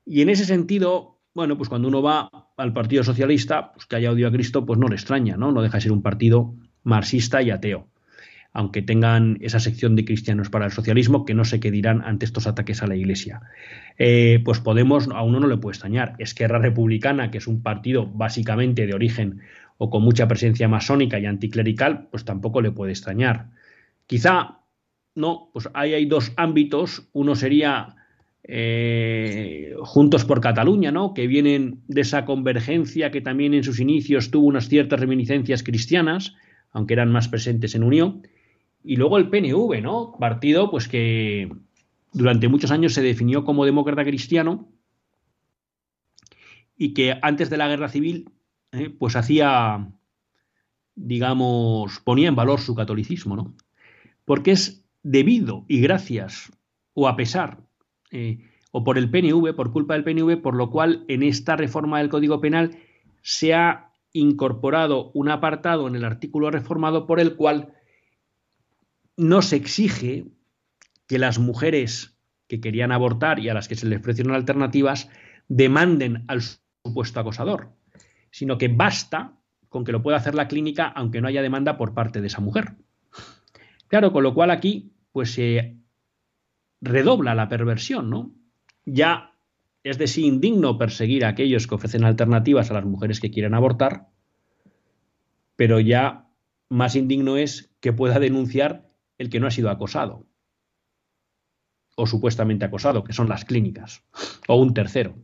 Y 0.06 0.22
en 0.22 0.30
ese 0.30 0.46
sentido, 0.46 1.20
bueno, 1.36 1.56
pues 1.56 1.70
cuando 1.70 1.88
uno 1.88 2.02
va 2.02 2.49
al 2.60 2.74
Partido 2.74 3.04
Socialista, 3.04 3.72
pues 3.74 3.86
que 3.86 3.96
haya 3.96 4.12
odio 4.12 4.28
a 4.28 4.32
Cristo, 4.32 4.66
pues 4.66 4.78
no 4.80 4.88
le 4.88 4.96
extraña, 4.96 5.38
¿no? 5.38 5.52
No 5.52 5.62
deja 5.62 5.78
de 5.78 5.82
ser 5.82 5.92
un 5.92 6.02
partido 6.02 6.54
marxista 6.84 7.42
y 7.42 7.52
ateo. 7.52 7.88
aunque 8.52 8.82
tengan 8.82 9.38
esa 9.42 9.60
sección 9.60 9.96
de 9.96 10.06
cristianos 10.06 10.50
para 10.50 10.66
el 10.66 10.72
socialismo, 10.72 11.24
que 11.26 11.36
no 11.36 11.46
sé 11.46 11.60
qué 11.60 11.72
dirán 11.72 12.02
ante 12.02 12.26
estos 12.26 12.48
ataques 12.48 12.82
a 12.82 12.88
la 12.88 12.96
Iglesia. 12.96 13.42
Eh, 13.98 14.42
pues 14.44 14.60
Podemos 14.60 15.08
a 15.14 15.22
uno 15.22 15.40
no 15.40 15.48
le 15.48 15.58
puede 15.58 15.74
extrañar. 15.74 16.16
Esquerra 16.18 16.60
Republicana, 16.60 17.30
que 17.32 17.38
es 17.38 17.48
un 17.48 17.62
partido 17.62 18.08
básicamente 18.08 18.88
de 18.88 18.94
origen 18.94 19.42
o 19.78 19.90
con 19.90 20.02
mucha 20.04 20.28
presencia 20.28 20.68
masónica 20.68 21.20
y 21.20 21.26
anticlerical, 21.26 22.08
pues 22.12 22.26
tampoco 22.26 22.62
le 22.62 22.72
puede 22.72 22.92
extrañar. 22.92 23.52
Quizá, 24.08 24.62
no, 25.16 25.52
pues 25.54 25.70
ahí 25.74 25.94
hay 25.94 26.06
dos 26.08 26.34
ámbitos. 26.36 27.08
Uno 27.14 27.36
sería 27.36 27.96
eh, 28.44 29.76
Juntos 29.82 30.26
por 30.26 30.42
Cataluña, 30.42 30.92
¿no? 30.92 31.14
que 31.14 31.28
vienen 31.28 31.82
de 31.88 32.02
esa 32.02 32.26
convergencia 32.26 33.12
que 33.12 33.22
también 33.22 33.54
en 33.54 33.64
sus 33.64 33.80
inicios 33.80 34.32
tuvo 34.32 34.48
unas 34.48 34.70
ciertas 34.70 35.00
reminiscencias 35.00 35.64
cristianas, 35.64 36.36
aunque 36.72 36.94
eran 36.94 37.12
más 37.12 37.28
presentes 37.28 37.76
en 37.76 37.84
Unión. 37.84 38.28
Y 38.84 38.96
luego 38.96 39.18
el 39.18 39.30
PNV, 39.30 39.82
¿no? 39.82 40.16
Partido 40.20 40.72
pues 40.72 40.88
que 40.88 41.52
durante 42.14 42.48
muchos 42.48 42.72
años 42.72 42.94
se 42.94 43.02
definió 43.02 43.44
como 43.44 43.66
demócrata 43.66 44.04
cristiano 44.04 44.70
y 46.78 46.94
que 46.94 47.20
antes 47.22 47.50
de 47.50 47.58
la 47.58 47.68
guerra 47.68 47.90
civil 47.90 48.32
eh, 48.72 48.90
pues 48.90 49.16
hacía, 49.16 49.92
digamos, 50.96 52.00
ponía 52.00 52.30
en 52.30 52.36
valor 52.36 52.62
su 52.62 52.74
catolicismo, 52.74 53.36
¿no? 53.36 53.56
Porque 54.26 54.52
es 54.52 54.86
debido 55.04 55.66
y 55.68 55.82
gracias 55.82 56.52
o 56.94 57.08
a 57.08 57.16
pesar 57.16 57.69
eh, 58.12 58.40
o 58.72 58.84
por 58.84 58.98
el 58.98 59.10
PNV, 59.10 59.56
por 59.56 59.72
culpa 59.72 59.96
del 59.96 60.04
PNV, 60.04 60.42
por 60.42 60.56
lo 60.56 60.70
cual 60.70 61.06
en 61.08 61.24
esta 61.24 61.56
reforma 61.56 62.00
del 62.00 62.10
Código 62.10 62.40
Penal 62.40 62.78
se 63.22 63.54
ha 63.54 63.92
incorporado 64.14 65.12
un 65.14 65.30
apartado 65.30 65.88
en 65.88 65.96
el 65.96 66.06
artículo 66.06 66.52
reformado 66.52 67.06
por 67.06 67.20
el 67.20 67.36
cual 67.36 67.74
no 69.18 69.42
se 69.42 69.56
exige 69.56 70.26
que 71.08 71.20
las 71.20 71.40
mujeres 71.40 72.18
que 72.48 72.62
querían 72.62 72.92
abortar 72.92 73.40
y 73.40 73.50
a 73.50 73.54
las 73.54 73.68
que 73.68 73.76
se 73.76 73.88
les 73.88 74.00
ofrecieron 74.00 74.34
alternativas 74.34 75.10
demanden 75.48 76.24
al 76.28 76.42
supuesto 76.42 77.20
acosador, 77.20 77.72
sino 78.32 78.58
que 78.58 78.68
basta 78.68 79.34
con 79.68 79.84
que 79.84 79.92
lo 79.92 80.02
pueda 80.02 80.18
hacer 80.18 80.36
la 80.36 80.48
clínica 80.48 80.88
aunque 80.88 81.22
no 81.22 81.28
haya 81.28 81.42
demanda 81.42 81.78
por 81.78 81.94
parte 81.94 82.22
de 82.22 82.28
esa 82.28 82.42
mujer. 82.42 82.76
Claro, 83.88 84.12
con 84.12 84.24
lo 84.24 84.34
cual 84.34 84.52
aquí 84.52 84.92
pues 85.12 85.34
se 85.34 85.79
redobla 86.82 87.36
la 87.36 87.50
perversión, 87.50 88.10
¿no? 88.10 88.36
Ya 88.86 89.36
es 89.84 89.98
de 89.98 90.08
sí 90.08 90.26
indigno 90.26 90.78
perseguir 90.78 91.26
a 91.26 91.30
aquellos 91.30 91.68
que 91.68 91.76
ofrecen 91.76 92.04
alternativas 92.04 92.70
a 92.70 92.74
las 92.74 92.86
mujeres 92.86 93.20
que 93.20 93.32
quieren 93.32 93.54
abortar, 93.54 94.08
pero 95.56 95.80
ya 95.80 96.28
más 96.70 96.96
indigno 96.96 97.38
es 97.38 97.74
que 97.80 97.94
pueda 97.94 98.20
denunciar 98.20 98.90
el 99.18 99.30
que 99.30 99.40
no 99.40 99.48
ha 99.48 99.52
sido 99.52 99.70
acosado 99.70 100.26
o 101.96 102.08
supuestamente 102.08 102.64
acosado, 102.64 103.04
que 103.04 103.12
son 103.12 103.28
las 103.28 103.44
clínicas, 103.44 104.06
o 104.48 104.56
un 104.56 104.74
tercero. 104.74 105.18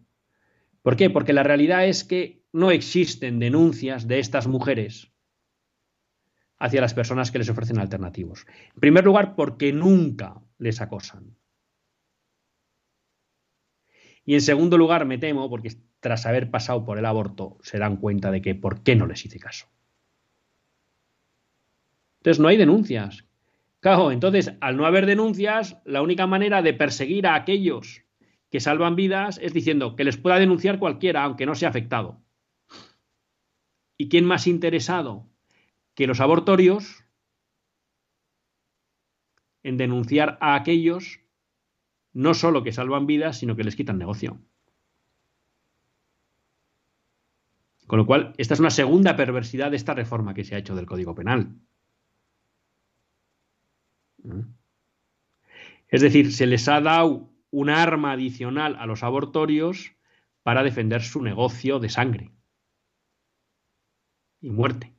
¿Por 0.82 0.98
qué? 0.98 1.10
Porque 1.10 1.32
la 1.32 1.44
realidad 1.44 1.88
es 1.88 2.04
que 2.04 2.44
no 2.52 2.70
existen 2.70 3.40
denuncias 3.40 4.08
de 4.08 4.20
estas 4.20 4.48
mujeres 4.48 5.12
hacia 6.60 6.82
las 6.82 6.94
personas 6.94 7.32
que 7.32 7.38
les 7.38 7.50
ofrecen 7.50 7.80
alternativos. 7.80 8.46
En 8.74 8.80
primer 8.82 9.06
lugar, 9.06 9.36
porque 9.36 9.72
nunca 9.72 10.42
les 10.58 10.82
acosan. 10.82 11.38
Y 14.26 14.34
en 14.34 14.42
segundo 14.42 14.78
lugar, 14.78 15.06
me 15.06 15.18
temo, 15.18 15.50
porque 15.50 15.76
tras 16.00 16.26
haber 16.26 16.50
pasado 16.50 16.84
por 16.84 16.98
el 16.98 17.06
aborto 17.06 17.58
se 17.62 17.78
dan 17.78 17.98
cuenta 17.98 18.32
de 18.32 18.42
que 18.42 18.56
por 18.56 18.82
qué 18.82 18.96
no 18.96 19.06
les 19.06 19.24
hice 19.26 19.40
caso. 19.40 19.68
Entonces 22.18 22.40
no 22.40 22.48
hay 22.48 22.58
denuncias. 22.58 23.26
Claro, 23.80 24.12
entonces, 24.12 24.54
al 24.62 24.78
no 24.78 24.88
haber 24.88 25.06
denuncias, 25.06 25.78
la 25.86 26.02
única 26.02 26.26
manera 26.26 26.64
de 26.64 26.74
perseguir 26.74 27.28
a 27.28 27.36
aquellos 27.36 28.02
que 28.50 28.60
salvan 28.60 28.96
vidas 28.96 29.40
es 29.44 29.54
diciendo 29.54 29.96
que 29.96 30.04
les 30.04 30.18
pueda 30.18 30.40
denunciar 30.40 30.80
cualquiera, 30.80 31.24
aunque 31.24 31.46
no 31.46 31.54
sea 31.54 31.70
afectado. 31.70 32.22
¿Y 33.98 34.10
quién 34.10 34.26
más 34.26 34.48
interesado 34.48 35.28
que 35.94 36.08
los 36.08 36.20
abortorios 36.20 37.04
en 39.62 39.78
denunciar 39.78 40.38
a 40.42 40.56
aquellos 40.56 41.20
no 42.16 42.34
solo 42.34 42.64
que 42.64 42.72
salvan 42.72 43.06
vidas, 43.06 43.38
sino 43.38 43.56
que 43.56 43.64
les 43.66 43.76
quitan 43.76 43.98
negocio? 43.98 44.40
Con 47.88 48.00
lo 48.00 48.06
cual, 48.06 48.34
esta 48.38 48.54
es 48.54 48.60
una 48.60 48.70
segunda 48.72 49.16
perversidad 49.16 49.70
de 49.70 49.78
esta 49.78 49.94
reforma 49.94 50.34
que 50.34 50.46
se 50.46 50.56
ha 50.56 50.58
hecho 50.58 50.76
del 50.76 50.86
Código 50.86 51.14
Penal. 51.14 51.54
Es 55.90 56.02
decir, 56.02 56.34
se 56.34 56.48
les 56.48 56.68
ha 56.70 56.80
dado 56.80 57.30
un 57.52 57.70
arma 57.70 58.14
adicional 58.14 58.78
a 58.80 58.86
los 58.86 59.04
abortorios 59.04 59.94
para 60.42 60.64
defender 60.64 61.04
su 61.04 61.22
negocio 61.22 61.80
de 61.80 61.90
sangre 61.90 62.32
y 64.40 64.50
muerte. 64.52 64.96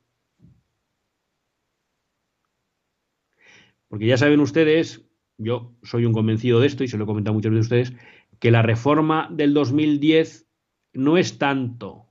Porque 3.87 4.05
ya 4.05 4.17
saben 4.17 4.39
ustedes, 4.39 5.06
yo 5.37 5.73
soy 5.83 6.05
un 6.05 6.13
convencido 6.13 6.59
de 6.59 6.67
esto 6.67 6.83
y 6.83 6.87
se 6.87 6.97
lo 6.97 7.03
he 7.03 7.07
comentado 7.07 7.33
a 7.33 7.37
muchos 7.37 7.53
de 7.53 7.59
ustedes, 7.59 7.93
que 8.39 8.51
la 8.51 8.61
reforma 8.61 9.29
del 9.31 9.53
2010 9.53 10.47
no 10.93 11.17
es 11.17 11.37
tanto 11.37 12.07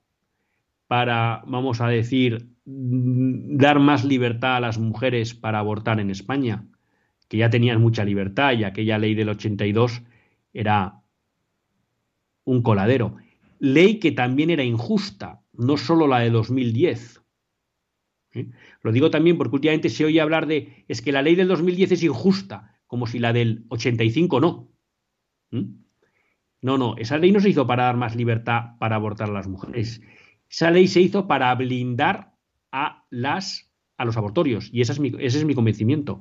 para, 0.87 1.43
vamos 1.47 1.81
a 1.81 1.89
decir, 1.89 2.49
dar 2.65 3.79
más 3.79 4.05
libertad 4.05 4.57
a 4.57 4.61
las 4.61 4.79
mujeres 4.79 5.35
para 5.35 5.59
abortar 5.59 6.01
en 6.01 6.11
España, 6.11 6.65
que 7.29 7.39
ya 7.39 7.51
tenían 7.51 7.81
mucha 7.81 8.05
libertad 8.05 8.53
y 8.53 8.65
aquella 8.65 8.99
ley 8.99 9.15
del 9.15 9.31
82 9.31 10.03
era 10.53 11.03
un 12.45 12.63
coladero. 12.63 13.17
Ley 13.59 13.99
que 13.99 14.13
también 14.13 14.51
era 14.51 14.63
injusta, 14.63 15.43
no 15.53 15.77
solo 15.77 16.07
la 16.07 16.21
de 16.21 16.31
2010. 16.31 17.23
¿eh? 18.35 18.51
Lo 18.83 18.93
digo 18.93 19.11
también 19.11 19.39
porque 19.39 19.57
últimamente 19.57 19.89
se 19.89 20.05
oye 20.05 20.21
hablar 20.21 20.47
de 20.47 20.85
es 20.89 21.03
que 21.03 21.13
la 21.13 21.23
ley 21.23 21.35
del 21.35 21.49
2010 21.49 21.93
es 21.93 22.03
injusta, 22.03 22.76
como 22.87 23.07
si 23.07 23.19
la 23.19 23.33
del 23.33 23.65
85 23.69 24.41
no. 24.41 24.69
¿Mm? 25.51 25.87
No, 26.63 26.79
no, 26.79 26.97
esa 26.97 27.19
ley 27.19 27.33
no 27.33 27.41
se 27.41 27.51
hizo 27.51 27.67
para 27.67 27.85
dar 27.85 27.97
más 27.97 28.17
libertad 28.17 28.77
para 28.79 28.97
abortar 28.97 29.29
a 29.29 29.33
las 29.33 29.49
mujeres. 29.49 30.01
Esa 30.49 30.71
ley 30.71 30.89
se 30.89 31.01
hizo 31.01 31.27
para 31.27 31.55
blindar 31.55 32.35
a 32.73 33.05
las 33.11 33.71
a 33.97 34.05
los 34.05 34.17
abortorios 34.17 34.69
y 34.73 34.83
ese 34.83 34.93
es 34.93 35.01
mi, 35.01 35.13
ese 35.19 35.39
es 35.39 35.45
mi 35.45 35.55
convencimiento. 35.55 36.21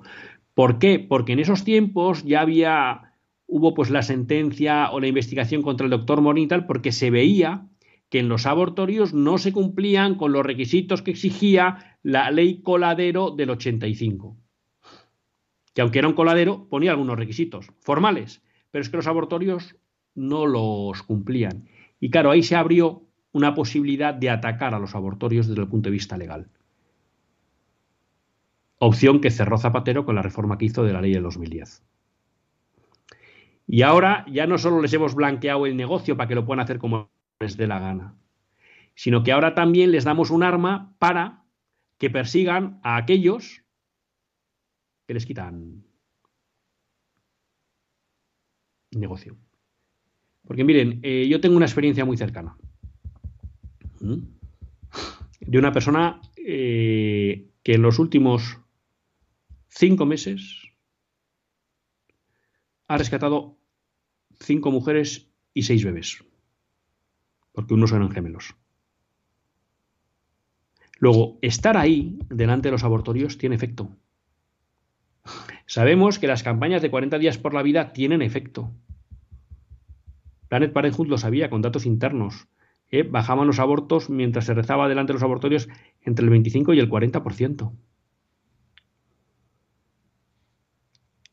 ¿Por 0.54 0.80
qué? 0.80 1.00
Porque 1.00 1.34
en 1.34 1.40
esos 1.40 1.64
tiempos 1.64 2.24
ya 2.24 2.42
había, 2.42 3.14
hubo 3.48 3.74
pues 3.74 3.90
la 3.90 4.02
sentencia 4.02 4.92
o 4.92 5.00
la 5.00 5.08
investigación 5.08 5.62
contra 5.62 5.86
el 5.86 5.92
doctor 5.92 6.22
Morital 6.22 6.66
porque 6.66 6.92
se 6.92 7.10
veía 7.10 7.68
que 8.10 8.20
en 8.20 8.30
los 8.30 8.46
abortorios 8.46 9.14
no 9.14 9.38
se 9.38 9.52
cumplían 9.52 10.16
con 10.16 10.32
los 10.32 10.46
requisitos 10.46 11.02
que 11.02 11.12
exigía 11.12 11.98
la 12.04 12.32
ley 12.32 12.62
coladero 12.62 13.32
del 13.32 13.50
85. 13.50 14.38
Que 15.76 15.82
aunque 15.82 16.00
era 16.00 16.08
un 16.08 16.16
coladero, 16.16 16.68
ponía 16.68 16.92
algunos 16.92 17.20
requisitos 17.20 17.68
formales, 17.82 18.42
pero 18.72 18.82
es 18.82 18.90
que 18.90 18.98
los 18.98 19.06
abortorios 19.06 19.76
no 20.16 20.48
los 20.48 21.04
cumplían. 21.04 21.70
Y 22.00 22.10
claro, 22.10 22.32
ahí 22.32 22.42
se 22.42 22.56
abrió 22.56 23.04
una 23.34 23.54
posibilidad 23.54 24.14
de 24.14 24.30
atacar 24.30 24.74
a 24.74 24.80
los 24.80 24.96
abortorios 24.96 25.48
desde 25.48 25.62
el 25.62 25.68
punto 25.68 25.90
de 25.90 25.94
vista 25.94 26.18
legal. 26.18 26.50
Opción 28.80 29.20
que 29.20 29.30
cerró 29.30 29.58
Zapatero 29.58 30.06
con 30.06 30.16
la 30.16 30.22
reforma 30.22 30.58
que 30.58 30.66
hizo 30.66 30.84
de 30.86 30.94
la 30.94 31.02
ley 31.02 31.12
del 31.12 31.24
2010. 31.24 31.84
Y 33.68 33.82
ahora 33.82 34.26
ya 34.32 34.48
no 34.48 34.58
solo 34.58 34.82
les 34.82 34.94
hemos 34.94 35.14
blanqueado 35.14 35.66
el 35.66 35.76
negocio 35.76 36.16
para 36.16 36.30
que 36.30 36.36
lo 36.36 36.46
puedan 36.46 36.64
hacer 36.64 36.80
como 36.80 37.10
les 37.42 37.58
dé 37.58 37.68
la 37.68 37.80
gana, 37.80 38.16
sino 38.94 39.24
que 39.24 39.34
ahora 39.34 39.56
también 39.56 39.92
les 39.92 40.06
damos 40.06 40.30
un 40.30 40.44
arma 40.44 40.96
para 41.00 41.44
que 41.98 42.10
persigan 42.10 42.80
a 42.84 42.96
aquellos 42.96 43.65
que 45.06 45.14
les 45.14 45.26
quitan 45.26 45.84
negocio. 48.92 49.38
Porque 50.46 50.64
miren, 50.64 51.00
eh, 51.04 51.28
yo 51.30 51.42
tengo 51.42 51.58
una 51.58 51.66
experiencia 51.66 52.06
muy 52.06 52.18
cercana 52.18 52.58
de 55.40 55.58
una 55.58 55.72
persona 55.72 56.22
eh, 56.36 57.50
que 57.64 57.74
en 57.74 57.82
los 57.82 58.00
últimos 58.00 58.60
cinco 59.68 60.06
meses 60.06 60.62
ha 62.88 62.98
rescatado 62.98 63.58
cinco 64.40 64.72
mujeres 64.72 65.30
y 65.54 65.64
seis 65.64 65.84
bebés, 65.84 66.24
porque 67.52 67.74
unos 67.74 67.92
eran 67.92 68.12
gemelos. 68.12 68.56
Luego, 71.00 71.40
estar 71.42 71.78
ahí, 71.78 72.18
delante 72.30 72.68
de 72.68 72.74
los 72.74 72.84
abortorios, 72.84 73.38
tiene 73.38 73.56
efecto. 73.56 73.96
Sabemos 75.66 76.20
que 76.20 76.28
las 76.28 76.44
campañas 76.44 76.82
de 76.82 76.92
40 76.92 77.18
días 77.18 77.38
por 77.38 77.54
la 77.54 77.64
vida 77.64 77.92
tienen 77.94 78.22
efecto. 78.22 78.72
Planet 80.48 80.74
Parenthood 80.74 81.08
lo 81.08 81.18
sabía 81.18 81.50
con 81.50 81.62
datos 81.62 81.86
internos. 81.86 82.48
¿eh? 82.92 83.04
Bajaban 83.04 83.48
los 83.48 83.60
abortos 83.60 84.10
mientras 84.10 84.46
se 84.46 84.54
rezaba 84.54 84.88
delante 84.88 85.12
de 85.12 85.16
los 85.16 85.24
abortorios 85.24 85.68
entre 86.02 86.24
el 86.24 86.30
25 86.30 86.74
y 86.74 86.80
el 86.80 86.90
40%. 86.90 87.74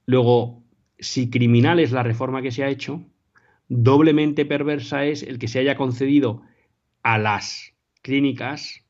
Luego, 0.07 0.62
si 0.99 1.30
criminal 1.30 1.78
es 1.78 1.93
la 1.93 2.03
reforma 2.03 2.43
que 2.43 2.51
se 2.51 2.64
ha 2.64 2.68
hecho, 2.68 3.05
doblemente 3.68 4.45
perversa 4.45 5.05
es 5.05 5.22
el 5.22 5.38
que 5.38 5.49
se 5.49 5.59
haya 5.59 5.76
concedido 5.76 6.43
a 7.03 7.18
las 7.18 7.74
clínicas, 8.03 8.82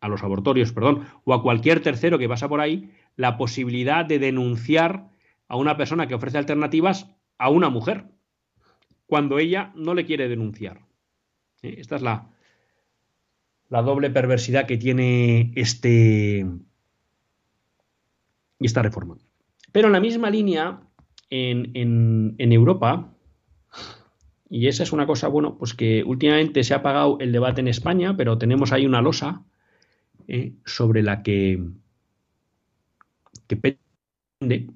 a 0.00 0.08
los 0.08 0.22
abortorios, 0.22 0.72
perdón, 0.72 1.06
o 1.24 1.34
a 1.34 1.42
cualquier 1.42 1.82
tercero 1.82 2.18
que 2.18 2.28
pasa 2.28 2.48
por 2.48 2.60
ahí, 2.60 2.90
la 3.16 3.36
posibilidad 3.36 4.04
de 4.04 4.18
denunciar 4.18 5.08
a 5.48 5.56
una 5.56 5.76
persona 5.76 6.06
que 6.06 6.14
ofrece 6.14 6.38
alternativas 6.38 7.10
a 7.38 7.50
una 7.50 7.70
mujer, 7.70 8.04
cuando 9.06 9.38
ella 9.38 9.72
no 9.76 9.94
le 9.94 10.04
quiere 10.04 10.28
denunciar. 10.28 10.80
Esta 11.62 11.96
es 11.96 12.02
la, 12.02 12.30
la 13.68 13.82
doble 13.82 14.10
perversidad 14.10 14.66
que 14.66 14.76
tiene 14.76 15.52
este, 15.54 16.46
esta 18.60 18.82
reforma. 18.82 19.16
Pero 19.72 19.88
en 19.88 19.92
la 19.92 20.00
misma 20.00 20.30
línea, 20.30 20.80
en, 21.30 22.52
Europa, 22.52 23.12
y 24.48 24.68
esa 24.68 24.84
es 24.84 24.92
una 24.92 25.06
cosa, 25.06 25.28
bueno, 25.28 25.58
pues 25.58 25.74
que 25.74 26.04
últimamente 26.04 26.64
se 26.64 26.74
ha 26.74 26.78
apagado 26.78 27.18
el 27.20 27.32
debate 27.32 27.60
en 27.60 27.68
España, 27.68 28.16
pero 28.16 28.38
tenemos 28.38 28.72
ahí 28.72 28.86
una 28.86 29.02
losa 29.02 29.44
eh, 30.28 30.54
sobre 30.64 31.02
la 31.02 31.22
que, 31.22 31.62
pende 33.48 34.70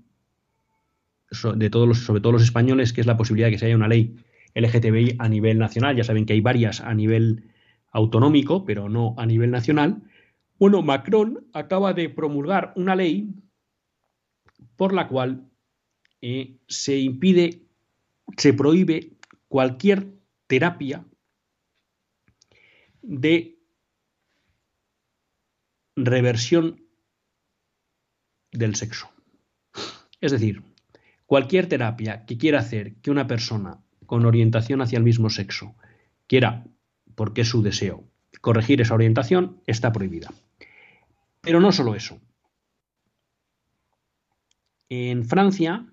de 1.55 1.71
todos 1.71 1.89
los, 1.89 1.99
sobre 1.99 2.21
todo 2.21 2.33
los 2.33 2.43
españoles, 2.43 2.93
que 2.93 3.01
es 3.01 3.07
la 3.07 3.17
posibilidad 3.17 3.49
de 3.49 3.53
que 3.53 3.59
se 3.59 3.67
haya 3.67 3.77
una 3.77 3.89
ley 3.89 4.17
LGTBI 4.55 5.17
a 5.19 5.29
nivel 5.29 5.59
nacional. 5.59 5.97
Ya 5.97 6.05
saben 6.05 6.27
que 6.27 6.33
hay 6.33 6.41
varias 6.41 6.81
a 6.81 6.95
nivel 6.95 7.51
autonómico, 7.93 8.65
pero 8.65 8.89
no 8.89 9.15
a 9.19 9.27
nivel 9.27 9.51
nacional. 9.51 10.03
Bueno, 10.59 10.83
Macron 10.83 11.47
acaba 11.53 11.93
de 11.93 12.09
promulgar 12.09 12.73
una 12.77 12.95
ley 12.95 13.35
por 14.77 14.93
la 14.93 15.09
cual 15.09 15.49
eh, 16.21 16.59
se 16.69 16.99
impide, 16.99 17.63
se 18.37 18.53
prohíbe 18.53 19.13
cualquier 19.49 20.13
terapia 20.47 21.05
de 23.03 23.60
reversión 26.07 26.85
del 28.53 28.75
sexo. 28.75 29.11
Es 30.21 30.33
decir, 30.33 30.63
cualquier 31.27 31.69
terapia 31.69 32.25
que 32.27 32.37
quiera 32.37 32.61
hacer 32.61 32.97
que 32.97 33.11
una 33.11 33.27
persona 33.27 33.83
con 34.07 34.27
orientación 34.27 34.83
hacia 34.83 34.99
el 34.99 35.05
mismo 35.05 35.31
sexo 35.31 35.77
quiera, 36.27 36.67
porque 37.15 37.43
es 37.43 37.49
su 37.49 37.63
deseo, 37.63 38.05
corregir 38.41 38.81
esa 38.81 38.95
orientación, 38.95 39.63
está 39.67 39.93
prohibida. 39.93 40.33
Pero 41.41 41.61
no 41.61 41.73
solo 41.73 41.95
eso. 41.95 42.21
En 44.89 45.25
Francia 45.25 45.87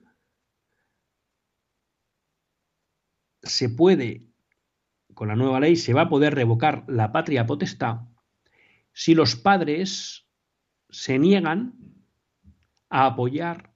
se 3.44 3.70
puede, 3.70 4.26
con 5.14 5.28
la 5.28 5.36
nueva 5.36 5.60
ley, 5.60 5.76
se 5.76 5.94
va 5.94 6.02
a 6.02 6.10
poder 6.10 6.34
revocar 6.36 6.84
la 6.88 7.12
patria 7.12 7.46
potestad 7.46 8.00
si 8.98 9.14
los 9.14 9.36
padres 9.36 10.26
se 10.90 11.20
niegan 11.20 11.76
a 12.90 13.06
apoyar 13.06 13.76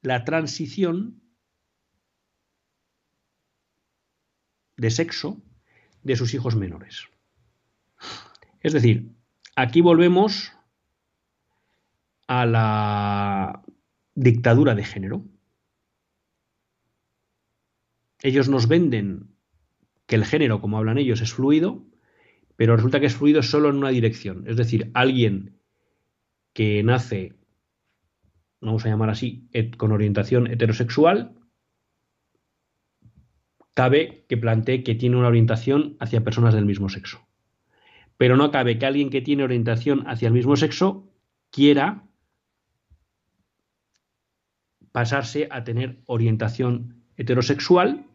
la 0.00 0.24
transición 0.24 1.20
de 4.78 4.90
sexo 4.90 5.42
de 6.02 6.16
sus 6.16 6.32
hijos 6.32 6.56
menores. 6.56 7.08
Es 8.60 8.72
decir, 8.72 9.10
aquí 9.54 9.82
volvemos 9.82 10.50
a 12.26 12.46
la 12.46 13.62
dictadura 14.14 14.74
de 14.74 14.84
género. 14.84 15.26
Ellos 18.22 18.48
nos 18.48 18.66
venden 18.66 19.36
que 20.06 20.16
el 20.16 20.24
género, 20.24 20.62
como 20.62 20.78
hablan 20.78 20.96
ellos, 20.96 21.20
es 21.20 21.34
fluido, 21.34 21.87
pero 22.58 22.74
resulta 22.74 22.98
que 22.98 23.06
es 23.06 23.14
fluido 23.14 23.40
solo 23.40 23.68
en 23.68 23.76
una 23.76 23.90
dirección. 23.90 24.42
Es 24.48 24.56
decir, 24.56 24.90
alguien 24.92 25.60
que 26.52 26.82
nace, 26.82 27.36
vamos 28.60 28.84
a 28.84 28.88
llamar 28.88 29.10
así, 29.10 29.48
con 29.76 29.92
orientación 29.92 30.48
heterosexual, 30.48 31.38
cabe 33.74 34.24
que 34.28 34.36
plantee 34.36 34.82
que 34.82 34.96
tiene 34.96 35.16
una 35.16 35.28
orientación 35.28 35.96
hacia 36.00 36.24
personas 36.24 36.52
del 36.52 36.66
mismo 36.66 36.88
sexo. 36.88 37.28
Pero 38.16 38.36
no 38.36 38.50
cabe 38.50 38.76
que 38.76 38.86
alguien 38.86 39.10
que 39.10 39.20
tiene 39.20 39.44
orientación 39.44 40.02
hacia 40.08 40.26
el 40.26 40.34
mismo 40.34 40.56
sexo 40.56 41.08
quiera 41.50 42.08
pasarse 44.90 45.46
a 45.52 45.62
tener 45.62 46.02
orientación 46.06 47.04
heterosexual 47.16 48.08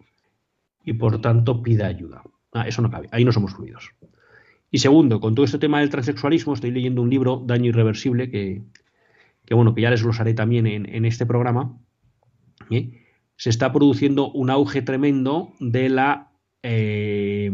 y 0.84 0.92
por 0.92 1.22
tanto 1.22 1.64
pida 1.64 1.88
ayuda. 1.88 2.24
Ah, 2.52 2.68
eso 2.68 2.82
no 2.82 2.92
cabe, 2.92 3.08
ahí 3.14 3.24
no 3.24 3.32
somos 3.32 3.54
fluidos. 3.54 3.90
Y 4.74 4.80
segundo, 4.80 5.20
con 5.20 5.36
todo 5.36 5.46
este 5.46 5.60
tema 5.60 5.82
del 5.82 5.92
transexualismo, 5.92 6.56
estoy 6.56 6.72
leyendo 6.72 7.04
un 7.04 7.10
libro, 7.12 7.44
Daño 7.46 7.70
Irreversible, 7.70 8.32
que, 8.32 8.64
bueno, 9.52 9.76
que 9.76 9.84
ya 9.84 9.92
les 9.92 10.04
haré 10.20 10.34
también 10.34 10.66
en, 10.66 11.06
este 11.06 11.28
programa. 11.28 11.78
¿eh? 12.72 13.04
Se 13.36 13.52
está 13.52 13.72
produciendo 13.72 14.32
un 14.32 14.50
auge 14.50 14.82
tremendo 14.82 15.54
de 15.60 15.90
la 15.90 16.32
eh, 16.64 17.52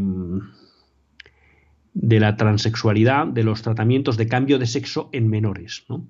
de 1.93 2.19
la 2.21 2.37
transexualidad, 2.37 3.27
de 3.27 3.43
los 3.43 3.63
tratamientos 3.63 4.15
de 4.15 4.29
cambio 4.29 4.57
de 4.57 4.67
sexo 4.67 5.09
en 5.11 5.27
menores. 5.27 5.83
¿no? 5.89 6.07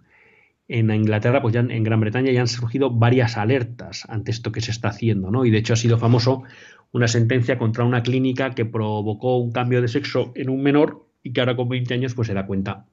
en 0.69 0.91
Inglaterra, 0.91 1.41
pues 1.41 1.55
ya 1.55 1.61
en 1.61 1.83
Gran 1.83 1.99
Bretaña 1.99 2.31
ya 2.31 2.41
han 2.41 2.47
surgido 2.47 2.91
varias 2.91 3.37
alertas 3.37 4.05
ante 4.07 4.29
esto 4.29 4.51
que 4.51 4.61
se 4.61 4.69
está 4.69 4.89
haciendo, 4.89 5.31
¿no? 5.31 5.43
Y 5.43 5.49
de 5.49 5.57
hecho 5.57 5.73
ha 5.73 5.75
sido 5.75 5.97
famoso 5.97 6.43
una 6.91 7.07
sentencia 7.07 7.57
contra 7.57 7.83
una 7.83 8.03
clínica 8.03 8.51
que 8.51 8.65
provocó 8.65 9.37
un 9.37 9.51
cambio 9.51 9.81
de 9.81 9.87
sexo 9.87 10.31
en 10.35 10.49
un 10.49 10.61
menor 10.61 11.05
y 11.23 11.33
que 11.33 11.39
ahora 11.41 11.55
con 11.55 11.69
20 11.69 11.93
años 11.93 12.15
pues 12.15 12.27
se 12.27 12.33
da 12.33 12.45
cuenta 12.45 12.85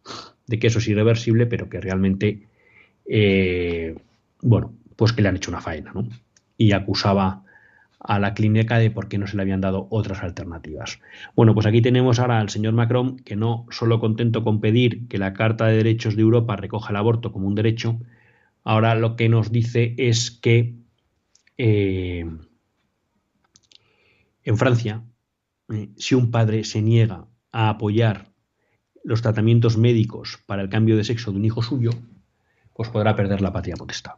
de 0.47 0.59
que 0.59 0.67
eso 0.67 0.79
es 0.79 0.89
irreversible, 0.89 1.47
pero 1.47 1.69
que 1.69 1.81
realmente, 1.81 2.47
eh, 3.07 3.97
bueno, 4.43 4.75
pues 4.97 5.13
que 5.13 5.23
le 5.23 5.29
han 5.29 5.37
hecho 5.37 5.51
una 5.51 5.61
faena, 5.61 5.93
¿no? 5.93 6.09
Y 6.57 6.73
acusaba 6.73 7.43
a 7.99 8.19
la 8.19 8.35
clínica 8.35 8.79
de 8.79 8.91
por 8.91 9.09
qué 9.09 9.19
no 9.19 9.27
se 9.27 9.37
le 9.37 9.43
habían 9.43 9.61
dado 9.61 9.89
otras 9.91 10.23
alternativas. 10.23 11.01
Bueno, 11.35 11.55
pues 11.55 11.67
aquí 11.67 11.83
tenemos 11.83 12.19
ahora 12.19 12.39
al 12.39 12.51
señor 12.51 12.75
Macron 12.75 13.19
que 13.19 13.37
no 13.37 13.67
solo 13.71 13.99
contento 13.99 14.45
con 14.45 14.61
pedir 14.61 15.09
que 15.09 15.19
la 15.19 15.33
Carta 15.33 15.67
de 15.67 15.79
Derechos 15.79 16.15
de 16.15 16.23
Europa 16.23 16.57
recoja 16.57 16.91
el 16.91 16.97
aborto 16.97 17.33
como 17.33 17.49
un 17.49 17.55
derecho, 17.55 17.99
ahora 18.63 18.95
lo 18.95 19.17
que 19.17 19.29
nos 19.29 19.51
dice 19.51 19.95
es 19.99 20.31
que 20.31 20.75
eh, 21.59 22.27
en 24.47 24.57
Francia, 24.57 25.05
eh, 25.69 25.91
si 25.97 26.15
un 26.15 26.31
padre 26.31 26.65
se 26.65 26.81
niega 26.81 27.27
a 27.53 27.69
apoyar 27.69 28.33
los 29.03 29.21
tratamientos 29.21 29.77
médicos 29.77 30.39
para 30.47 30.63
el 30.63 30.69
cambio 30.69 30.97
de 30.97 31.05
sexo 31.05 31.33
de 31.33 31.39
un 31.39 31.45
hijo 31.45 31.63
suyo, 31.63 31.91
pues 32.73 32.89
podrá 32.89 33.17
perder 33.17 33.43
la 33.43 33.53
patria 33.53 33.77
potestad. 33.77 34.15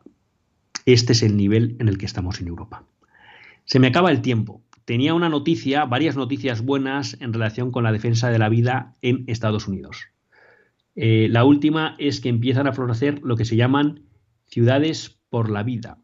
Este 0.85 1.13
es 1.13 1.23
el 1.23 1.37
nivel 1.37 1.77
en 1.81 1.89
el 1.89 1.97
que 1.97 2.07
estamos 2.07 2.41
en 2.41 2.49
Europa. 2.49 2.85
Se 3.65 3.79
me 3.79 3.87
acaba 3.87 4.11
el 4.11 4.21
tiempo. 4.21 4.63
Tenía 4.85 5.15
una 5.15 5.31
noticia, 5.31 5.87
varias 5.87 6.17
noticias 6.17 6.63
buenas 6.63 7.17
en 7.21 7.33
relación 7.33 7.71
con 7.71 7.85
la 7.85 7.93
defensa 7.93 8.31
de 8.31 8.39
la 8.39 8.51
vida 8.51 8.97
en 9.01 9.25
Estados 9.29 9.67
Unidos. 9.67 10.09
Eh, 10.95 11.29
la 11.31 11.45
última 11.45 11.95
es 11.99 12.21
que 12.21 12.29
empiezan 12.29 12.67
a 12.67 12.73
florecer 12.73 13.21
lo 13.23 13.37
que 13.37 13.47
se 13.47 13.57
llaman 13.57 14.03
ciudades 14.47 15.19
por 15.31 15.49
la 15.51 15.63
vida, 15.63 15.99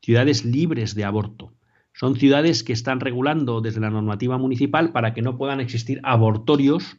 ciudades 0.00 0.44
libres 0.44 0.94
de 0.94 1.04
aborto. 1.04 1.52
Son 1.92 2.16
ciudades 2.16 2.64
que 2.64 2.72
están 2.72 3.00
regulando 3.00 3.60
desde 3.60 3.80
la 3.80 3.90
normativa 3.90 4.38
municipal 4.38 4.92
para 4.92 5.12
que 5.14 5.22
no 5.22 5.36
puedan 5.36 5.60
existir 5.60 6.00
abortorios 6.02 6.96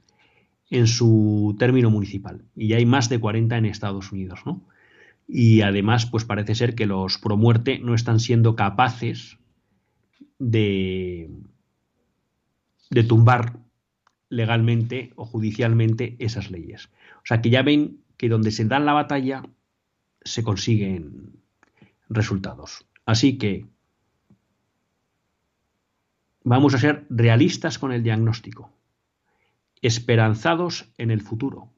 en 0.70 0.88
su 0.88 1.56
término 1.60 1.90
municipal. 1.90 2.44
Y 2.56 2.74
hay 2.74 2.86
más 2.86 3.10
de 3.10 3.20
40 3.20 3.58
en 3.58 3.66
Estados 3.66 4.12
Unidos, 4.12 4.42
Y 5.28 5.62
además, 5.62 6.06
pues 6.06 6.26
parece 6.26 6.56
ser 6.56 6.76
que 6.76 6.86
los 6.86 7.18
pro 7.18 7.38
muerte 7.38 7.80
no 7.80 7.96
están 7.96 8.20
siendo 8.20 8.56
capaces 8.56 9.38
de, 10.40 11.30
de 12.90 13.04
tumbar 13.04 13.60
legalmente 14.30 15.12
o 15.16 15.26
judicialmente 15.26 16.16
esas 16.20 16.52
leyes. 16.52 16.90
O 17.18 17.26
sea 17.26 17.42
que 17.42 17.50
ya 17.50 17.62
ven 17.62 18.00
que 18.18 18.30
donde 18.30 18.52
se 18.52 18.66
dan 18.66 18.86
la 18.86 18.94
batalla 18.94 19.44
se 20.24 20.44
consiguen 20.44 21.40
resultados. 22.10 22.86
Así 23.06 23.38
que 23.38 23.68
vamos 26.44 26.74
a 26.74 26.80
ser 26.80 27.06
realistas 27.10 27.80
con 27.80 27.92
el 27.92 28.04
diagnóstico, 28.04 28.72
esperanzados 29.82 30.90
en 30.98 31.12
el 31.12 31.22
futuro, 31.22 31.72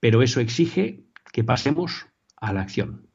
pero 0.00 0.22
eso 0.22 0.40
exige 0.40 1.04
que 1.32 1.44
pasemos 1.44 2.06
a 2.36 2.52
la 2.52 2.62
acción. 2.62 3.06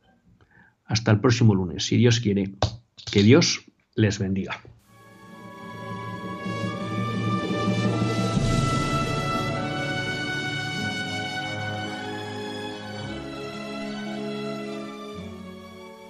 Hasta 0.86 1.12
el 1.12 1.20
próximo 1.20 1.54
lunes, 1.54 1.86
si 1.86 1.98
Dios 1.98 2.20
quiere. 2.20 2.54
Que 3.12 3.24
Dios 3.24 3.66
les 3.95 4.20
bendiga. 4.20 4.60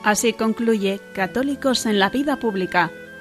Así 0.04 0.32
concluye 0.32 1.02
Católicos 1.14 1.86
en 1.86 2.00
la 2.00 2.10
Vida 2.10 2.38
Pública, 2.40 2.92